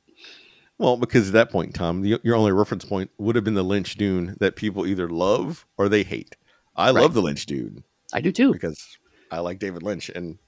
Well, 0.78 0.96
because 0.96 1.28
at 1.28 1.34
that 1.34 1.50
point, 1.50 1.74
Tom, 1.74 2.02
the, 2.02 2.20
your 2.24 2.34
only 2.34 2.50
reference 2.50 2.84
point 2.84 3.10
would 3.18 3.36
have 3.36 3.44
been 3.44 3.54
the 3.54 3.62
Lynch 3.62 3.96
Dune 3.96 4.36
that 4.40 4.56
people 4.56 4.86
either 4.86 5.08
love 5.08 5.64
or 5.78 5.88
they 5.88 6.02
hate. 6.02 6.34
I 6.74 6.86
right. 6.86 7.02
love 7.02 7.14
the 7.14 7.22
Lynch 7.22 7.46
Dune. 7.46 7.84
I 8.12 8.20
do 8.20 8.32
too 8.32 8.52
because 8.52 8.98
I 9.30 9.40
like 9.40 9.58
David 9.58 9.82
Lynch. 9.82 10.08
And 10.08 10.38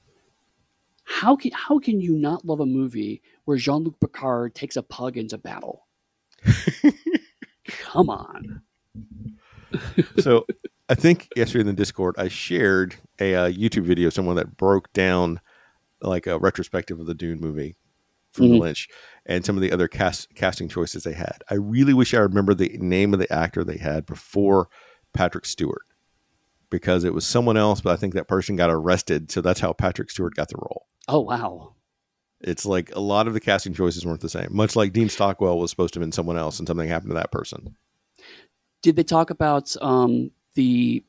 how 1.05 1.36
can 1.36 1.53
how 1.53 1.78
can 1.78 2.01
you 2.01 2.16
not 2.16 2.45
love 2.45 2.61
a 2.61 2.66
movie 2.66 3.22
where 3.45 3.57
Jean 3.57 3.84
Luc 3.84 4.01
Picard 4.01 4.55
takes 4.55 4.76
a 4.76 4.82
pug 4.82 5.16
into 5.16 5.38
battle? 5.38 5.86
Come 7.68 8.11
on. 8.11 8.62
so 10.18 10.47
I 10.89 10.95
think 10.95 11.28
yesterday 11.35 11.61
in 11.61 11.66
the 11.66 11.72
Discord, 11.72 12.14
I 12.18 12.28
shared 12.28 12.97
a 13.18 13.35
uh, 13.35 13.51
YouTube 13.51 13.85
video, 13.85 14.09
of 14.09 14.14
someone 14.14 14.37
that 14.37 14.57
broke 14.57 14.93
down 14.93 15.41
like 16.03 16.26
a 16.26 16.39
retrospective 16.39 17.01
of 17.01 17.07
the 17.07 17.14
Dune 17.14 17.41
movie 17.41 17.76
from 18.32 18.47
mm-hmm. 18.47 18.62
Lynch 18.62 18.89
and 19.24 19.45
some 19.45 19.57
of 19.57 19.62
the 19.62 19.72
other 19.72 19.89
cast, 19.89 20.35
casting 20.35 20.68
choices 20.68 21.05
they 21.05 21.14
had. 21.14 21.39
I 21.49 21.55
really 21.55 21.95
wish 21.95 22.12
I 22.12 22.18
remember 22.18 22.53
the 22.53 22.76
name 22.80 23.14
of 23.14 23.20
the 23.20 23.32
actor 23.32 23.64
they 23.64 23.78
had 23.78 24.05
before 24.05 24.68
Patrick 25.14 25.47
Stewart 25.47 25.85
because 26.68 27.05
it 27.05 27.14
was 27.14 27.24
someone 27.24 27.57
else, 27.57 27.80
but 27.80 27.93
I 27.93 27.97
think 27.97 28.12
that 28.14 28.28
person 28.28 28.57
got 28.57 28.70
arrested. 28.70 29.30
So 29.30 29.41
that's 29.41 29.61
how 29.61 29.72
Patrick 29.72 30.11
Stewart 30.11 30.35
got 30.35 30.49
the 30.49 30.57
role. 30.59 30.87
Oh, 31.09 31.20
wow. 31.20 31.74
It's 32.41 32.66
like 32.66 32.95
a 32.95 33.01
lot 33.01 33.26
of 33.26 33.32
the 33.32 33.41
casting 33.41 33.72
choices 33.72 34.05
weren't 34.05 34.20
the 34.20 34.28
same, 34.28 34.49
much 34.51 34.76
like 34.76 34.93
Dean 34.93 35.09
Stockwell 35.09 35.59
was 35.59 35.70
supposed 35.70 35.95
to 35.95 36.01
have 36.01 36.05
been 36.05 36.12
someone 36.12 36.37
else 36.37 36.59
and 36.59 36.68
something 36.68 36.89
happened 36.89 37.11
to 37.11 37.14
that 37.14 37.32
person. 37.32 37.76
Did 38.82 38.97
they 38.97 39.03
talk 39.03 39.30
about 39.30 39.74
um, 39.80 40.30
the, 40.55 41.05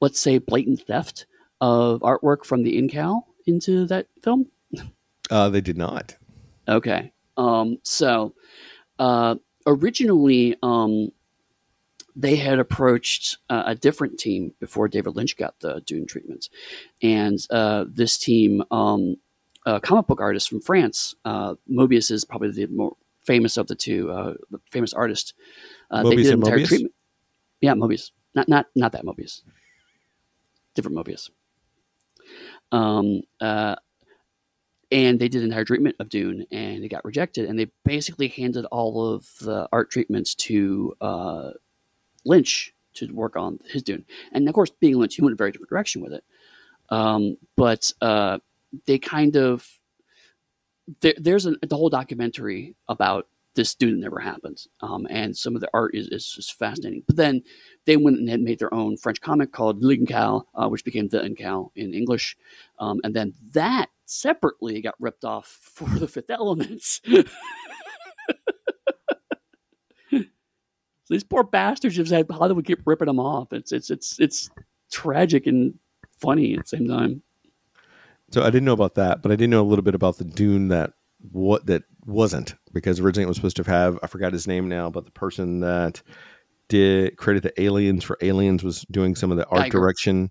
let's 0.00 0.20
say, 0.20 0.38
blatant 0.38 0.86
theft 0.86 1.26
of 1.60 2.00
artwork 2.00 2.44
from 2.44 2.62
the 2.62 2.80
Incal 2.80 3.22
into 3.46 3.86
that 3.86 4.06
film? 4.22 4.46
Uh, 5.30 5.48
they 5.48 5.60
did 5.60 5.78
not. 5.78 6.16
Okay. 6.68 7.12
Um, 7.36 7.78
so 7.82 8.34
uh, 8.98 9.36
originally, 9.66 10.56
um, 10.62 11.10
they 12.16 12.36
had 12.36 12.58
approached 12.58 13.38
uh, 13.50 13.64
a 13.66 13.74
different 13.74 14.18
team 14.18 14.52
before 14.60 14.88
David 14.88 15.16
Lynch 15.16 15.36
got 15.36 15.58
the 15.60 15.82
Dune 15.84 16.06
treatment, 16.06 16.48
and 17.02 17.38
uh, 17.50 17.84
this 17.88 18.16
team, 18.16 18.62
um, 18.70 19.16
a 19.66 19.80
comic 19.80 20.06
book 20.06 20.20
artist 20.20 20.48
from 20.48 20.60
France, 20.60 21.14
uh, 21.24 21.54
Moebius 21.68 22.10
is 22.10 22.24
probably 22.24 22.52
the 22.52 22.66
more 22.66 22.96
famous 23.26 23.56
of 23.56 23.66
the 23.66 23.74
two, 23.74 24.10
uh, 24.12 24.34
the 24.50 24.60
famous 24.70 24.92
artist. 24.92 25.34
Uh, 25.90 26.04
they 26.04 26.16
did 26.16 26.26
an 26.26 26.32
entire 26.34 26.58
Moebius? 26.58 26.68
treatment. 26.68 26.94
Yeah, 27.60 27.74
Moebius, 27.74 28.10
not 28.34 28.48
not 28.48 28.66
not 28.74 28.92
that 28.92 29.04
Moebius, 29.04 29.42
different 30.74 30.96
Moebius. 30.96 31.30
Um, 32.72 33.22
uh, 33.40 33.76
and 34.90 35.18
they 35.18 35.28
did 35.28 35.42
an 35.42 35.48
entire 35.48 35.64
treatment 35.64 35.96
of 35.98 36.08
Dune, 36.08 36.46
and 36.50 36.84
it 36.84 36.88
got 36.88 37.04
rejected. 37.04 37.48
And 37.48 37.58
they 37.58 37.70
basically 37.84 38.28
handed 38.28 38.64
all 38.66 39.12
of 39.12 39.28
the 39.40 39.68
art 39.72 39.90
treatments 39.90 40.34
to 40.36 40.94
uh, 41.00 41.50
Lynch 42.24 42.72
to 42.94 43.12
work 43.12 43.36
on 43.36 43.58
his 43.66 43.82
Dune. 43.82 44.04
And 44.32 44.48
of 44.48 44.54
course, 44.54 44.70
being 44.70 44.96
Lynch, 44.96 45.16
he 45.16 45.22
went 45.22 45.32
a 45.32 45.36
very 45.36 45.50
different 45.50 45.70
direction 45.70 46.02
with 46.02 46.12
it. 46.12 46.24
Um, 46.90 47.36
but 47.56 47.90
uh, 48.00 48.38
they 48.86 48.98
kind 48.98 49.36
of 49.36 49.68
there, 51.00 51.14
there's 51.16 51.46
a, 51.46 51.54
the 51.66 51.76
whole 51.76 51.88
documentary 51.88 52.76
about 52.88 53.26
this 53.54 53.70
student 53.70 54.00
never 54.00 54.18
happened, 54.18 54.62
um, 54.80 55.06
and 55.10 55.36
some 55.36 55.54
of 55.54 55.60
the 55.60 55.70
art 55.72 55.94
is, 55.94 56.08
is 56.08 56.28
just 56.28 56.58
fascinating. 56.58 57.02
But 57.06 57.16
then 57.16 57.42
they 57.84 57.96
went 57.96 58.18
and 58.18 58.28
had 58.28 58.40
made 58.40 58.58
their 58.58 58.72
own 58.74 58.96
French 58.96 59.20
comic 59.20 59.52
called 59.52 59.82
L'Incal, 59.82 60.46
uh, 60.54 60.68
which 60.68 60.84
became 60.84 61.08
The 61.08 61.20
Incal 61.20 61.70
in 61.76 61.94
English, 61.94 62.36
um, 62.78 63.00
and 63.04 63.14
then 63.14 63.34
that 63.52 63.90
separately 64.06 64.80
got 64.80 64.94
ripped 64.98 65.24
off 65.24 65.58
for 65.62 65.88
the 65.88 66.08
Fifth 66.08 66.30
Elements. 66.30 67.00
These 71.10 71.24
poor 71.24 71.44
bastards 71.44 71.96
just 71.96 72.10
had 72.10 72.26
Hollywood 72.30 72.64
keep 72.64 72.80
ripping 72.86 73.06
them 73.06 73.20
off. 73.20 73.52
It's 73.52 73.72
it's 73.72 73.90
it's 73.90 74.18
it's 74.18 74.50
tragic 74.90 75.46
and 75.46 75.74
funny 76.18 76.54
at 76.54 76.60
the 76.60 76.68
same 76.76 76.88
time. 76.88 77.22
So 78.30 78.42
I 78.42 78.46
didn't 78.46 78.64
know 78.64 78.72
about 78.72 78.94
that, 78.94 79.22
but 79.22 79.30
I 79.30 79.36
did 79.36 79.50
know 79.50 79.60
a 79.60 79.68
little 79.68 79.82
bit 79.82 79.94
about 79.94 80.16
the 80.16 80.24
Dune 80.24 80.68
that 80.68 80.94
what 81.32 81.66
that 81.66 81.82
wasn't 82.04 82.54
because 82.72 83.00
originally 83.00 83.24
it 83.24 83.28
was 83.28 83.36
supposed 83.36 83.56
to 83.56 83.64
have 83.64 83.98
I 84.02 84.06
forgot 84.06 84.32
his 84.32 84.46
name 84.46 84.68
now, 84.68 84.90
but 84.90 85.04
the 85.04 85.10
person 85.10 85.60
that 85.60 86.02
did 86.68 87.16
created 87.16 87.42
the 87.42 87.62
aliens 87.62 88.04
for 88.04 88.18
aliens 88.20 88.62
was 88.62 88.82
doing 88.90 89.14
some 89.14 89.30
of 89.30 89.36
the 89.36 89.46
art 89.46 89.70
direction. 89.70 90.30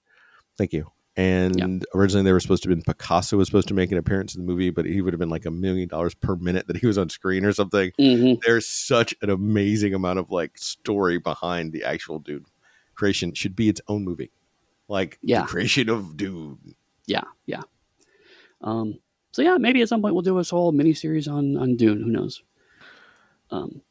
Thank 0.57 0.73
you 0.73 0.91
and 1.15 1.59
yeah. 1.59 1.85
originally 1.93 2.23
they 2.23 2.31
were 2.31 2.39
supposed 2.39 2.63
to 2.63 2.69
have 2.69 2.77
been 2.77 2.83
Picasso 2.83 3.37
was 3.37 3.47
supposed 3.47 3.67
to 3.67 3.73
make 3.73 3.91
an 3.91 3.97
appearance 3.97 4.35
in 4.35 4.41
the 4.41 4.51
movie, 4.51 4.71
but 4.71 4.85
he 4.85 5.01
would 5.01 5.13
have 5.13 5.19
been 5.19 5.29
like 5.29 5.45
a 5.45 5.51
million 5.51 5.87
dollars 5.87 6.15
per 6.15 6.35
minute 6.35 6.67
that 6.67 6.77
he 6.77 6.87
was 6.87 6.97
on 6.97 7.09
screen 7.09 7.45
or 7.45 7.53
something. 7.53 7.91
Mm-hmm. 7.99 8.39
There's 8.43 8.67
such 8.67 9.13
an 9.21 9.29
amazing 9.29 9.93
amount 9.93 10.19
of 10.19 10.31
like 10.31 10.57
story 10.57 11.19
behind 11.19 11.71
the 11.71 11.83
actual 11.83 12.19
Dune 12.19 12.45
creation. 12.95 13.29
It 13.29 13.37
should 13.37 13.55
be 13.55 13.69
its 13.69 13.81
own 13.87 14.03
movie, 14.03 14.31
like 14.87 15.19
yeah. 15.21 15.41
the 15.41 15.47
creation 15.47 15.89
of 15.89 16.17
Dune. 16.17 16.75
Yeah, 17.05 17.25
yeah. 17.45 17.61
Um, 18.61 18.99
so 19.33 19.41
yeah, 19.41 19.57
maybe 19.57 19.81
at 19.81 19.89
some 19.89 20.01
point 20.01 20.13
we'll 20.13 20.21
do 20.21 20.37
a 20.37 20.43
whole 20.43 20.71
mini 20.71 20.93
series 20.93 21.27
on 21.27 21.57
on 21.57 21.75
Dune. 21.75 22.01
Who 22.01 22.11
knows? 22.11 22.41
Um, 23.51 23.81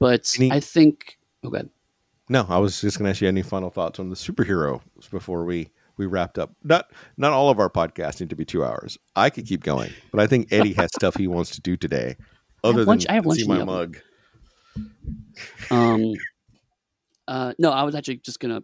but 0.00 0.34
any, 0.36 0.50
I 0.50 0.60
think. 0.60 1.18
Oh, 1.44 1.48
good. 1.48 1.70
No, 2.28 2.44
I 2.48 2.58
was 2.58 2.80
just 2.80 2.98
going 2.98 3.06
to 3.06 3.10
ask 3.10 3.20
you 3.20 3.28
any 3.28 3.42
final 3.42 3.70
thoughts 3.70 3.98
on 3.98 4.10
the 4.10 4.16
superhero 4.16 4.82
before 5.10 5.44
we 5.44 5.70
we 5.96 6.06
wrapped 6.06 6.38
up. 6.38 6.52
Not 6.64 6.90
not 7.16 7.32
all 7.32 7.50
of 7.50 7.60
our 7.60 7.70
podcasts 7.70 8.20
need 8.20 8.30
to 8.30 8.36
be 8.36 8.44
two 8.44 8.64
hours. 8.64 8.98
I 9.14 9.30
could 9.30 9.46
keep 9.46 9.62
going, 9.62 9.92
but 10.10 10.20
I 10.20 10.26
think 10.26 10.52
Eddy 10.52 10.72
has 10.74 10.90
stuff 10.96 11.16
he 11.16 11.28
wants 11.28 11.50
to 11.52 11.60
do 11.60 11.76
today. 11.76 12.16
Other 12.64 12.84
lunch, 12.84 13.04
than 13.04 13.12
I 13.12 13.14
have 13.14 13.26
lunch 13.26 13.40
see 13.40 13.46
my 13.46 13.64
mug. 13.64 13.98
Um. 15.70 16.14
Uh, 17.28 17.52
no, 17.58 17.70
I 17.70 17.84
was 17.84 17.94
actually 17.94 18.16
just 18.16 18.40
gonna 18.40 18.62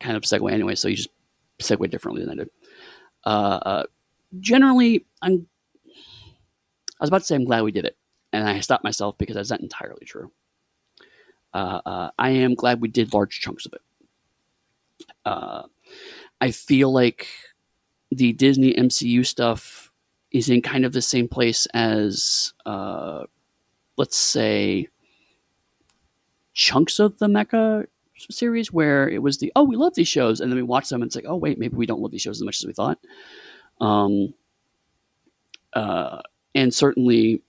kind 0.00 0.16
of 0.16 0.24
segue 0.24 0.50
anyway. 0.50 0.74
So 0.74 0.88
you 0.88 0.96
just 0.96 1.10
segue 1.60 1.88
differently 1.88 2.24
than 2.24 2.32
I 2.32 2.34
did. 2.42 2.50
Uh, 3.24 3.60
uh, 3.64 3.84
generally, 4.40 5.06
I'm. 5.22 5.46
I 7.02 7.04
was 7.04 7.10
about 7.10 7.18
to 7.18 7.24
say 7.24 7.34
I'm 7.34 7.44
glad 7.44 7.64
we 7.64 7.72
did 7.72 7.84
it, 7.84 7.96
and 8.32 8.48
I 8.48 8.60
stopped 8.60 8.84
myself 8.84 9.18
because 9.18 9.34
that's 9.34 9.50
not 9.50 9.58
entirely 9.58 10.06
true. 10.06 10.30
Uh, 11.52 11.80
uh, 11.84 12.10
I 12.16 12.30
am 12.30 12.54
glad 12.54 12.80
we 12.80 12.86
did 12.86 13.12
large 13.12 13.40
chunks 13.40 13.66
of 13.66 13.72
it. 13.72 13.80
Uh, 15.24 15.62
I 16.40 16.52
feel 16.52 16.92
like 16.92 17.26
the 18.12 18.32
Disney 18.32 18.72
MCU 18.74 19.26
stuff 19.26 19.90
is 20.30 20.48
in 20.48 20.62
kind 20.62 20.84
of 20.84 20.92
the 20.92 21.02
same 21.02 21.26
place 21.26 21.66
as, 21.74 22.54
uh, 22.66 23.24
let's 23.96 24.16
say, 24.16 24.86
chunks 26.54 27.00
of 27.00 27.18
the 27.18 27.26
Mecha 27.26 27.86
series, 28.30 28.72
where 28.72 29.08
it 29.08 29.20
was 29.24 29.38
the 29.38 29.50
oh 29.56 29.64
we 29.64 29.74
love 29.74 29.96
these 29.96 30.06
shows, 30.06 30.40
and 30.40 30.52
then 30.52 30.56
we 30.56 30.62
watch 30.62 30.88
them 30.88 31.02
and 31.02 31.08
it's 31.08 31.16
like 31.16 31.24
oh 31.26 31.34
wait 31.34 31.58
maybe 31.58 31.76
we 31.76 31.86
don't 31.86 32.00
love 32.00 32.12
these 32.12 32.22
shows 32.22 32.38
as 32.38 32.44
much 32.44 32.60
as 32.60 32.66
we 32.68 32.72
thought. 32.72 33.00
Um, 33.80 34.34
uh, 35.72 36.20
and 36.54 36.72
certainly 36.72 37.42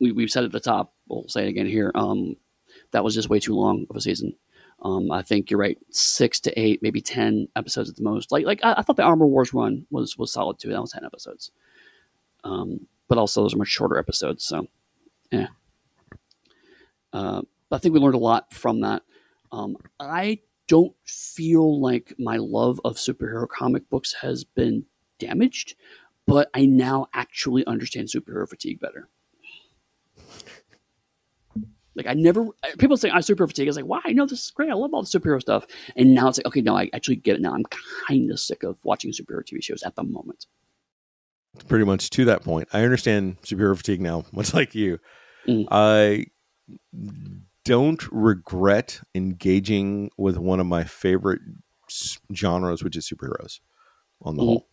we 0.00 0.12
we've 0.12 0.30
said 0.30 0.44
at 0.44 0.52
the 0.52 0.60
top, 0.60 0.94
we'll 1.08 1.28
say 1.28 1.44
it 1.44 1.48
again 1.48 1.66
here. 1.66 1.92
Um, 1.94 2.36
that 2.92 3.04
was 3.04 3.14
just 3.14 3.30
way 3.30 3.40
too 3.40 3.54
long 3.54 3.86
of 3.90 3.96
a 3.96 4.00
season. 4.00 4.34
Um, 4.82 5.10
I 5.10 5.22
think 5.22 5.50
you're 5.50 5.60
right, 5.60 5.78
six 5.90 6.40
to 6.40 6.58
eight, 6.58 6.80
maybe 6.82 7.00
ten 7.00 7.48
episodes 7.54 7.90
at 7.90 7.96
the 7.96 8.02
most. 8.02 8.32
Like 8.32 8.46
like 8.46 8.60
I, 8.64 8.74
I, 8.78 8.82
thought 8.82 8.96
the 8.96 9.02
Armor 9.02 9.26
Wars 9.26 9.52
run 9.52 9.86
was 9.90 10.16
was 10.16 10.32
solid 10.32 10.58
too. 10.58 10.70
That 10.70 10.80
was 10.80 10.92
ten 10.92 11.04
episodes. 11.04 11.50
Um, 12.44 12.86
but 13.08 13.18
also 13.18 13.42
those 13.42 13.54
are 13.54 13.58
much 13.58 13.68
shorter 13.68 13.98
episodes. 13.98 14.44
So, 14.44 14.66
yeah. 15.30 15.48
Uh, 17.12 17.42
I 17.70 17.78
think 17.78 17.92
we 17.92 18.00
learned 18.00 18.14
a 18.14 18.18
lot 18.18 18.54
from 18.54 18.80
that. 18.80 19.02
Um, 19.52 19.76
I 19.98 20.38
don't 20.68 20.94
feel 21.04 21.80
like 21.80 22.14
my 22.18 22.36
love 22.36 22.80
of 22.84 22.96
superhero 22.96 23.48
comic 23.48 23.88
books 23.90 24.14
has 24.22 24.44
been 24.44 24.84
damaged, 25.18 25.74
but 26.26 26.50
I 26.54 26.66
now 26.66 27.08
actually 27.12 27.66
understand 27.66 28.08
superhero 28.08 28.48
fatigue 28.48 28.80
better. 28.80 29.08
Like 31.96 32.06
I 32.06 32.14
never 32.14 32.46
people 32.78 32.96
say 32.96 33.10
I 33.10 33.20
super 33.20 33.46
fatigue. 33.46 33.66
I 33.66 33.70
was 33.70 33.76
like, 33.76 33.84
why? 33.84 34.00
I 34.04 34.12
know 34.12 34.24
this 34.24 34.44
is 34.44 34.50
great. 34.50 34.70
I 34.70 34.74
love 34.74 34.94
all 34.94 35.02
the 35.02 35.08
superhero 35.08 35.40
stuff. 35.40 35.66
And 35.96 36.14
now 36.14 36.28
it's 36.28 36.38
like, 36.38 36.46
okay, 36.46 36.60
no, 36.60 36.76
I 36.76 36.88
actually 36.94 37.16
get 37.16 37.36
it 37.36 37.42
now. 37.42 37.52
I'm 37.52 37.64
kind 38.08 38.30
of 38.30 38.38
sick 38.38 38.62
of 38.62 38.78
watching 38.84 39.10
superhero 39.10 39.42
TV 39.44 39.62
shows 39.62 39.82
at 39.82 39.96
the 39.96 40.04
moment. 40.04 40.46
Pretty 41.68 41.84
much 41.84 42.10
to 42.10 42.24
that 42.26 42.44
point. 42.44 42.68
I 42.72 42.84
understand 42.84 43.42
superhero 43.42 43.76
fatigue 43.76 44.00
now, 44.00 44.24
much 44.32 44.54
like 44.54 44.74
you. 44.74 44.98
Mm. 45.48 45.66
I 45.70 46.26
don't 47.64 48.02
regret 48.12 49.00
engaging 49.14 50.10
with 50.16 50.38
one 50.38 50.60
of 50.60 50.66
my 50.66 50.84
favorite 50.84 51.40
genres, 52.32 52.84
which 52.84 52.96
is 52.96 53.08
superheroes 53.08 53.60
on 54.22 54.36
the 54.36 54.42
mm. 54.42 54.46
whole. 54.46 54.69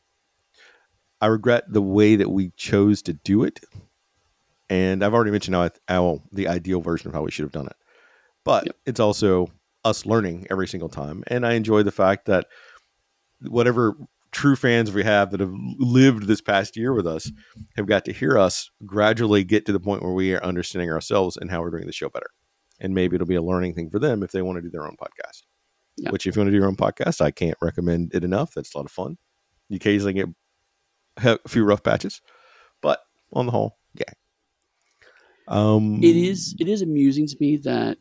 I 1.19 1.27
regret 1.27 1.65
the 1.67 1.81
way 1.81 2.15
that 2.15 2.29
we 2.29 2.51
chose 2.57 3.01
to 3.03 3.13
do 3.13 3.43
it 3.43 3.59
and 4.69 5.03
I've 5.03 5.13
already 5.13 5.31
mentioned 5.31 5.55
how, 5.55 5.69
how 5.87 6.23
the 6.31 6.47
ideal 6.47 6.81
version 6.81 7.07
of 7.07 7.13
how 7.13 7.23
we 7.23 7.31
should 7.31 7.43
have 7.43 7.51
done 7.51 7.67
it. 7.67 7.75
But 8.43 8.65
yep. 8.65 8.75
it's 8.85 8.99
also 8.99 9.51
us 9.85 10.05
learning 10.05 10.47
every 10.49 10.67
single 10.67 10.89
time. 10.89 11.23
And 11.27 11.45
I 11.45 11.53
enjoy 11.53 11.83
the 11.83 11.91
fact 11.91 12.25
that 12.25 12.47
whatever 13.41 13.95
true 14.31 14.55
fans 14.55 14.91
we 14.91 15.03
have 15.03 15.31
that 15.31 15.39
have 15.39 15.53
lived 15.77 16.23
this 16.23 16.41
past 16.41 16.75
year 16.75 16.93
with 16.93 17.07
us 17.07 17.31
have 17.77 17.87
got 17.87 18.03
to 18.05 18.13
hear 18.13 18.37
us 18.37 18.69
gradually 18.85 19.43
get 19.43 19.65
to 19.65 19.71
the 19.71 19.79
point 19.79 20.03
where 20.03 20.13
we 20.13 20.33
are 20.33 20.43
understanding 20.43 20.91
ourselves 20.91 21.37
and 21.37 21.49
how 21.49 21.61
we're 21.61 21.71
doing 21.71 21.85
the 21.85 21.93
show 21.93 22.09
better. 22.09 22.29
And 22.79 22.93
maybe 22.93 23.15
it'll 23.15 23.27
be 23.27 23.35
a 23.35 23.41
learning 23.41 23.73
thing 23.73 23.89
for 23.89 23.99
them 23.99 24.21
if 24.21 24.31
they 24.31 24.41
want 24.41 24.57
to 24.57 24.61
do 24.61 24.69
their 24.69 24.85
own 24.85 24.97
podcast. 25.01 25.43
Yeah. 25.95 26.11
Which, 26.11 26.27
if 26.27 26.35
you 26.35 26.41
want 26.41 26.47
to 26.47 26.51
do 26.51 26.57
your 26.57 26.67
own 26.67 26.75
podcast, 26.75 27.21
I 27.21 27.31
can't 27.31 27.57
recommend 27.59 28.13
it 28.13 28.23
enough. 28.23 28.53
That's 28.53 28.73
a 28.75 28.77
lot 28.77 28.85
of 28.85 28.91
fun. 28.91 29.17
You 29.67 29.77
occasionally 29.77 30.13
get 30.13 30.27
a 31.17 31.39
few 31.47 31.63
rough 31.63 31.83
patches, 31.83 32.21
but 32.81 32.99
on 33.33 33.45
the 33.45 33.51
whole, 33.51 33.77
yeah. 33.93 34.13
Um, 35.47 36.03
it 36.03 36.15
is 36.15 36.55
it 36.59 36.67
is 36.67 36.81
amusing 36.81 37.25
to 37.27 37.37
me 37.39 37.57
that 37.57 37.97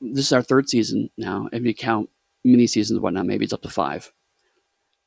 this 0.00 0.26
is 0.26 0.32
our 0.32 0.42
third 0.42 0.68
season 0.68 1.10
now. 1.18 1.48
If 1.52 1.64
you 1.64 1.74
count 1.74 2.08
mini 2.44 2.66
seasons 2.66 2.96
and 2.96 3.02
whatnot, 3.02 3.26
maybe 3.26 3.44
it's 3.44 3.52
up 3.52 3.62
to 3.62 3.68
five. 3.68 4.12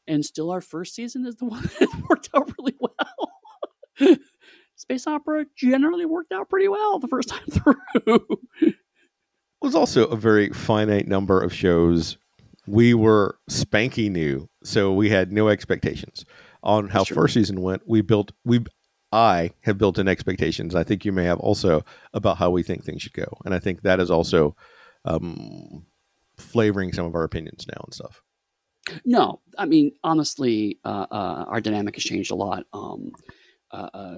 And 0.08 0.24
still, 0.24 0.52
our 0.52 0.62
first 0.62 0.94
season 0.96 1.26
is 1.26 1.36
the 1.38 1.46
one 1.48 1.64
that 1.80 2.04
worked 2.10 2.30
out 2.36 2.52
really 2.60 2.76
well. 2.80 4.18
Space 4.76 5.08
opera 5.08 5.46
generally 5.56 6.06
worked 6.06 6.32
out 6.32 6.50
pretty 6.50 6.68
well 6.68 7.00
the 7.00 7.08
first 7.08 7.30
time 7.30 7.46
through. 7.52 8.40
it 8.62 8.76
was 9.62 9.76
also 9.76 10.06
a 10.08 10.16
very 10.16 10.50
finite 10.50 11.08
number 11.08 11.42
of 11.42 11.54
shows. 11.54 12.18
We 12.66 12.94
were 12.94 13.38
spanky 13.50 14.10
new, 14.10 14.50
so 14.64 14.94
we 14.94 15.10
had 15.10 15.32
no 15.32 15.50
expectations 15.50 16.26
on 16.64 16.90
how 16.90 17.04
first 17.04 17.34
season 17.34 17.62
went. 17.62 17.84
We 17.86 18.02
built 18.02 18.32
we 18.44 18.66
I 19.12 19.52
have 19.62 19.78
built 19.78 20.00
in 20.00 20.08
expectations. 20.08 20.74
I 20.74 20.84
think 20.84 21.06
you 21.06 21.12
may 21.12 21.26
have 21.26 21.40
also 21.40 21.84
about 22.14 22.38
how 22.38 22.50
we 22.50 22.64
think 22.64 22.84
things 22.84 23.02
should 23.02 23.14
go, 23.14 23.38
and 23.46 23.54
I 23.54 23.60
think 23.60 23.84
that 23.84 24.00
is 24.00 24.10
also 24.10 24.56
um, 25.06 25.86
flavoring 26.38 26.94
some 26.94 27.06
of 27.06 27.16
our 27.16 27.24
opinions 27.24 27.68
now 27.68 27.82
and 27.84 27.94
stuff. 27.94 28.24
No, 29.06 29.40
I 29.58 29.66
mean 29.66 29.92
honestly, 30.04 30.80
uh, 30.84 31.06
uh, 31.12 31.46
our 31.48 31.62
dynamic 31.62 31.96
has 31.96 32.04
changed 32.04 32.32
a 32.32 32.36
lot. 32.36 32.66
Um, 32.74 33.12
uh, 33.72 33.90
uh 33.94 34.16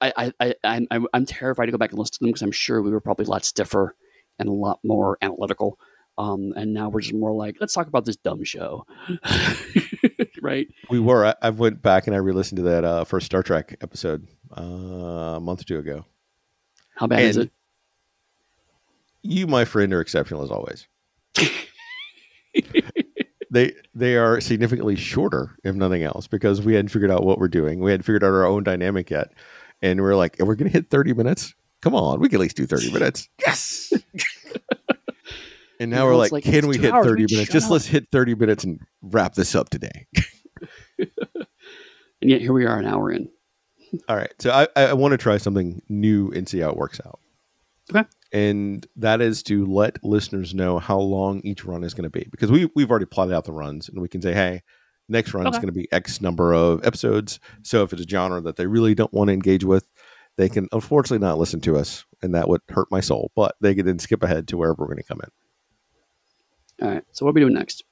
I, 0.00 0.32
I, 0.40 0.54
I, 0.64 0.86
I'm, 0.90 1.06
I'm 1.12 1.26
terrified 1.26 1.66
to 1.66 1.72
go 1.72 1.78
back 1.78 1.90
and 1.90 1.98
listen 1.98 2.12
to 2.14 2.18
them 2.20 2.28
because 2.28 2.42
I'm 2.42 2.52
sure 2.52 2.82
we 2.82 2.90
were 2.90 3.00
probably 3.00 3.26
a 3.26 3.30
lot 3.30 3.44
stiffer 3.44 3.96
and 4.38 4.48
a 4.48 4.52
lot 4.52 4.78
more 4.84 5.18
analytical. 5.22 5.78
Um, 6.16 6.52
and 6.56 6.74
now 6.74 6.88
we're 6.88 7.00
just 7.00 7.14
more 7.14 7.32
like, 7.32 7.56
let's 7.60 7.74
talk 7.74 7.86
about 7.86 8.04
this 8.04 8.16
dumb 8.16 8.42
show, 8.42 8.86
right? 10.42 10.68
We 10.90 11.00
were. 11.00 11.26
I, 11.26 11.34
I, 11.42 11.50
went 11.50 11.82
back 11.82 12.06
and 12.06 12.14
I 12.14 12.18
re-listened 12.18 12.56
to 12.56 12.62
that 12.62 12.84
uh, 12.84 13.04
first 13.04 13.26
Star 13.26 13.42
Trek 13.42 13.76
episode 13.80 14.26
uh, 14.56 14.62
a 15.36 15.40
month 15.40 15.60
or 15.60 15.64
two 15.64 15.78
ago. 15.78 16.04
How 16.96 17.06
bad 17.06 17.20
and 17.20 17.28
is 17.28 17.36
it? 17.36 17.50
You, 19.22 19.46
my 19.46 19.64
friend, 19.64 19.92
are 19.92 20.00
exceptional 20.00 20.42
as 20.42 20.50
always. 20.50 20.86
they 23.50 23.72
they 23.94 24.16
are 24.16 24.40
significantly 24.40 24.96
shorter, 24.96 25.56
if 25.64 25.74
nothing 25.74 26.02
else, 26.02 26.26
because 26.26 26.60
we 26.62 26.74
hadn't 26.74 26.88
figured 26.88 27.10
out 27.10 27.24
what 27.24 27.38
we're 27.38 27.48
doing. 27.48 27.80
We 27.80 27.90
hadn't 27.90 28.04
figured 28.04 28.24
out 28.24 28.28
our 28.28 28.46
own 28.46 28.64
dynamic 28.64 29.10
yet, 29.10 29.32
and 29.82 30.00
we're 30.00 30.16
like, 30.16 30.36
"We're 30.38 30.54
going 30.54 30.70
to 30.70 30.76
hit 30.76 30.90
thirty 30.90 31.12
minutes. 31.12 31.54
Come 31.80 31.94
on, 31.94 32.20
we 32.20 32.28
can 32.28 32.36
at 32.36 32.42
least 32.42 32.56
do 32.56 32.66
thirty 32.66 32.92
minutes." 32.92 33.28
Yes. 33.44 33.92
and 35.80 35.90
now 35.90 36.06
we're 36.06 36.16
like, 36.16 36.32
like, 36.32 36.44
"Can 36.44 36.66
we 36.66 36.78
hit 36.78 36.92
thirty 36.92 37.26
minutes? 37.30 37.52
Just 37.52 37.70
let's 37.70 37.86
hit 37.86 38.08
thirty 38.10 38.34
minutes 38.34 38.64
and 38.64 38.80
wrap 39.02 39.34
this 39.34 39.54
up 39.54 39.68
today." 39.70 40.06
and 40.98 41.08
yet 42.20 42.40
here 42.40 42.52
we 42.52 42.66
are, 42.66 42.78
an 42.78 42.86
hour 42.86 43.10
in. 43.10 43.28
All 44.08 44.16
right, 44.16 44.32
so 44.38 44.50
I, 44.50 44.68
I 44.76 44.92
want 44.92 45.12
to 45.12 45.18
try 45.18 45.38
something 45.38 45.82
new 45.88 46.30
and 46.32 46.48
see 46.48 46.58
how 46.58 46.70
it 46.70 46.76
works 46.76 47.00
out. 47.04 47.20
Okay 47.90 48.06
and 48.32 48.86
that 48.96 49.20
is 49.20 49.42
to 49.42 49.64
let 49.66 50.02
listeners 50.04 50.54
know 50.54 50.78
how 50.78 50.98
long 50.98 51.40
each 51.44 51.64
run 51.64 51.82
is 51.82 51.94
going 51.94 52.04
to 52.04 52.10
be 52.10 52.26
because 52.30 52.50
we 52.50 52.68
we've 52.74 52.90
already 52.90 53.06
plotted 53.06 53.34
out 53.34 53.44
the 53.44 53.52
runs 53.52 53.88
and 53.88 54.00
we 54.00 54.08
can 54.08 54.20
say 54.20 54.32
hey 54.32 54.62
next 55.08 55.32
run 55.32 55.46
okay. 55.46 55.56
is 55.56 55.58
going 55.58 55.72
to 55.72 55.78
be 55.78 55.90
x 55.92 56.20
number 56.20 56.52
of 56.52 56.84
episodes 56.86 57.40
so 57.62 57.82
if 57.82 57.92
it's 57.92 58.02
a 58.02 58.08
genre 58.08 58.40
that 58.40 58.56
they 58.56 58.66
really 58.66 58.94
don't 58.94 59.12
want 59.12 59.28
to 59.28 59.32
engage 59.32 59.64
with 59.64 59.88
they 60.36 60.48
can 60.48 60.68
unfortunately 60.72 61.24
not 61.24 61.38
listen 61.38 61.60
to 61.60 61.76
us 61.76 62.04
and 62.22 62.34
that 62.34 62.48
would 62.48 62.60
hurt 62.68 62.88
my 62.90 63.00
soul 63.00 63.32
but 63.34 63.56
they 63.60 63.74
can 63.74 63.86
then 63.86 63.98
skip 63.98 64.22
ahead 64.22 64.46
to 64.46 64.56
wherever 64.56 64.76
we're 64.78 64.86
going 64.86 64.98
to 64.98 65.02
come 65.02 65.20
in 65.22 65.30
all 66.82 66.88
right 66.88 67.04
so 67.12 67.24
what 67.24 67.30
are 67.30 67.34
we 67.34 67.40
doing 67.40 67.54
next 67.54 67.84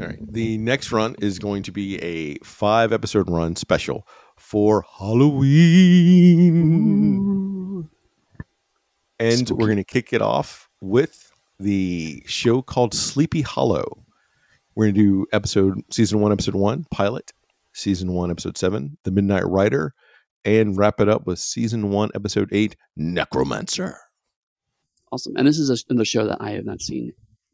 all 0.00 0.06
right 0.06 0.18
the 0.32 0.58
next 0.58 0.92
run 0.92 1.14
is 1.20 1.38
going 1.38 1.62
to 1.62 1.72
be 1.72 1.98
a 2.02 2.36
five 2.44 2.92
episode 2.92 3.30
run 3.30 3.56
special 3.56 4.06
for 4.36 4.84
halloween 4.98 6.28
and 9.18 9.38
Spooky. 9.38 9.52
we're 9.54 9.66
going 9.66 9.76
to 9.78 9.84
kick 9.84 10.12
it 10.12 10.22
off 10.22 10.68
with 10.80 11.32
the 11.58 12.22
show 12.26 12.62
called 12.62 12.94
Sleepy 12.94 13.42
Hollow. 13.42 14.04
We're 14.74 14.86
going 14.86 14.94
to 14.94 15.00
do 15.00 15.26
episode 15.32 15.80
season 15.90 16.20
one, 16.20 16.30
episode 16.30 16.54
one, 16.54 16.86
pilot, 16.90 17.32
season 17.72 18.12
one, 18.12 18.30
episode 18.30 18.56
seven, 18.56 18.96
The 19.04 19.10
Midnight 19.10 19.46
Rider, 19.46 19.92
and 20.44 20.76
wrap 20.76 21.00
it 21.00 21.08
up 21.08 21.26
with 21.26 21.38
season 21.38 21.90
one, 21.90 22.10
episode 22.14 22.48
eight, 22.52 22.76
Necromancer. 22.96 23.96
Awesome. 25.10 25.34
And 25.36 25.48
this 25.48 25.58
is 25.58 25.70
a, 25.70 25.94
the 25.94 26.04
show 26.04 26.26
that 26.26 26.38
I 26.40 26.50
have 26.50 26.64
not 26.64 26.80
seen. 26.80 27.12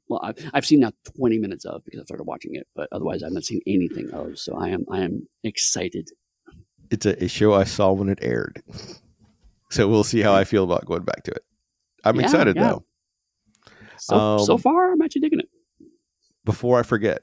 Well, 0.09 0.21
I've, 0.23 0.51
I've 0.53 0.67
seen 0.67 0.81
now 0.81 0.93
20 1.17 1.39
minutes 1.39 1.65
of 1.65 1.85
because 1.85 2.01
I 2.01 2.05
started 2.05 2.25
watching 2.25 2.55
it, 2.55 2.67
but 2.77 2.89
otherwise 2.93 3.23
I've 3.23 3.33
not 3.33 3.45
seen 3.45 3.61
anything 3.67 4.11
of. 4.13 4.39
So 4.39 4.57
I 4.57 4.69
am 4.69 4.85
I 4.91 5.01
am 5.01 5.27
excited. 5.43 6.11
It's 6.91 7.07
a, 7.07 7.25
a 7.25 7.29
show 7.29 7.55
I 7.55 7.65
saw 7.65 7.93
when 7.93 8.09
it 8.09 8.19
aired. 8.21 8.63
So 9.71 9.89
we'll 9.89 10.05
see 10.05 10.21
how 10.21 10.35
I 10.35 10.45
feel 10.45 10.65
about 10.65 10.85
going 10.85 11.05
back 11.05 11.23
to 11.25 11.33
it. 11.33 11.45
I'm 12.05 12.17
yeah, 12.17 12.23
excited 12.23 12.57
yeah. 12.57 12.63
though. 12.63 12.85
So, 13.99 14.17
um, 14.17 14.45
so 14.45 14.59
far, 14.59 14.93
I'm 14.93 15.01
actually 15.03 15.23
digging 15.23 15.41
it. 15.41 15.49
Before 16.45 16.79
I 16.79 16.83
forget, 16.83 17.23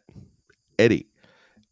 Eddy, 0.80 1.06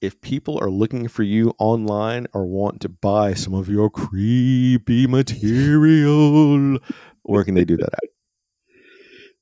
if 0.02 0.22
people 0.22 0.60
are 0.62 0.70
looking 0.70 1.08
for 1.08 1.24
you 1.24 1.54
online 1.58 2.28
or 2.34 2.46
want 2.46 2.82
to 2.82 2.90
buy 2.90 3.34
some 3.34 3.54
of 3.54 3.68
your 3.68 3.90
creepy 3.90 5.08
material, 5.08 6.78
where 7.24 7.44
can 7.44 7.56
they 7.56 7.66
do 7.66 7.78
that 7.78 7.94
at? 7.94 8.10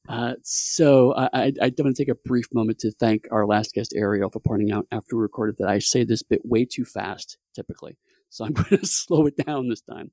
Uh, 0.08 0.34
so 0.44 1.14
I, 1.16 1.30
I, 1.34 1.54
I 1.62 1.74
want 1.80 1.96
to 1.96 2.02
take 2.02 2.10
a 2.10 2.16
brief 2.16 2.48
moment 2.54 2.80
to 2.80 2.92
thank 2.92 3.28
our 3.32 3.46
last 3.46 3.74
guest 3.74 3.94
Ariel 3.96 4.30
for 4.30 4.40
pointing 4.40 4.72
out 4.72 4.88
after 4.92 5.18
we 5.18 5.22
recorded 5.22 5.58
that 5.60 5.70
I 5.70 5.80
say 5.80 6.04
this 6.04 6.24
bit 6.24 6.42
way 6.46 6.66
too 6.66 6.86
fast 6.86 7.38
typically. 7.54 7.98
So 8.30 8.46
I'm 8.46 8.54
going 8.54 8.78
to 8.78 8.86
slow 8.86 9.26
it 9.26 9.38
down 9.46 9.70
this 9.70 9.82
time. 9.82 10.12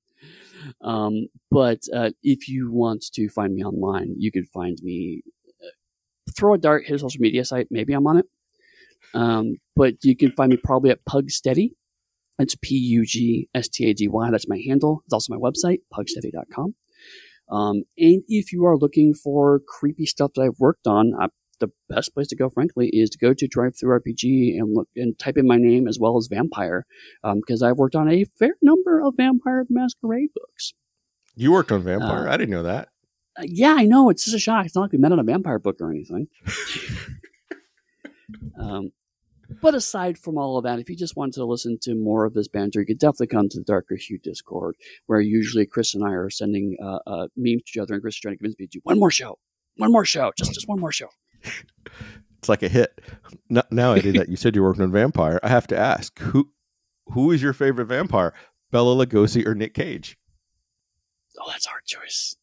Um, 0.82 1.28
but 1.50 1.80
uh, 1.94 2.10
if 2.22 2.48
you 2.48 2.72
want 2.72 3.04
to 3.14 3.28
find 3.28 3.54
me 3.54 3.64
online, 3.64 4.14
you 4.18 4.32
can 4.32 4.44
find 4.46 4.78
me. 4.82 5.22
Uh, 5.62 6.32
throw 6.36 6.54
a 6.54 6.58
dart, 6.58 6.84
hit 6.86 6.96
a 6.96 6.98
social 6.98 7.20
media 7.20 7.44
site. 7.44 7.68
Maybe 7.70 7.92
I'm 7.92 8.06
on 8.06 8.18
it. 8.18 8.26
Um, 9.12 9.56
but 9.76 9.94
you 10.02 10.16
can 10.16 10.32
find 10.32 10.50
me 10.50 10.56
probably 10.56 10.90
at 10.90 11.04
Pugsteady. 11.04 11.72
It's 12.38 12.56
P 12.60 12.74
U 12.74 13.04
G 13.04 13.48
S 13.54 13.68
T 13.68 13.88
A 13.88 13.94
D 13.94 14.08
Y. 14.08 14.30
That's 14.30 14.48
my 14.48 14.60
handle. 14.66 15.02
It's 15.04 15.12
also 15.12 15.34
my 15.34 15.38
website, 15.38 15.80
pugsteady.com. 15.92 16.74
Um, 17.50 17.82
and 17.98 18.22
if 18.28 18.52
you 18.52 18.64
are 18.64 18.76
looking 18.76 19.14
for 19.14 19.60
creepy 19.66 20.06
stuff 20.06 20.32
that 20.34 20.42
I've 20.42 20.58
worked 20.58 20.86
on, 20.86 21.12
I 21.18 21.28
the 21.60 21.70
best 21.88 22.14
place 22.14 22.26
to 22.28 22.36
go, 22.36 22.48
frankly, 22.48 22.90
is 22.92 23.10
to 23.10 23.18
go 23.18 23.32
to 23.32 23.48
DriveThruRPG 23.48 24.58
and 24.58 24.74
look 24.74 24.88
and 24.96 25.18
type 25.18 25.36
in 25.36 25.46
my 25.46 25.56
name 25.56 25.86
as 25.86 25.98
well 25.98 26.16
as 26.16 26.26
vampire, 26.26 26.86
because 27.22 27.62
um, 27.62 27.68
I've 27.68 27.76
worked 27.76 27.94
on 27.94 28.08
a 28.10 28.24
fair 28.24 28.54
number 28.62 29.00
of 29.00 29.14
Vampire 29.16 29.64
the 29.68 29.74
Masquerade 29.74 30.30
books. 30.34 30.74
You 31.34 31.52
worked 31.52 31.72
on 31.72 31.82
Vampire? 31.82 32.28
Uh, 32.28 32.32
I 32.32 32.36
didn't 32.36 32.50
know 32.50 32.62
that. 32.62 32.88
Uh, 33.38 33.42
yeah, 33.46 33.74
I 33.74 33.84
know. 33.84 34.10
It's 34.10 34.24
just 34.24 34.36
a 34.36 34.40
shock. 34.40 34.66
It's 34.66 34.74
not 34.74 34.82
like 34.82 34.92
we 34.92 34.98
met 34.98 35.12
on 35.12 35.18
a 35.18 35.24
vampire 35.24 35.58
book 35.58 35.76
or 35.80 35.90
anything. 35.90 36.28
um, 38.60 38.92
but 39.60 39.74
aside 39.74 40.18
from 40.18 40.38
all 40.38 40.56
of 40.58 40.64
that, 40.64 40.78
if 40.78 40.88
you 40.88 40.96
just 40.96 41.16
wanted 41.16 41.34
to 41.34 41.44
listen 41.44 41.78
to 41.82 41.94
more 41.94 42.24
of 42.24 42.34
this 42.34 42.48
banter, 42.48 42.80
you 42.80 42.86
could 42.86 42.98
definitely 42.98 43.28
come 43.28 43.48
to 43.48 43.58
the 43.58 43.64
Darker 43.64 43.96
Hue 43.96 44.18
Discord, 44.18 44.76
where 45.06 45.20
usually 45.20 45.66
Chris 45.66 45.94
and 45.94 46.04
I 46.04 46.10
are 46.10 46.30
sending 46.30 46.76
uh, 46.82 46.98
uh, 47.06 47.28
memes 47.36 47.62
to 47.62 47.70
each 47.70 47.78
other, 47.78 47.94
and 47.94 48.02
Chris 48.02 48.14
is 48.14 48.20
trying 48.20 48.34
to 48.34 48.38
convince 48.38 48.58
me 48.58 48.66
to 48.66 48.78
do 48.78 48.80
one 48.84 48.98
more 48.98 49.10
show, 49.10 49.38
one 49.76 49.92
more 49.92 50.04
show, 50.04 50.32
just 50.36 50.54
just 50.54 50.68
one 50.68 50.80
more 50.80 50.92
show 50.92 51.08
it's 52.44 52.48
like 52.48 52.62
a 52.62 52.68
hit. 52.68 53.00
Now, 53.48 53.92
I 53.92 54.00
did 54.00 54.16
that. 54.16 54.28
You 54.28 54.36
said 54.36 54.54
you're 54.54 54.64
working 54.64 54.82
on 54.82 54.92
Vampire. 54.92 55.40
I 55.42 55.48
have 55.48 55.66
to 55.68 55.78
ask 55.78 56.18
who 56.18 56.50
who 57.06 57.30
is 57.30 57.42
your 57.42 57.52
favorite 57.52 57.86
vampire, 57.86 58.34
Bela 58.70 58.94
Lugosi 58.94 59.46
or 59.46 59.54
Nick 59.54 59.74
Cage? 59.74 60.16
Oh, 61.38 61.50
that's 61.50 61.66
hard 61.66 61.84
choice. 61.84 62.36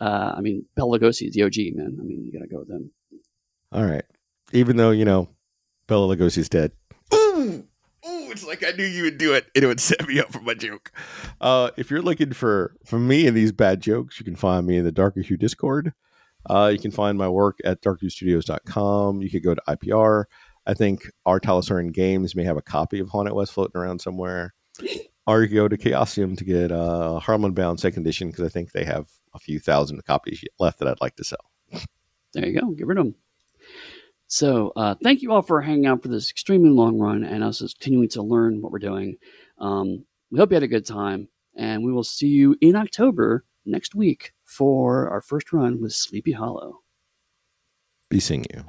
Uh, 0.00 0.34
I 0.36 0.40
mean, 0.40 0.66
Bela 0.76 0.98
Lugosi 0.98 1.28
is 1.28 1.34
the 1.34 1.42
OG 1.42 1.76
man. 1.76 1.96
I 2.00 2.04
mean, 2.04 2.24
you 2.24 2.32
gotta 2.32 2.48
go 2.48 2.60
with 2.60 2.70
him. 2.70 2.90
All 3.72 3.84
right, 3.84 4.04
even 4.52 4.76
though 4.76 4.90
you 4.90 5.04
know 5.04 5.28
Bela 5.88 6.14
Lugosi's 6.14 6.48
dead. 6.48 6.70
Ooh, 7.12 7.64
ooh, 8.06 8.30
it's 8.30 8.46
like 8.46 8.64
I 8.64 8.70
knew 8.72 8.84
you 8.84 9.02
would 9.02 9.18
do 9.18 9.34
it. 9.34 9.46
It 9.54 9.66
would 9.66 9.80
set 9.80 10.06
me 10.06 10.20
up 10.20 10.30
for 10.32 10.40
my 10.40 10.54
joke. 10.54 10.92
Uh, 11.40 11.70
if 11.76 11.90
you're 11.90 12.02
looking 12.02 12.32
for 12.32 12.76
for 12.86 12.98
me 12.98 13.26
and 13.26 13.36
these 13.36 13.50
bad 13.50 13.80
jokes, 13.80 14.20
you 14.20 14.24
can 14.24 14.36
find 14.36 14.66
me 14.66 14.76
in 14.76 14.84
the 14.84 14.92
Darker 14.92 15.22
Hue 15.22 15.36
Discord. 15.36 15.92
Uh, 16.48 16.70
you 16.72 16.78
can 16.78 16.92
find 16.92 17.18
my 17.18 17.28
work 17.28 17.58
at 17.64 17.82
darkhuestudios.com. 17.82 19.22
You 19.22 19.30
could 19.30 19.42
go 19.42 19.54
to 19.54 19.62
IPR. 19.68 20.24
I 20.66 20.74
think 20.74 21.10
our 21.26 21.40
Talasaurian 21.40 21.92
Games 21.92 22.36
may 22.36 22.44
have 22.44 22.56
a 22.56 22.62
copy 22.62 23.00
of 23.00 23.08
Haunted 23.08 23.34
West 23.34 23.52
floating 23.52 23.80
around 23.80 24.00
somewhere. 24.00 24.54
Or 25.26 25.42
you 25.42 25.48
can 25.48 25.56
go 25.56 25.68
to 25.68 25.76
Chaosium 25.76 26.38
to 26.38 26.44
get 26.44 26.72
uh, 26.72 27.18
Harlem 27.18 27.44
Unbound 27.44 27.78
Second 27.78 28.00
Edition 28.00 28.30
because 28.30 28.46
I 28.46 28.48
think 28.48 28.72
they 28.72 28.84
have 28.84 29.10
a 29.34 29.38
few 29.38 29.60
thousand 29.60 30.02
copies 30.06 30.42
left 30.58 30.78
that 30.78 30.88
I'd 30.88 31.02
like 31.02 31.16
to 31.16 31.24
sell. 31.24 31.52
There 32.32 32.46
you 32.46 32.58
go. 32.58 32.70
Get 32.70 32.86
rid 32.86 32.96
of 32.96 33.04
them. 33.04 33.14
So, 34.28 34.72
uh, 34.76 34.94
thank 35.02 35.22
you 35.22 35.32
all 35.32 35.40
for 35.40 35.62
hanging 35.62 35.86
out 35.86 36.02
for 36.02 36.08
this 36.08 36.30
extremely 36.30 36.68
long 36.68 36.98
run 36.98 37.24
and 37.24 37.42
us 37.42 37.60
continuing 37.60 38.10
to 38.10 38.22
learn 38.22 38.60
what 38.60 38.70
we're 38.70 38.78
doing. 38.78 39.16
Um, 39.58 40.04
we 40.30 40.38
hope 40.38 40.50
you 40.50 40.54
had 40.56 40.62
a 40.62 40.68
good 40.68 40.84
time, 40.84 41.28
and 41.56 41.82
we 41.82 41.92
will 41.92 42.04
see 42.04 42.28
you 42.28 42.54
in 42.60 42.76
October 42.76 43.46
next 43.64 43.94
week 43.94 44.34
for 44.44 45.08
our 45.08 45.22
first 45.22 45.50
run 45.52 45.80
with 45.80 45.94
Sleepy 45.94 46.32
Hollow. 46.32 46.80
Be 48.10 48.20
seeing 48.20 48.44
you. 48.54 48.64